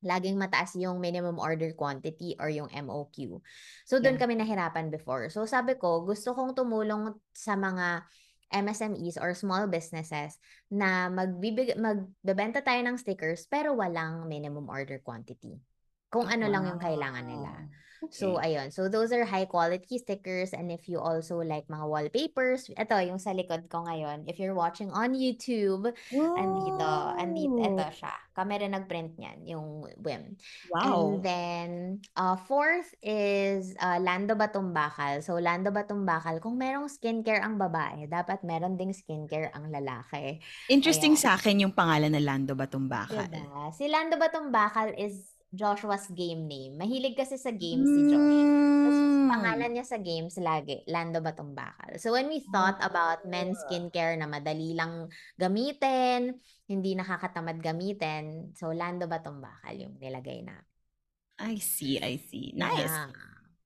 laging 0.02 0.38
mataas 0.38 0.74
yung 0.78 0.98
minimum 0.98 1.38
order 1.38 1.74
quantity 1.78 2.34
or 2.42 2.50
yung 2.50 2.70
MOQ. 2.74 3.42
So 3.86 4.02
doon 4.02 4.18
Yeah. 4.18 4.22
kami 4.22 4.34
nahirapan 4.38 4.90
before. 4.90 5.30
So 5.30 5.46
sabi 5.46 5.78
ko, 5.78 6.02
gusto 6.06 6.34
kong 6.34 6.58
tumulong 6.58 7.16
sa 7.34 7.54
mga 7.54 8.06
MSMEs 8.52 9.16
or 9.16 9.32
small 9.32 9.72
businesses 9.72 10.36
na 10.68 11.08
magbibig 11.08 11.72
magbebenta 11.80 12.60
tayo 12.60 12.84
ng 12.84 13.00
stickers 13.00 13.48
pero 13.48 13.72
walang 13.80 14.28
minimum 14.28 14.68
order 14.68 15.00
quantity. 15.00 15.56
Kung 16.12 16.28
ano 16.28 16.52
lang 16.52 16.68
yung 16.68 16.82
kailangan 16.82 17.24
nila. 17.24 17.52
So, 18.10 18.36
Okay. 18.36 18.58
ayun. 18.58 18.74
So, 18.74 18.90
those 18.90 19.12
are 19.14 19.24
high 19.24 19.46
quality 19.46 19.98
stickers. 20.02 20.52
And 20.52 20.72
if 20.72 20.90
you 20.90 21.00
also 21.00 21.40
like 21.46 21.68
mga 21.70 21.86
wallpapers, 21.88 22.68
ito, 22.74 22.96
yung 23.04 23.20
sa 23.22 23.32
likod 23.32 23.70
ko 23.70 23.86
ngayon. 23.86 24.26
If 24.28 24.40
you're 24.42 24.58
watching 24.58 24.90
on 24.92 25.14
YouTube, 25.14 25.92
andito, 26.36 27.14
andito, 27.16 27.56
ito 27.62 27.86
siya. 27.94 28.12
Kami 28.36 28.54
rin 28.60 28.74
nag-print 28.76 29.16
niyan, 29.16 29.40
yung 29.48 29.68
WIM. 30.02 30.36
And 30.82 31.02
Wow. 31.02 31.22
then, 31.22 31.70
uh, 32.18 32.36
fourth 32.36 32.92
is 33.04 33.76
uh, 33.80 34.00
Lando 34.02 34.34
Batumbakal. 34.36 35.22
So, 35.24 35.38
Lando 35.40 35.70
Batumbakal, 35.72 36.42
kung 36.42 36.58
merong 36.58 36.90
skincare 36.90 37.44
ang 37.44 37.56
babae, 37.62 38.08
dapat 38.10 38.42
meron 38.44 38.76
ding 38.76 38.92
skincare 38.92 39.52
ang 39.54 39.70
lalaki. 39.72 40.42
Interesting 40.76 41.14
Ayan. 41.14 41.22
sa 41.24 41.36
akin 41.38 41.62
yung 41.68 41.74
pangalan 41.76 42.12
na 42.16 42.22
Lando 42.24 42.54
Batumbakal. 42.58 43.30
Diba? 43.32 43.72
Si 43.76 43.86
Lando 43.92 44.16
Batumbakal 44.16 44.96
is 44.96 45.36
Joshua's 45.52 46.08
game 46.16 46.48
name. 46.48 46.80
Mahilig 46.80 47.20
kasi 47.20 47.36
sa 47.36 47.52
games 47.52 47.84
si 47.84 48.02
Josh. 48.08 48.40
Tapos 48.82 49.00
pangalan 49.28 49.72
niya 49.76 49.86
sa 49.86 50.00
games 50.00 50.40
lagi, 50.40 50.80
Lando 50.88 51.20
Batumbakal. 51.20 52.00
So 52.00 52.16
when 52.16 52.32
we 52.32 52.40
thought 52.56 52.80
about 52.80 53.28
men's 53.28 53.60
Ah. 53.60 53.68
skincare 53.68 54.16
na 54.16 54.32
madali 54.32 54.72
lang 54.72 55.12
gamitin, 55.36 56.40
hindi 56.72 56.96
nakakatamad 56.96 57.60
gamitin, 57.60 58.56
so 58.56 58.72
Lando 58.72 59.12
Batumbakal 59.12 59.76
yung 59.76 60.00
nilagay 60.00 60.48
na. 60.48 60.56
I 61.36 61.60
see, 61.60 62.00
I 62.00 62.16
see. 62.22 62.56
Nice. 62.56 62.88
Yeah. 62.88 63.12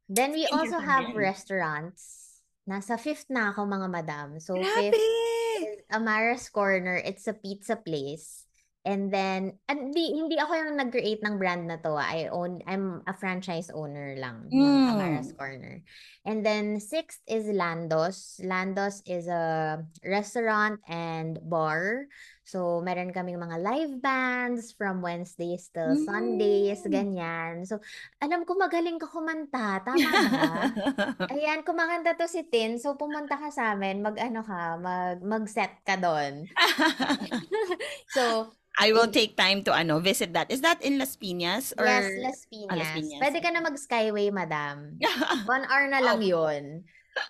Then 0.09 0.31
we 0.33 0.45
also 0.49 0.77
have 0.81 1.13
restaurants. 1.13 2.23
Nasa 2.65 2.97
fifth 2.97 3.29
na 3.29 3.53
ako 3.53 3.65
mga 3.65 3.88
madam. 3.89 4.27
So 4.41 4.57
fifth 4.57 4.93
Grabe! 4.93 4.97
is 4.97 5.86
Amara's 5.93 6.49
Corner. 6.49 6.97
It's 6.97 7.29
a 7.29 7.33
pizza 7.38 7.77
place. 7.77 8.45
And 8.86 9.09
then, 9.09 9.57
hindi, 9.65 10.13
hindi 10.13 10.38
ako 10.38 10.53
yung 10.61 10.77
nag-create 10.77 11.25
ng 11.25 11.41
brand 11.41 11.65
na 11.65 11.81
to. 11.81 11.97
ah. 11.97 12.05
I 12.05 12.29
own, 12.29 12.61
I'm 12.69 13.01
a 13.09 13.17
franchise 13.17 13.73
owner 13.73 14.13
lang 14.13 14.45
ng 14.53 14.75
Amara's 14.93 15.33
Mm. 15.33 15.38
Corner. 15.41 15.75
And 16.21 16.45
then, 16.45 16.77
sixth 16.77 17.25
is 17.25 17.49
Landos. 17.49 18.38
Landos 18.45 19.01
is 19.09 19.25
a 19.25 19.81
restaurant 20.05 20.77
and 20.86 21.41
bar. 21.41 22.05
So, 22.45 22.77
meron 22.86 23.09
kaming 23.09 23.41
mga 23.41 23.57
live 23.57 23.93
bands 24.05 24.69
from 24.77 25.01
Wednesdays 25.01 25.65
till 25.73 25.97
Sundays, 25.97 26.86
Mm. 26.86 26.93
ganyan. 26.93 27.53
So, 27.65 27.81
alam 28.21 28.45
ko 28.45 28.53
magaling 28.53 29.01
ka 29.01 29.09
kumanta. 29.09 29.81
Tama 29.81 29.97
ba? 30.29 30.45
Ayan, 31.33 31.65
kumakanta 31.65 32.13
to 32.13 32.29
si 32.29 32.45
Tin. 32.45 32.77
So, 32.77 32.93
pumunta 32.93 33.33
ka 33.33 33.49
sa 33.49 33.73
amin, 33.73 34.05
mag-ano 34.05 34.45
ka, 34.45 34.77
mag, 34.77 35.25
mag-set 35.25 35.73
ka 35.81 35.97
doon. 35.97 36.45
so, 38.13 38.53
I 38.76 38.91
will 38.91 39.07
take 39.07 39.39
time 39.39 39.63
to 39.63 39.71
ano 39.71 40.03
visit 40.03 40.36
that. 40.36 40.51
Is 40.51 40.59
that 40.61 40.84
in 40.84 40.99
Las 40.99 41.15
Piñas 41.15 41.71
or 41.80 41.88
yes, 41.88 42.11
Las 42.19 42.39
Ah, 42.67 42.76
Las 42.76 42.91
Piñas. 42.91 42.91
Piñas? 42.91 43.19
Pwede 43.23 43.39
ka 43.39 43.49
na 43.55 43.63
mag-skyway, 43.63 44.28
madam. 44.36 44.99
One 45.47 45.63
hour 45.71 45.88
na 45.88 46.03
lang 46.03 46.19
Wow. 46.19 46.51
yun. 46.51 46.84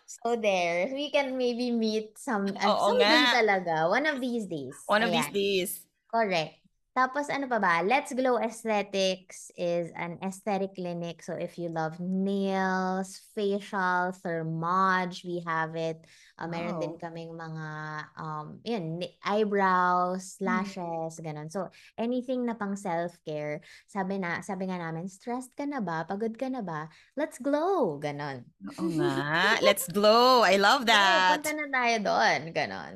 So 0.09 0.33
there, 0.33 0.89
we 0.89 1.13
can 1.13 1.37
maybe 1.37 1.69
meet 1.69 2.17
some, 2.17 2.49
uh, 2.57 2.65
Oo 2.73 2.97
someday 2.97 3.21
nga. 3.21 3.37
talaga. 3.37 3.75
One 3.85 4.09
of 4.09 4.17
these 4.17 4.49
days. 4.49 4.73
One 4.89 5.05
of 5.05 5.13
these 5.13 5.29
days. 5.29 5.69
Correct. 6.09 6.64
Tapos 6.95 7.27
ano 7.27 7.43
pa 7.51 7.59
ba? 7.59 7.83
Let's 7.83 8.15
Glow 8.15 8.39
Aesthetics 8.39 9.51
is 9.59 9.91
an 9.99 10.15
aesthetic 10.23 10.79
clinic. 10.79 11.19
So 11.19 11.35
if 11.35 11.59
you 11.59 11.67
love 11.67 11.99
nails, 11.99 13.19
facial, 13.35 14.15
thermage, 14.23 15.27
we 15.27 15.43
have 15.43 15.75
it. 15.75 15.99
Uh, 16.39 16.47
meron 16.47 16.79
din 16.79 16.95
Wow. 16.95 17.03
kaming 17.03 17.35
mga 17.35 17.67
um 18.15 18.63
yun, 18.63 19.03
eyebrows, 19.27 20.39
Mm. 20.39 20.47
lashes, 20.47 21.19
ganun. 21.19 21.51
So 21.51 21.67
anything 21.99 22.47
na 22.47 22.55
pang 22.55 22.79
self-care, 22.79 23.59
sabi 23.91 24.15
na 24.15 24.39
sabi 24.39 24.71
nga 24.71 24.79
namin, 24.79 25.11
stressed 25.11 25.51
ka 25.51 25.67
na 25.67 25.83
ba? 25.83 26.07
Pagod 26.07 26.39
ka 26.39 26.47
na 26.47 26.63
ba? 26.63 26.87
Let's 27.19 27.43
glow, 27.43 27.99
ganun. 27.99 28.47
Oo 28.71 28.87
nga. 28.95 29.59
Let's 29.59 29.91
glow. 29.91 30.47
I 30.47 30.55
love 30.55 30.87
that. 30.91 31.43
punta 31.43 31.51
na 31.51 31.67
tayo 31.67 31.95
doon, 32.07 32.39
ganun. 32.55 32.93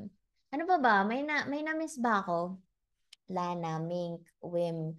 Ano 0.56 0.64
pa 0.64 0.78
ba? 0.80 0.96
May 1.04 1.28
na 1.28 1.44
may 1.52 1.68
na-miss 1.68 2.00
ba 2.00 2.24
ako? 2.24 2.69
Lana, 3.30 3.80
Mink, 3.80 4.22
Wim, 4.44 4.96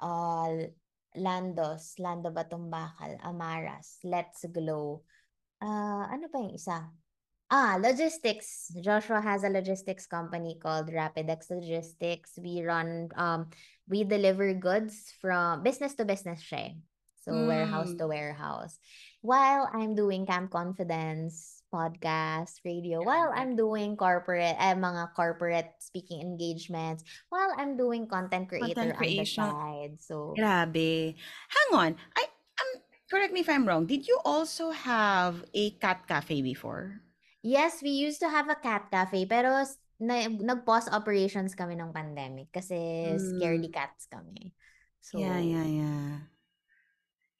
uh, 0.00 0.68
Landos, 1.16 1.94
Lando 1.98 2.30
Batumbakal, 2.30 3.20
Amaras, 3.22 4.00
Let's 4.04 4.44
Glow. 4.50 5.02
Ah, 5.60 6.08
ano 6.10 6.28
pa 6.28 6.38
yung 6.38 6.54
isa? 6.54 6.88
Ah, 7.48 7.80
logistics. 7.80 8.68
Joshua 8.76 9.20
has 9.24 9.42
a 9.42 9.48
logistics 9.48 10.06
company 10.06 10.60
called 10.60 10.92
Rapidex 10.92 11.48
Logistics. 11.48 12.36
We 12.36 12.60
run, 12.60 13.08
um, 13.16 13.48
we 13.88 14.04
deliver 14.04 14.52
goods 14.52 15.16
from 15.20 15.64
business 15.64 15.96
to 15.96 16.04
business 16.04 16.44
siya. 16.44 16.60
eh. 16.60 16.74
So, 17.24 17.32
warehouse 17.48 17.92
to 17.96 18.04
Mm. 18.04 18.12
warehouse. 18.14 18.78
While 19.20 19.68
I'm 19.72 19.92
doing 19.96 20.24
Camp 20.24 20.52
Confidence, 20.52 21.57
podcast, 21.72 22.60
radio, 22.64 23.02
while. 23.02 23.32
I'm 23.34 23.56
doing 23.56 23.96
corporate, 23.96 24.56
eh, 24.58 24.74
mga 24.74 25.14
corporate 25.14 25.70
speaking 25.78 26.20
engagements, 26.22 27.04
while 27.28 27.52
I'm 27.56 27.76
doing 27.76 28.08
content 28.08 28.48
creator 28.48 28.92
Content 28.92 28.96
on 28.96 29.02
the 29.16 29.24
creation. 29.24 29.44
side. 29.44 29.92
So, 30.00 30.34
Grabe. 30.36 31.14
Hang 31.48 31.70
on. 31.72 31.90
I 32.16 32.22
um 32.26 32.70
correct 33.10 33.32
me 33.32 33.40
if 33.40 33.48
I'm 33.48 33.68
wrong. 33.68 33.86
Did 33.86 34.08
you 34.08 34.18
also 34.24 34.70
have 34.72 35.44
a 35.54 35.70
cat 35.80 36.06
cafe 36.08 36.42
before? 36.42 37.00
yes, 37.42 37.80
we 37.82 37.90
used 37.90 38.20
to 38.20 38.28
have 38.28 38.48
a 38.50 38.58
cat 38.58 38.90
cafe, 38.90 39.24
pero 39.24 39.64
na, 40.00 40.26
nag-pause 40.28 40.90
operations 40.90 41.54
kami 41.54 41.74
ng 41.78 41.92
pandemic 41.94 42.50
kasi 42.52 42.74
scaredy 43.18 43.70
Mm. 43.70 43.74
cats 43.74 44.06
kami. 44.10 44.52
Yeah, 45.14 45.38
yeah, 45.40 45.64
So, 45.64 45.68
yeah. 45.68 46.10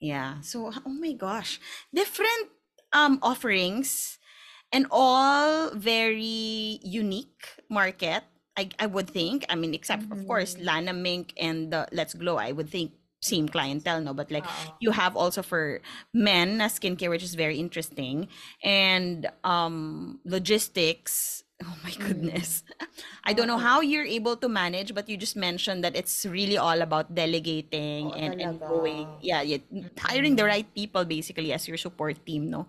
Yeah. 0.01 0.41
So, 0.41 0.71
oh 0.71 0.95
my 0.95 1.13
gosh. 1.13 1.61
Different 1.93 2.51
um 2.93 3.19
offerings 3.23 4.18
and 4.73 4.87
all 4.91 5.71
very 5.75 6.81
unique 6.83 7.47
market. 7.69 8.25
I 8.57 8.71
I 8.79 8.87
would 8.87 9.11
think. 9.11 9.45
I 9.49 9.55
mean, 9.55 9.75
except 9.75 10.07
of 10.11 10.27
course 10.27 10.57
mhm. 10.57 10.65
Lana 10.65 10.93
Mink 10.93 11.33
and 11.39 11.73
the 11.73 11.87
Let's 11.93 12.15
Glow. 12.15 12.37
I 12.37 12.53
would 12.53 12.69
think 12.71 12.93
same 13.23 13.49
clientele, 13.49 14.01
no? 14.01 14.15
But 14.15 14.31
like 14.31 14.47
Oo. 14.47 14.79
you 14.81 14.91
have 14.93 15.17
also 15.17 15.43
for 15.43 15.81
men 16.13 16.61
a 16.61 16.67
skincare, 16.71 17.11
which 17.11 17.23
is 17.25 17.35
very 17.35 17.59
interesting, 17.59 18.29
and 18.63 19.27
um 19.45 20.21
logistics. 20.25 21.45
Oh 21.63 21.75
my 21.83 21.91
Mm. 21.99 21.99
goodness. 21.99 22.63
I 23.25 23.33
don't 23.33 23.47
know 23.47 23.59
how 23.59 23.81
you're 23.81 24.07
able 24.07 24.37
to 24.37 24.49
manage, 24.49 24.95
but 24.95 25.09
you 25.09 25.17
just 25.17 25.37
mentioned 25.37 25.85
that 25.85 25.97
it's 25.97 26.25
really 26.27 26.57
all 26.59 26.81
about 26.83 27.15
delegating 27.15 28.15
Oo 28.15 28.15
and, 28.15 28.35
and 28.39 28.63
going, 28.67 29.17
yeah, 29.21 29.43
yeah, 29.43 29.59
hiring 29.99 30.37
the 30.37 30.45
Mm. 30.45 30.47
right 30.47 30.67
people 30.75 31.05
basically 31.05 31.53
as 31.53 31.67
your 31.69 31.77
support 31.79 32.25
team, 32.27 32.51
no? 32.51 32.67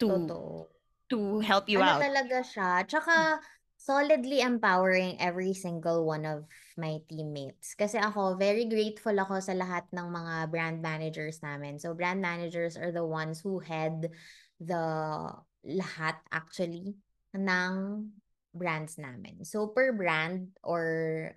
To 0.00 0.08
Totoo. 0.08 0.68
To 1.10 1.42
help 1.42 1.68
you 1.68 1.82
Ano 1.82 1.98
out. 1.98 2.02
talaga 2.02 2.38
siya. 2.46 2.86
Tsaka, 2.86 3.42
solidly 3.80 4.44
empowering 4.44 5.16
every 5.18 5.56
single 5.56 6.04
one 6.04 6.28
of 6.28 6.44
my 6.76 7.00
teammates. 7.08 7.72
Kasi 7.74 7.96
ako, 7.96 8.36
very 8.36 8.68
grateful 8.68 9.16
ako 9.16 9.40
sa 9.40 9.56
lahat 9.56 9.88
ng 9.90 10.08
mga 10.08 10.34
brand 10.52 10.78
managers 10.84 11.40
namin. 11.40 11.80
So, 11.80 11.96
brand 11.96 12.20
managers 12.20 12.76
are 12.76 12.92
the 12.92 13.04
ones 13.04 13.40
who 13.40 13.58
head 13.58 14.12
the 14.60 14.84
lahat 15.64 16.20
actually 16.32 16.96
ng 17.32 17.72
brands 18.50 18.98
namin. 18.98 19.46
So, 19.46 19.70
per 19.70 19.94
brand 19.94 20.54
or 20.66 20.82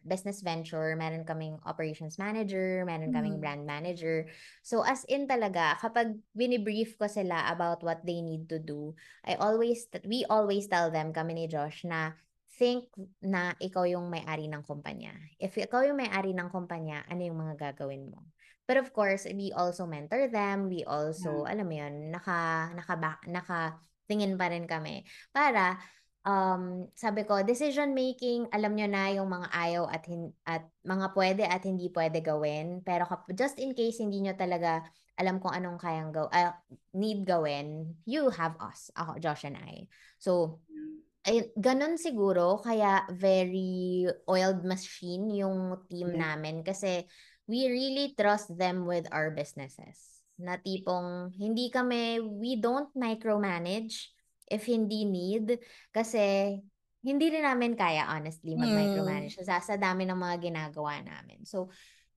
business 0.02 0.42
venture, 0.42 0.98
meron 0.98 1.26
kaming 1.26 1.62
operations 1.66 2.18
manager, 2.18 2.82
meron 2.86 3.14
kaming 3.14 3.38
Mm. 3.38 3.44
brand 3.44 3.64
manager. 3.70 4.28
So, 4.66 4.82
as 4.82 5.06
in 5.06 5.30
talaga, 5.30 5.78
kapag 5.78 6.18
binibrief 6.34 6.98
ko 6.98 7.06
sila 7.06 7.50
about 7.54 7.86
what 7.86 8.02
they 8.02 8.22
need 8.22 8.50
to 8.50 8.58
do, 8.58 8.98
I 9.22 9.38
always, 9.38 9.86
we 10.06 10.26
always 10.26 10.66
tell 10.66 10.90
them, 10.90 11.14
kami 11.14 11.38
ni 11.38 11.46
Josh, 11.46 11.86
na 11.86 12.18
think 12.54 12.86
na 13.22 13.58
ikaw 13.58 13.86
yung 13.90 14.14
may-ari 14.14 14.46
ng 14.46 14.62
kumpanya. 14.62 15.14
If 15.42 15.58
ikaw 15.58 15.86
yung 15.90 15.98
may-ari 15.98 16.38
ng 16.38 16.54
kumpanya, 16.54 17.02
ano 17.10 17.22
yung 17.26 17.38
mga 17.38 17.58
gagawin 17.58 18.14
mo? 18.14 18.30
But 18.70 18.78
of 18.80 18.94
course, 18.94 19.28
we 19.28 19.52
also 19.52 19.84
mentor 19.84 20.30
them. 20.30 20.70
We 20.72 20.86
also, 20.88 21.44
alam 21.50 21.68
mo 21.68 21.76
yun, 21.76 22.14
naka, 22.14 22.72
naka, 22.78 22.96
naka, 23.28 23.62
tingin 24.08 24.40
pa 24.40 24.48
rin 24.54 24.70
kami. 24.70 25.04
Para, 25.36 25.82
um, 26.24 26.88
sabi 26.96 27.28
ko, 27.28 27.44
decision 27.44 27.92
making, 27.92 28.48
alam 28.52 28.76
nyo 28.76 28.88
na 28.88 29.12
yung 29.12 29.30
mga 29.30 29.48
ayaw 29.52 29.84
at, 29.92 30.04
hin- 30.08 30.36
at 30.48 30.66
mga 30.84 31.08
pwede 31.16 31.44
at 31.48 31.64
hindi 31.64 31.92
pwede 31.92 32.24
gawin. 32.24 32.82
Pero 32.84 33.08
kap- 33.08 33.30
just 33.36 33.60
in 33.60 33.76
case 33.76 34.00
hindi 34.00 34.24
nyo 34.24 34.34
talaga 34.36 34.84
alam 35.20 35.38
kung 35.38 35.54
anong 35.54 35.78
kayang 35.78 36.10
go, 36.10 36.26
uh, 36.32 36.54
need 36.98 37.22
gawin, 37.22 37.94
you 38.10 38.34
have 38.34 38.58
us, 38.58 38.90
ako, 38.98 39.22
Josh 39.22 39.46
and 39.46 39.60
I. 39.62 39.86
So, 40.18 40.64
ay, 41.24 41.54
ganun 41.56 42.02
siguro, 42.02 42.60
kaya 42.60 43.06
very 43.14 44.10
oiled 44.26 44.66
machine 44.66 45.30
yung 45.32 45.86
team 45.88 46.18
Mm. 46.18 46.20
namin 46.20 46.56
kasi 46.66 47.06
we 47.46 47.70
really 47.70 48.18
trust 48.18 48.52
them 48.58 48.90
with 48.90 49.06
our 49.14 49.30
businesses. 49.30 50.26
Na 50.42 50.58
tipong, 50.58 51.30
hindi 51.38 51.70
kami, 51.70 52.18
we 52.20 52.58
don't 52.58 52.90
micromanage 52.98 54.10
if 54.54 54.70
hindi 54.70 55.10
need 55.10 55.58
kasi 55.90 56.58
hindi 57.04 57.26
rin 57.34 57.44
namin 57.44 57.76
kaya 57.76 58.08
honestly 58.08 58.56
Mm. 58.56 58.64
mag-micromanage 58.64 59.42
sa, 59.44 59.60
sa 59.60 59.76
dami 59.76 60.08
ng 60.08 60.16
mga 60.16 60.40
ginagawa 60.40 61.04
namin. 61.04 61.44
So, 61.44 61.68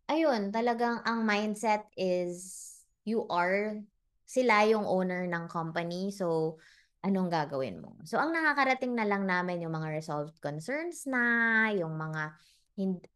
ayun, 0.06 0.54
talagang 0.54 1.02
ang 1.02 1.26
mindset 1.26 1.88
is 1.98 2.62
you 3.02 3.26
are, 3.26 3.82
sila 4.26 4.62
yung 4.66 4.86
owner 4.86 5.26
ng 5.26 5.50
company. 5.50 6.14
So, 6.14 6.58
anong 7.02 7.30
gagawin 7.30 7.82
mo? 7.82 7.98
So, 8.06 8.18
ang 8.18 8.30
nakakarating 8.30 8.94
na 8.94 9.06
lang 9.06 9.26
namin 9.26 9.62
yung 9.66 9.74
mga 9.74 9.90
resolved 9.90 10.38
concerns 10.38 11.06
na, 11.10 11.66
yung 11.74 11.98
mga, 11.98 12.34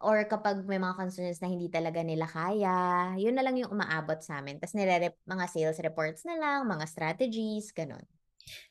or 0.02 0.26
kapag 0.26 0.66
may 0.66 0.78
mga 0.78 0.98
concerns 0.98 1.38
na 1.42 1.50
hindi 1.50 1.70
talaga 1.70 2.02
nila 2.02 2.26
kaya, 2.26 3.12
yun 3.18 3.34
na 3.38 3.42
lang 3.46 3.58
yung 3.58 3.70
umaabot 3.74 4.18
sa 4.22 4.42
amin. 4.42 4.58
Tapos 4.58 4.74
nire 4.74 5.14
mga 5.26 5.46
sales 5.50 5.78
reports 5.82 6.26
na 6.26 6.34
lang, 6.38 6.66
mga 6.66 6.86
strategies, 6.86 7.70
ganun. 7.74 8.02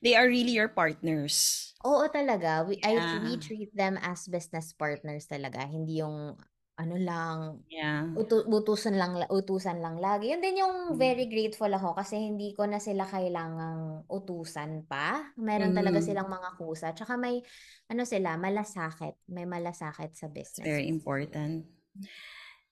They 0.02 0.16
are 0.16 0.28
really 0.28 0.54
your 0.54 0.70
partners. 0.70 1.68
Oo 1.84 2.08
talaga. 2.12 2.68
We, 2.68 2.80
I, 2.84 2.96
we 3.24 3.36
Yeah. 3.36 3.42
treat 3.42 3.72
them 3.72 3.96
as 4.00 4.28
business 4.28 4.76
partners 4.76 5.26
talaga. 5.26 5.64
Hindi 5.64 6.04
yung 6.04 6.36
ano 6.80 6.96
lang, 6.96 7.60
Yeah. 7.68 8.08
utu- 8.16 8.48
utusan 8.48 8.96
lang 8.96 9.20
utusan 9.28 9.84
lang 9.84 10.00
lagi. 10.00 10.32
Yun 10.32 10.40
din 10.40 10.64
yung 10.64 10.96
Mm. 10.96 10.96
very 10.96 11.28
grateful 11.28 11.68
ako 11.68 11.92
kasi 11.92 12.16
hindi 12.16 12.56
ko 12.56 12.64
na 12.64 12.80
sila 12.80 13.04
kailangang 13.04 14.08
utusan 14.08 14.88
pa. 14.88 15.28
Meron 15.36 15.76
talaga 15.76 16.00
Mm. 16.00 16.08
silang 16.08 16.32
mga 16.32 16.50
kusa. 16.56 16.96
Tsaka 16.96 17.20
may 17.20 17.44
ano 17.92 18.08
sila, 18.08 18.40
malasakit. 18.40 19.20
May 19.28 19.44
malasakit 19.44 20.16
sa 20.16 20.32
It's 20.32 20.56
business. 20.56 20.64
very 20.64 20.88
important. 20.88 21.68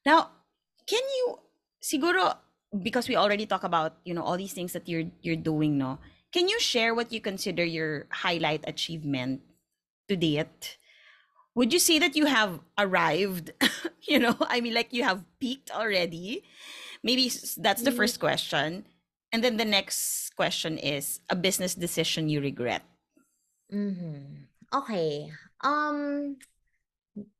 Now, 0.08 0.32
can 0.88 1.04
you 1.04 1.44
siguro 1.84 2.32
because 2.80 3.12
we 3.12 3.20
already 3.20 3.44
talk 3.44 3.68
about, 3.68 4.00
you 4.08 4.16
know, 4.16 4.24
all 4.24 4.40
these 4.40 4.56
things 4.56 4.72
that 4.72 4.88
you're 4.88 5.12
you're 5.20 5.40
doing, 5.40 5.76
no? 5.76 6.00
Can 6.32 6.48
you 6.48 6.60
share 6.60 6.94
what 6.94 7.12
you 7.12 7.22
consider 7.22 7.64
your 7.64 8.08
highlight 8.12 8.64
achievement 8.68 9.42
to 10.10 10.16
date? 10.16 10.78
Would 11.56 11.74
you 11.74 11.80
say 11.80 12.00
that 12.00 12.16
you 12.16 12.26
have 12.28 12.60
arrived? 12.78 13.52
you 14.08 14.20
know, 14.20 14.36
I 14.42 14.62
mean 14.62 14.74
like 14.74 14.94
you 14.94 15.04
have 15.04 15.24
peaked 15.40 15.72
already? 15.72 16.44
Maybe 17.04 17.30
that's 17.58 17.84
the 17.84 17.92
Mm. 17.92 17.98
first 17.98 18.20
question. 18.20 18.86
And 19.32 19.44
then 19.44 19.58
the 19.58 19.66
next 19.66 20.36
question 20.36 20.78
is 20.78 21.20
a 21.30 21.36
business 21.36 21.76
decision 21.76 22.30
you 22.30 22.42
regret. 22.42 22.84
Mhm. 23.72 24.48
Okay. 24.74 25.32
Um, 25.62 26.38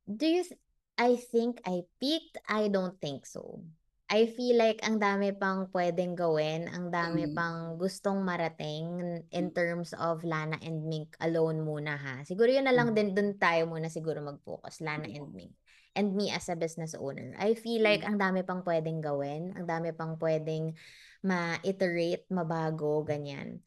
do 0.08 0.26
you 0.26 0.42
th- 0.44 0.60
I 0.98 1.16
think 1.16 1.60
I 1.64 1.82
peaked? 2.00 2.38
I 2.48 2.68
don't 2.68 3.00
think 3.00 3.26
so. 3.26 3.62
I 4.08 4.24
feel 4.32 4.56
like 4.56 4.80
ang 4.88 4.96
dami 4.96 5.36
pang 5.36 5.68
pwedeng 5.68 6.16
gawin, 6.16 6.64
ang 6.72 6.88
dami 6.88 7.28
Mm. 7.28 7.34
pang 7.36 7.58
gustong 7.76 8.24
marating 8.24 9.20
in 9.28 9.52
terms 9.52 9.92
of 9.92 10.24
Lana 10.24 10.56
and 10.64 10.88
Mink 10.88 11.12
alone 11.20 11.60
muna 11.60 11.92
ha. 12.00 12.24
Siguro 12.24 12.48
yun 12.48 12.64
na 12.64 12.72
lang 12.72 12.92
Mm. 12.92 12.96
din 12.96 13.08
dun 13.12 13.30
tayo 13.36 13.68
muna 13.68 13.92
siguro 13.92 14.24
mag-focus, 14.24 14.80
Lana 14.80 15.04
and 15.12 15.28
Mink. 15.36 15.52
And 15.92 16.16
me 16.16 16.32
as 16.32 16.48
a 16.48 16.56
business 16.56 16.96
owner. 16.96 17.36
I 17.36 17.52
feel 17.52 17.84
like 17.84 18.00
Mm. 18.00 18.08
ang 18.08 18.16
dami 18.16 18.40
pang 18.48 18.64
pwedeng 18.64 19.04
gawin, 19.04 19.52
ang 19.52 19.68
dami 19.68 19.92
pang 19.92 20.16
pwedeng 20.16 20.72
ma-iterate, 21.20 22.24
mabago, 22.32 23.04
ganyan. 23.04 23.60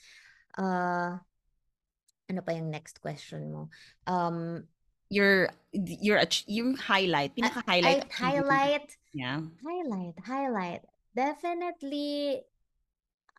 Uh, 0.58 1.22
ano 2.32 2.42
pa 2.42 2.56
yung 2.56 2.72
next 2.72 2.98
question 3.04 3.52
mo? 3.52 3.68
Um, 4.08 4.64
Your 5.12 5.52
your 5.76 6.24
yung 6.48 6.80
highlight, 6.80 7.36
I, 7.36 7.36
pinaka-highlight 7.36 8.00
I 8.00 8.08
achievement. 8.08 8.48
highlight 8.48 8.88
Yeah. 9.12 9.40
Highlight, 9.60 10.18
highlight. 10.24 10.82
Definitely, 11.12 12.40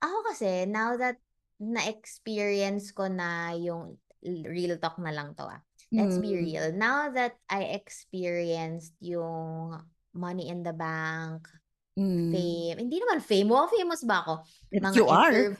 ako 0.05 0.17
kasi, 0.29 0.69
now 0.69 1.01
that 1.01 1.17
na-experience 1.57 2.93
ko 2.93 3.09
na 3.09 3.57
yung 3.57 3.97
real 4.23 4.77
talk 4.77 5.01
na 5.01 5.17
lang 5.17 5.33
to 5.41 5.49
ah. 5.49 5.65
Let's 5.93 6.21
be 6.21 6.37
Mm. 6.37 6.45
real. 6.45 6.67
Now 6.77 7.09
that 7.13 7.41
I 7.49 7.73
experienced 7.73 8.93
yung 9.01 9.81
money 10.13 10.53
in 10.53 10.61
the 10.61 10.77
bank, 10.77 11.49
Mm. 11.97 12.33
fame, 12.33 12.77
hindi 12.89 12.97
naman 13.01 13.25
fame. 13.25 13.49
Wow, 13.49 13.69
famous 13.73 14.05
ba 14.05 14.21
ako? 14.25 14.45
If 14.73 14.81
Mga 14.85 14.97
you 14.97 15.07
are. 15.09 15.57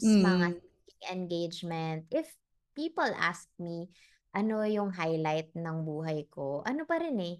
mga 0.00 0.46
Mm. 0.56 0.56
speaking 0.56 1.04
engagement. 1.12 2.00
If 2.08 2.32
people 2.72 3.08
ask 3.20 3.44
me, 3.60 3.92
ano 4.36 4.62
yung 4.66 4.90
highlight 4.94 5.52
ng 5.56 5.78
buhay 5.86 6.26
ko, 6.30 6.62
ano 6.66 6.86
pa 6.86 6.98
rin 7.02 7.18
eh, 7.22 7.36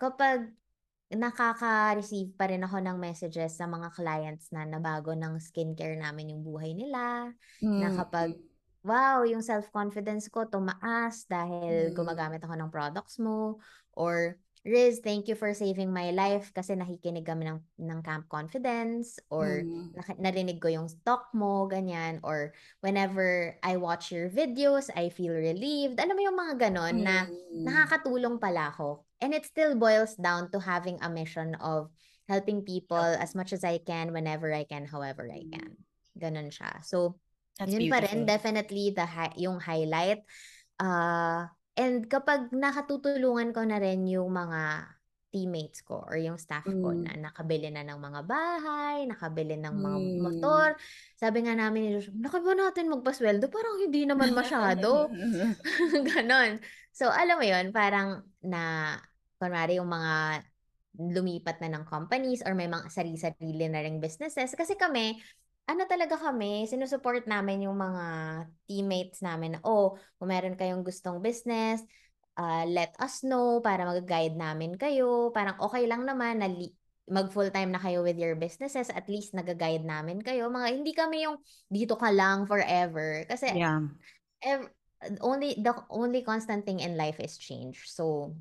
kapag 0.00 0.52
nakaka-receive 1.14 2.34
pa 2.34 2.50
rin 2.50 2.64
ako 2.66 2.80
ng 2.82 2.98
messages 2.98 3.56
sa 3.60 3.68
mga 3.70 3.92
clients 3.94 4.50
na 4.50 4.66
nabago 4.66 5.14
ng 5.14 5.38
skincare 5.38 5.96
namin 6.00 6.34
yung 6.36 6.42
buhay 6.42 6.74
nila, 6.74 7.30
na 7.78 7.88
Mm. 7.88 7.94
kapag, 7.94 8.34
wow, 8.84 9.22
yung 9.24 9.40
self-confidence 9.44 10.28
ko 10.32 10.46
tumaas 10.50 11.24
dahil 11.30 11.92
Mm. 11.92 11.96
gumagamit 11.96 12.42
ako 12.44 12.54
ng 12.58 12.70
products 12.72 13.16
mo, 13.22 13.62
or 13.94 14.36
Riz, 14.64 15.04
thank 15.04 15.28
you 15.28 15.36
for 15.36 15.52
saving 15.52 15.92
my 15.92 16.08
life 16.08 16.48
kasi 16.56 16.72
nakikinig 16.72 17.28
kami 17.28 17.44
ng, 17.52 17.60
ng 17.84 18.00
Camp 18.00 18.24
Confidence, 18.32 19.20
or 19.28 19.68
Mm. 19.68 19.92
narinig 20.16 20.56
ko 20.56 20.72
yung 20.72 20.88
stock 20.88 21.28
mo, 21.36 21.68
ganyan, 21.68 22.16
or 22.24 22.56
whenever 22.80 23.60
I 23.60 23.76
watch 23.76 24.08
your 24.08 24.32
videos, 24.32 24.88
I 24.96 25.12
feel 25.12 25.36
relieved. 25.36 26.00
Alam 26.00 26.16
mo 26.16 26.22
yung 26.24 26.38
mga 26.40 26.54
ganon 26.56 27.04
na 27.04 27.28
Mm. 27.28 27.60
nakakatulong 27.60 28.40
pala 28.40 28.72
ako. 28.72 29.04
And 29.20 29.36
it 29.36 29.44
still 29.44 29.76
boils 29.76 30.16
down 30.16 30.48
to 30.56 30.58
having 30.64 30.96
a 31.04 31.12
mission 31.12 31.60
of 31.60 31.92
helping 32.24 32.64
people 32.64 33.04
as 33.20 33.36
much 33.36 33.52
as 33.52 33.68
I 33.68 33.84
can, 33.84 34.16
whenever 34.16 34.48
I 34.48 34.64
can, 34.64 34.88
however 34.88 35.28
I 35.28 35.44
can. 35.44 35.76
Ganon 36.16 36.48
siya. 36.48 36.80
So, 36.80 37.20
That's 37.60 37.68
yun 37.68 37.92
pa 37.92 38.00
rin, 38.00 38.24
beautiful. 38.24 38.32
definitely 38.32 38.96
the 38.96 39.04
hi- 39.04 39.36
yung 39.36 39.60
highlight. 39.60 40.24
Uh, 40.80 41.52
and 41.78 42.06
kapag 42.10 42.50
nakatutulungan 42.54 43.50
ko 43.54 43.62
na 43.66 43.78
rin 43.82 44.06
yung 44.06 44.30
mga 44.32 44.90
teammates 45.34 45.82
ko 45.82 46.06
or 46.06 46.14
yung 46.14 46.38
staff 46.38 46.62
ko 46.78 46.94
Mm. 46.94 47.02
na 47.04 47.12
nakabili 47.30 47.66
na 47.74 47.82
ng 47.82 47.98
mga 47.98 48.20
bahay, 48.22 49.02
nakabili 49.10 49.58
ng 49.58 49.74
mga 49.74 49.98
Mm. 49.98 50.22
motor. 50.22 50.68
Sabi 51.18 51.42
nga 51.42 51.58
namin 51.58 51.80
ni 51.82 51.88
Josh, 51.98 52.10
"Laki 52.14 52.38
ba 52.38 52.54
natin 52.54 52.86
magpasweldo? 52.92 53.50
Parang 53.50 53.82
hindi 53.82 54.06
naman 54.06 54.30
masyado." 54.38 55.10
Ganon. 56.08 56.62
So, 56.94 57.10
alam 57.10 57.38
mo 57.40 57.46
yun, 57.46 57.74
parang 57.74 58.22
na, 58.46 58.94
kunwari 59.42 59.82
yung 59.82 59.90
mga 59.90 60.44
lumipat 60.94 61.58
na 61.58 61.74
ng 61.74 61.84
companies 61.90 62.40
or 62.46 62.54
may 62.54 62.70
mga 62.70 62.86
sarili-sarili 62.86 63.66
na 63.66 63.82
ring 63.82 63.98
businesses. 63.98 64.54
Kasi 64.54 64.78
kami, 64.78 65.18
ano 65.64 65.82
talaga 65.88 66.20
kami, 66.20 66.68
sinusupport 66.68 67.24
namin 67.24 67.64
yung 67.64 67.76
mga 67.80 68.04
teammates 68.68 69.24
namin 69.24 69.56
na, 69.56 69.60
oh, 69.64 69.96
kung 70.20 70.28
meron 70.28 70.60
kayong 70.60 70.84
gustong 70.84 71.24
business, 71.24 71.80
uh, 72.36 72.68
let 72.68 72.92
us 73.00 73.24
know 73.24 73.64
para 73.64 73.88
mag-guide 73.88 74.36
namin 74.36 74.76
kayo. 74.76 75.32
Parang 75.32 75.56
okay 75.60 75.88
lang 75.88 76.04
naman 76.04 76.44
na 76.44 76.48
li- 76.52 76.76
mag 77.08 77.32
full-time 77.32 77.72
na 77.72 77.80
kayo 77.80 78.00
with 78.00 78.16
your 78.16 78.36
businesses, 78.36 78.88
at 78.92 79.08
least 79.08 79.32
nag-guide 79.32 79.84
namin 79.84 80.20
kayo. 80.20 80.48
Mga 80.52 80.68
hindi 80.72 80.92
kami 80.92 81.24
yung 81.24 81.36
dito 81.68 81.96
ka 81.96 82.08
lang 82.12 82.44
forever. 82.48 83.24
Kasi 83.28 83.52
yeah. 83.52 83.80
ev- 84.44 84.72
only 85.20 85.52
the 85.60 85.72
only 85.92 86.24
constant 86.24 86.64
thing 86.64 86.80
in 86.80 86.96
life 86.96 87.20
is 87.20 87.36
change. 87.36 87.84
So 87.88 88.36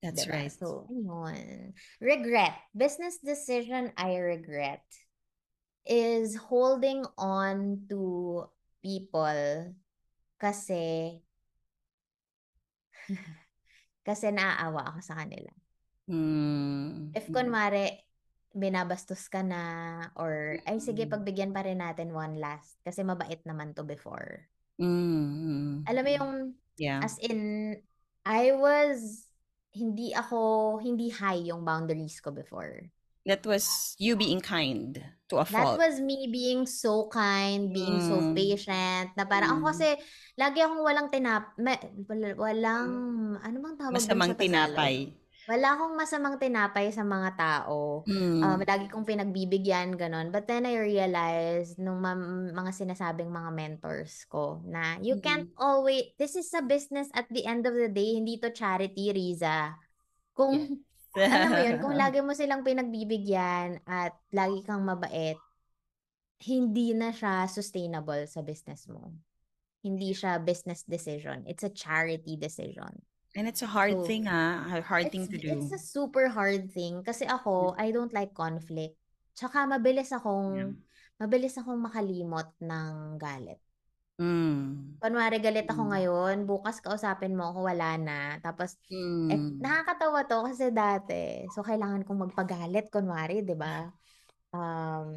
that's 0.00 0.24
diba? 0.24 0.48
right. 0.48 0.52
So, 0.52 0.88
ayun. 0.88 1.76
Regret. 2.00 2.56
Business 2.72 3.20
decision 3.20 3.92
I 4.00 4.16
regret 4.18 4.82
is 5.86 6.38
holding 6.38 7.02
on 7.18 7.86
to 7.90 8.46
people 8.82 9.74
kasi 10.38 11.18
kasi 14.08 14.26
naaawa 14.34 14.94
ako 14.94 15.00
sa 15.02 15.14
kanila. 15.22 15.52
Mm. 16.10 17.14
If 17.14 17.30
kunwari, 17.30 18.02
binabastos 18.52 19.32
ka 19.32 19.40
na 19.40 19.62
or 20.12 20.60
ay 20.68 20.76
sige 20.76 21.08
pagbigyan 21.08 21.56
pa 21.56 21.64
rin 21.64 21.80
natin 21.80 22.12
one 22.12 22.36
last 22.36 22.76
kasi 22.84 23.00
mabait 23.00 23.40
naman 23.48 23.72
to 23.72 23.80
before. 23.80 24.44
Mm. 24.76 25.88
Alam 25.88 26.02
mo 26.04 26.10
yung 26.12 26.32
yeah. 26.76 27.00
as 27.00 27.16
in 27.24 27.72
I 28.28 28.52
was 28.52 29.24
hindi 29.72 30.12
ako 30.12 30.76
hindi 30.84 31.08
high 31.08 31.48
yung 31.48 31.64
boundaries 31.64 32.20
ko 32.20 32.28
before. 32.28 32.92
That 33.24 33.46
was 33.46 33.96
you 33.96 34.18
being 34.18 34.44
kind 34.44 35.00
to 35.32 35.40
a 35.40 35.46
fault. 35.48 35.80
That 35.80 35.88
was 35.88 35.96
me 35.98 36.28
being 36.28 36.68
so 36.68 37.08
kind, 37.08 37.72
being 37.72 38.04
mm. 38.04 38.06
so 38.06 38.20
patient. 38.36 39.16
Na 39.16 39.24
parang 39.24 39.48
mm. 39.48 39.54
ako 39.56 39.62
kasi 39.72 39.88
lagi 40.36 40.60
akong 40.60 40.84
walang 40.84 41.08
tinap 41.08 41.56
walang 42.36 42.90
ano 43.40 43.56
bang 43.56 43.76
tawag 43.80 43.96
Masamang 43.96 44.36
tinapay. 44.36 45.16
Wala 45.42 45.74
akong 45.74 45.98
masamang 45.98 46.38
tinapay 46.38 46.94
sa 46.94 47.02
mga 47.02 47.34
tao. 47.34 48.06
Mm. 48.06 48.46
Um, 48.46 48.62
lagi 48.62 48.86
kong 48.86 49.02
pinagbibigyan, 49.02 49.98
ganon. 49.98 50.30
But 50.30 50.46
then 50.46 50.70
I 50.70 50.78
realized, 50.78 51.82
nung 51.82 51.98
ma- 51.98 52.14
mga 52.54 52.70
sinasabing 52.70 53.26
mga 53.26 53.50
mentors 53.50 54.22
ko, 54.30 54.62
na 54.62 55.02
you 55.02 55.18
mm. 55.18 55.22
can't 55.26 55.50
always, 55.58 56.14
this 56.14 56.38
is 56.38 56.46
a 56.54 56.62
business 56.62 57.10
at 57.10 57.26
the 57.26 57.42
end 57.42 57.66
of 57.66 57.74
the 57.74 57.90
day, 57.90 58.14
hindi 58.14 58.38
to 58.38 58.54
charity, 58.54 59.10
Riza. 59.10 59.74
Kung, 60.30 60.54
yes. 60.54 60.78
Alam 61.16 61.48
mo 61.52 61.58
yun, 61.60 61.76
kung 61.84 61.96
lagi 61.96 62.18
mo 62.24 62.32
silang 62.32 62.64
pinagbibigyan 62.64 63.84
at 63.84 64.16
lagi 64.32 64.64
kang 64.64 64.84
mabait, 64.84 65.36
hindi 66.42 66.96
na 66.96 67.14
siya 67.14 67.46
sustainable 67.46 68.26
sa 68.26 68.42
business 68.42 68.88
mo. 68.90 69.12
Hindi 69.82 70.14
siya 70.14 70.42
business 70.42 70.82
decision. 70.86 71.44
It's 71.46 71.66
a 71.66 71.72
charity 71.72 72.38
decision. 72.38 73.02
And 73.32 73.48
it's 73.48 73.64
a 73.64 73.70
hard 73.70 73.96
so, 73.96 74.04
thing, 74.04 74.28
ah. 74.28 74.66
A 74.68 74.84
hard 74.84 75.08
thing 75.08 75.24
to 75.28 75.38
do. 75.38 75.56
It's 75.56 75.72
a 75.72 75.80
super 75.80 76.28
hard 76.28 76.68
thing. 76.70 77.00
Kasi 77.00 77.24
ako, 77.24 77.74
I 77.80 77.90
don't 77.90 78.12
like 78.12 78.36
conflict. 78.36 78.98
Tsaka 79.32 79.64
mabilis 79.64 80.12
akong, 80.12 80.50
yeah. 80.52 80.72
mabilis 81.16 81.56
akong 81.56 81.80
makalimot 81.80 82.52
ng 82.60 83.16
galit. 83.16 83.58
Mm. 84.20 85.00
Kunwari 85.00 85.40
galit 85.40 85.66
ako 85.66 85.88
mm. 85.88 85.90
ngayon, 85.92 86.36
bukas 86.44 86.84
kausapin 86.84 87.32
mo 87.32 87.50
ako, 87.50 87.66
wala 87.66 87.96
na. 87.96 88.20
Tapos, 88.44 88.76
mm. 88.92 89.28
eh, 89.32 89.40
nakakatawa 89.58 90.28
to 90.28 90.38
kasi 90.46 90.68
dati, 90.68 91.48
so 91.50 91.64
kailangan 91.64 92.04
kong 92.04 92.28
magpagalit, 92.28 92.92
kunwari, 92.92 93.40
di 93.40 93.56
ba? 93.56 93.88
Um, 94.52 95.16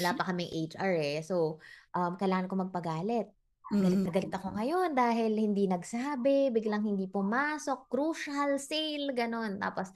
wala 0.00 0.10
pa 0.16 0.22
kaming 0.32 0.50
HR 0.72 0.92
eh. 0.98 1.18
So, 1.20 1.60
um, 1.94 2.16
kailangan 2.16 2.48
kong 2.50 2.70
magpagalit. 2.70 3.28
Galit 3.64 3.96
na 4.04 4.12
galit 4.12 4.28
ako 4.28 4.60
ngayon 4.60 4.92
dahil 4.92 5.32
hindi 5.40 5.64
nagsabi, 5.64 6.52
biglang 6.52 6.84
hindi 6.84 7.08
pumasok, 7.08 7.88
crucial 7.88 8.60
sale, 8.60 9.16
ganon. 9.16 9.56
Tapos, 9.56 9.88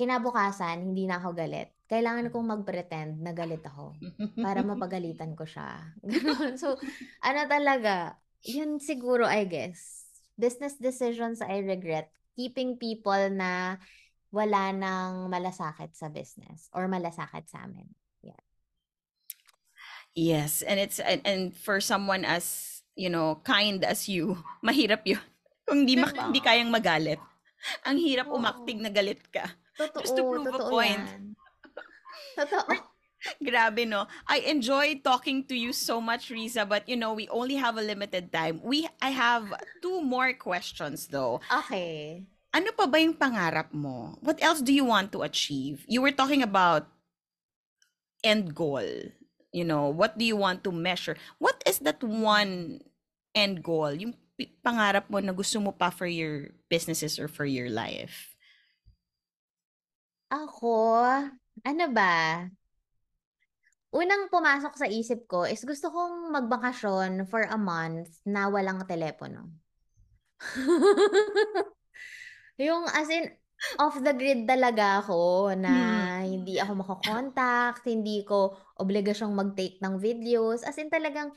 kinabukasan, 0.00 0.80
hindi 0.80 1.04
na 1.04 1.20
ako 1.20 1.36
galit. 1.36 1.75
Kailangan 1.86 2.34
kong 2.34 2.46
mag-pretend 2.50 3.22
na 3.22 3.30
galit 3.30 3.62
ako 3.62 3.94
para 4.42 4.62
mapagalitan 4.66 5.38
ko 5.38 5.46
siya. 5.46 5.94
So, 6.60 6.74
ano 7.22 7.40
talaga, 7.46 8.18
yun 8.42 8.82
siguro, 8.82 9.22
I 9.22 9.46
guess. 9.46 10.10
Business 10.34 10.74
decisions 10.76 11.38
I 11.38 11.62
regret. 11.62 12.10
Keeping 12.34 12.76
people 12.76 13.30
na 13.30 13.78
wala 14.34 14.74
nang 14.74 15.30
malasakit 15.30 15.94
sa 15.94 16.10
business 16.10 16.68
or 16.74 16.90
malasakit 16.90 17.46
sa 17.46 17.64
amin. 17.64 17.88
Yeah. 18.20 18.42
Yes, 20.12 20.60
and 20.60 20.76
it's 20.82 20.98
and, 20.98 21.22
and 21.24 21.54
for 21.54 21.80
someone 21.80 22.26
as 22.26 22.76
you 22.96 23.12
know, 23.12 23.38
kind 23.44 23.84
as 23.84 24.08
you, 24.08 24.40
mahirap 24.66 25.04
yun. 25.06 25.22
Kung 25.68 25.84
hindi, 25.84 25.94
diba? 25.94 26.10
ma- 26.10 26.32
hindi 26.32 26.40
kayang 26.40 26.72
magalit. 26.72 27.20
Ang 27.84 28.00
hirap 28.00 28.32
Oo. 28.32 28.40
umaktig 28.40 28.80
na 28.80 28.90
galit 28.90 29.20
ka. 29.28 29.44
Totoo, 29.76 30.00
Just 30.00 30.16
to 30.16 30.22
prove 30.24 30.48
a 30.48 30.62
point. 30.72 31.04
Yan. 31.04 31.35
Totoo. 32.36 32.68
Grabe, 33.42 33.88
no? 33.88 34.06
I 34.28 34.44
enjoy 34.44 35.00
talking 35.00 35.48
to 35.48 35.56
you 35.56 35.72
so 35.72 36.04
much, 36.04 36.28
Riza, 36.28 36.68
but 36.68 36.84
you 36.86 36.94
know, 36.94 37.16
we 37.16 37.26
only 37.32 37.56
have 37.56 37.80
a 37.80 37.82
limited 37.82 38.30
time. 38.30 38.60
We 38.62 38.86
I 39.00 39.10
have 39.10 39.48
two 39.80 40.04
more 40.04 40.36
questions 40.36 41.08
though. 41.08 41.40
Okay. 41.48 42.28
Ano 42.52 42.72
pa 42.76 42.84
ba 42.84 43.00
yung 43.00 43.16
pangarap 43.16 43.72
mo? 43.72 44.20
What 44.20 44.40
else 44.44 44.60
do 44.60 44.72
you 44.72 44.84
want 44.84 45.12
to 45.16 45.24
achieve? 45.24 45.84
You 45.88 46.04
were 46.04 46.12
talking 46.12 46.44
about 46.44 46.88
end 48.20 48.52
goal 48.54 48.84
you 49.56 49.64
know, 49.64 49.88
what 49.88 50.20
do 50.20 50.24
you 50.28 50.36
want 50.36 50.60
to 50.64 50.70
measure? 50.70 51.16
What 51.40 51.64
is 51.64 51.80
that 51.80 52.04
one 52.04 52.84
end 53.32 53.64
goal? 53.64 53.88
Yung 53.96 54.12
pangarap 54.60 55.08
mo 55.08 55.16
na 55.24 55.32
gusto 55.32 55.56
mo 55.56 55.72
pa 55.72 55.88
for 55.88 56.04
your 56.04 56.52
businesses 56.68 57.16
or 57.16 57.24
for 57.24 57.48
your 57.48 57.72
life? 57.72 58.36
Ako, 60.28 61.32
ano 61.64 61.84
ba? 61.94 62.44
Unang 63.96 64.28
pumasok 64.28 64.74
sa 64.76 64.86
isip 64.90 65.24
ko 65.24 65.48
is 65.48 65.64
gusto 65.64 65.88
kong 65.88 66.28
magbakasyon 66.34 67.24
for 67.30 67.48
a 67.48 67.56
month 67.56 68.20
na 68.28 68.50
walang 68.52 68.84
telepono. 68.84 69.48
yung 72.60 72.84
as 72.92 73.08
in, 73.08 73.32
off 73.80 73.96
the 74.04 74.12
grid 74.12 74.44
talaga 74.44 75.00
ako 75.00 75.48
na 75.56 75.72
hmm. 75.72 76.28
hindi 76.28 76.60
ako 76.60 76.84
mako-contact, 76.84 77.88
hindi 77.88 78.20
ko 78.26 78.52
obligasyong 78.76 79.32
mag-take 79.32 79.80
ng 79.80 79.96
videos. 79.96 80.60
As 80.60 80.76
in 80.76 80.92
talagang 80.92 81.32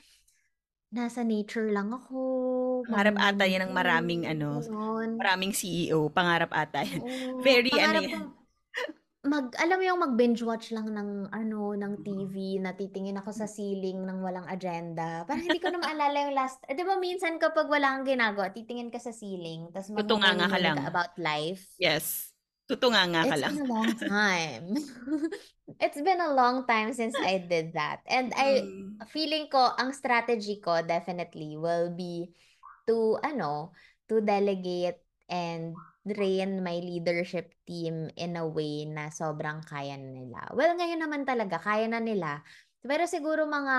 nasa 0.90 1.24
nature 1.24 1.72
lang 1.72 1.96
ako. 1.96 2.20
Pangarap 2.90 3.16
ata 3.24 3.46
yan 3.48 3.70
ng 3.70 3.74
maraming 3.78 4.28
ano, 4.28 4.60
maraming 5.16 5.56
CEO. 5.56 6.12
Pangarap 6.12 6.52
ata 6.52 6.84
yan. 6.84 7.08
Oo, 7.08 7.40
Very 7.46 7.72
ano 7.78 8.04
yan 8.04 8.39
mag 9.20 9.52
alam 9.60 9.76
mo 9.76 9.84
yung 9.84 10.00
mag-binge 10.00 10.48
watch 10.48 10.72
lang 10.72 10.96
ng 10.96 11.28
ano, 11.36 11.76
ng 11.76 11.94
TV, 12.08 12.56
na 12.64 12.72
titingin 12.72 13.20
ako 13.20 13.36
sa 13.36 13.52
ceiling 13.52 14.08
ng 14.08 14.24
walang 14.24 14.48
agenda. 14.48 15.28
Parang 15.28 15.44
hindi 15.44 15.60
ko 15.60 15.68
na 15.76 15.80
maalala 15.84 16.18
yung 16.24 16.36
last, 16.40 16.64
eh, 16.72 16.72
'di 16.72 16.88
ba 16.88 16.96
minsan 16.96 17.36
kapag 17.36 17.68
wala 17.68 18.00
kang 18.00 18.08
ginagawa, 18.08 18.48
titingin 18.56 18.88
ka 18.88 19.02
sa 19.02 19.12
ceiling, 19.12 19.68
tapos 19.76 19.92
Tutunganga 19.92 20.48
ka 20.48 20.60
lang. 20.64 20.80
about 20.88 21.12
life. 21.20 21.68
Yes. 21.76 22.32
Tutunganga 22.70 23.28
ka 23.28 23.36
It's 23.36 23.44
lang. 23.44 23.54
been 23.60 23.66
a 23.66 23.72
long 23.76 23.92
time. 23.98 24.66
It's 25.84 26.02
been 26.02 26.22
a 26.22 26.32
long 26.32 26.58
time 26.64 26.96
since 26.96 27.18
I 27.18 27.44
did 27.44 27.76
that. 27.76 28.06
And 28.08 28.32
I 28.38 28.64
mm. 28.64 29.04
feeling 29.12 29.52
ko 29.52 29.74
ang 29.76 29.92
strategy 29.92 30.64
ko 30.64 30.80
definitely 30.86 31.60
will 31.60 31.92
be 31.92 32.32
to 32.88 33.20
ano, 33.26 33.76
to 34.08 34.22
delegate 34.22 35.02
and 35.28 35.74
train 36.12 36.66
my 36.66 36.82
leadership 36.82 37.54
team 37.64 38.10
in 38.18 38.36
a 38.36 38.46
way 38.46 38.90
na 38.90 39.14
sobrang 39.14 39.64
kaya 39.66 39.96
na 39.96 40.10
nila. 40.10 40.42
Well, 40.52 40.76
ngayon 40.76 41.02
naman 41.02 41.24
talaga, 41.24 41.62
kaya 41.62 41.88
na 41.88 42.02
nila. 42.02 42.42
Pero 42.82 43.06
siguro 43.06 43.46
mga 43.46 43.78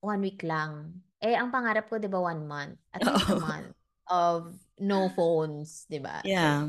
one 0.00 0.20
week 0.20 0.42
lang. 0.42 1.02
Eh, 1.22 1.34
ang 1.34 1.48
pangarap 1.48 1.88
ko, 1.88 1.96
di 1.96 2.10
ba, 2.10 2.20
one 2.20 2.44
month. 2.44 2.76
At 2.92 3.02
least 3.02 3.30
a 3.32 3.40
month 3.40 3.72
of 4.06 4.52
no 4.78 5.08
phones, 5.14 5.86
di 5.88 5.98
ba? 5.98 6.20
Yeah. 6.22 6.68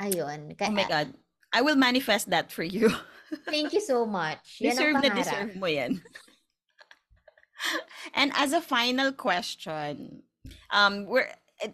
Ayun. 0.00 0.58
Kaya, 0.58 0.70
oh 0.70 0.74
my 0.74 0.88
God. 0.88 1.14
I 1.52 1.60
will 1.60 1.76
manifest 1.76 2.30
that 2.30 2.50
for 2.50 2.64
you. 2.64 2.90
thank 3.48 3.72
you 3.72 3.80
so 3.80 4.04
much. 4.04 4.60
Yan 4.60 4.76
deserve 4.76 4.96
na 5.00 5.10
deserve 5.12 5.52
mo 5.56 5.66
yan. 5.66 6.00
and 8.18 8.32
as 8.34 8.52
a 8.52 8.60
final 8.60 9.12
question, 9.12 10.22
um, 10.70 11.06
we're 11.06 11.30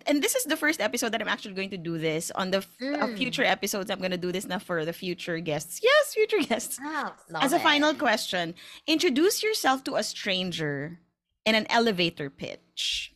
and 0.07 0.23
this 0.23 0.35
is 0.35 0.45
the 0.45 0.57
first 0.57 0.81
episode 0.81 1.13
that 1.13 1.21
I'm 1.21 1.29
actually 1.29 1.55
going 1.55 1.71
to 1.71 1.77
do 1.77 1.99
this. 1.99 2.31
On 2.33 2.51
the 2.51 2.59
uh, 2.59 3.07
mm. 3.07 3.17
future 3.17 3.45
episodes, 3.45 3.91
I'm 3.91 3.99
going 3.99 4.13
to 4.13 4.19
do 4.19 4.33
this 4.33 4.47
now 4.47 4.59
for 4.59 4.85
the 4.85 4.93
future 4.93 5.39
guests. 5.41 5.81
Yes, 5.83 6.15
future 6.15 6.41
guests. 6.41 6.79
Oh, 6.83 7.13
As 7.41 7.53
a 7.53 7.61
final 7.61 7.95
question, 7.95 8.55
introduce 8.87 9.43
yourself 9.43 9.85
to 9.85 9.97
a 9.97 10.03
stranger 10.03 11.01
in 11.45 11.55
an 11.55 11.67
elevator 11.71 12.31
pitch. 12.31 13.15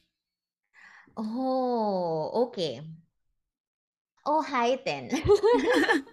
Oh, 1.16 2.48
okay. 2.48 2.80
Oh, 4.24 4.42
hi, 4.42 4.76
Ten. 4.76 5.10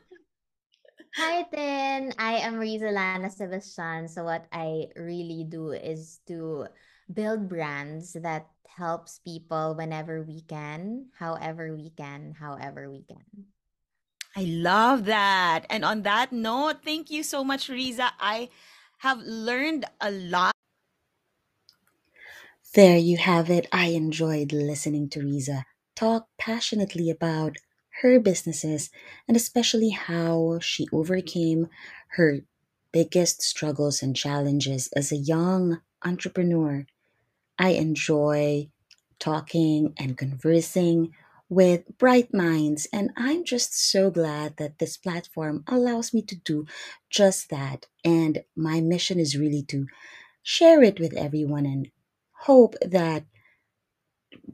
Hi, 1.16 1.44
Tin. 1.50 2.14
I 2.20 2.38
am 2.46 2.56
Riza 2.56 2.92
Lana 2.94 3.30
Sebastian. 3.30 4.08
So 4.08 4.24
what 4.24 4.46
I 4.54 4.94
really 4.96 5.44
do 5.44 5.72
is 5.72 6.22
to 6.28 6.68
build 7.12 7.50
brands 7.50 8.14
that 8.14 8.46
helps 8.78 9.20
people 9.20 9.76
whenever 9.76 10.22
we 10.22 10.42
can, 10.42 11.08
however 11.18 11.76
we 11.76 11.90
can, 11.90 12.36
however 12.40 12.90
we 12.90 13.04
can. 13.04 13.48
I 14.36 14.44
love 14.44 15.06
that. 15.06 15.66
And 15.70 15.84
on 15.84 16.04
that 16.04 16.32
note, 16.32 16.84
thank 16.84 17.10
you 17.10 17.24
so 17.24 17.44
much, 17.44 17.70
Riza. 17.70 18.12
I 18.20 18.50
have 19.00 19.20
learned 19.20 19.86
a 20.00 20.12
lot. 20.12 20.54
There 22.74 22.98
you 22.98 23.18
have 23.18 23.50
it. 23.50 23.68
I 23.72 23.88
enjoyed 23.88 24.54
listening 24.54 25.10
to 25.10 25.22
Riza 25.22 25.66
talk 26.00 26.30
passionately 26.38 27.10
about 27.10 27.58
her 28.02 28.22
businesses 28.22 28.90
and 29.28 29.36
especially 29.36 29.90
how 29.90 30.58
she 30.62 30.88
overcame 30.94 31.68
her 32.16 32.40
biggest 32.94 33.42
struggles 33.42 34.02
and 34.02 34.16
challenges 34.16 34.88
as 34.96 35.12
a 35.12 35.18
young 35.18 35.82
entrepreneur. 36.06 36.86
I 37.60 37.70
enjoy 37.72 38.70
talking 39.20 39.94
and 39.98 40.18
conversing 40.18 41.14
with 41.50 41.98
bright 41.98 42.34
minds, 42.34 42.88
and 42.94 43.12
I'm 43.18 43.44
just 43.44 43.74
so 43.74 44.12
glad 44.12 44.58
that 44.58 44.80
this 44.80 44.98
platform 44.98 45.64
allows 45.68 46.14
me 46.14 46.22
to 46.24 46.36
do 46.36 46.66
just 47.10 47.50
that. 47.50 47.88
And 48.06 48.44
my 48.56 48.82
mission 48.82 49.20
is 49.20 49.38
really 49.38 49.64
to 49.64 49.88
share 50.44 50.84
it 50.84 51.00
with 51.00 51.14
everyone 51.16 51.66
and 51.66 51.92
hope 52.46 52.76
that 52.82 53.26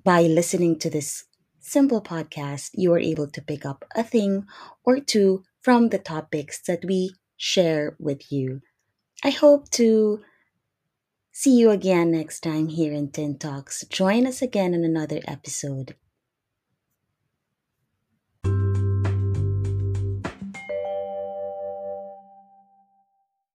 by 0.04 0.22
listening 0.24 0.80
to 0.80 0.90
this 0.90 1.26
simple 1.60 2.02
podcast, 2.02 2.72
you 2.74 2.94
are 2.94 3.00
able 3.00 3.28
to 3.28 3.42
pick 3.42 3.66
up 3.66 3.84
a 3.96 4.04
thing 4.04 4.46
or 4.84 5.00
two 5.00 5.44
from 5.62 5.90
the 5.90 5.98
topics 6.00 6.62
that 6.62 6.86
we 6.86 7.12
share 7.38 7.96
with 8.00 8.32
you. 8.32 8.62
I 9.24 9.32
hope 9.32 9.70
to 9.72 10.22
see 11.38 11.58
you 11.58 11.70
again 11.70 12.12
next 12.12 12.40
time 12.40 12.70
here 12.70 12.94
in 12.94 13.10
Tin 13.10 13.38
Talks. 13.38 13.84
Join 13.90 14.26
us 14.26 14.42
again 14.42 14.74
in 14.74 14.86
another 14.86 15.20
episode. 15.28 15.94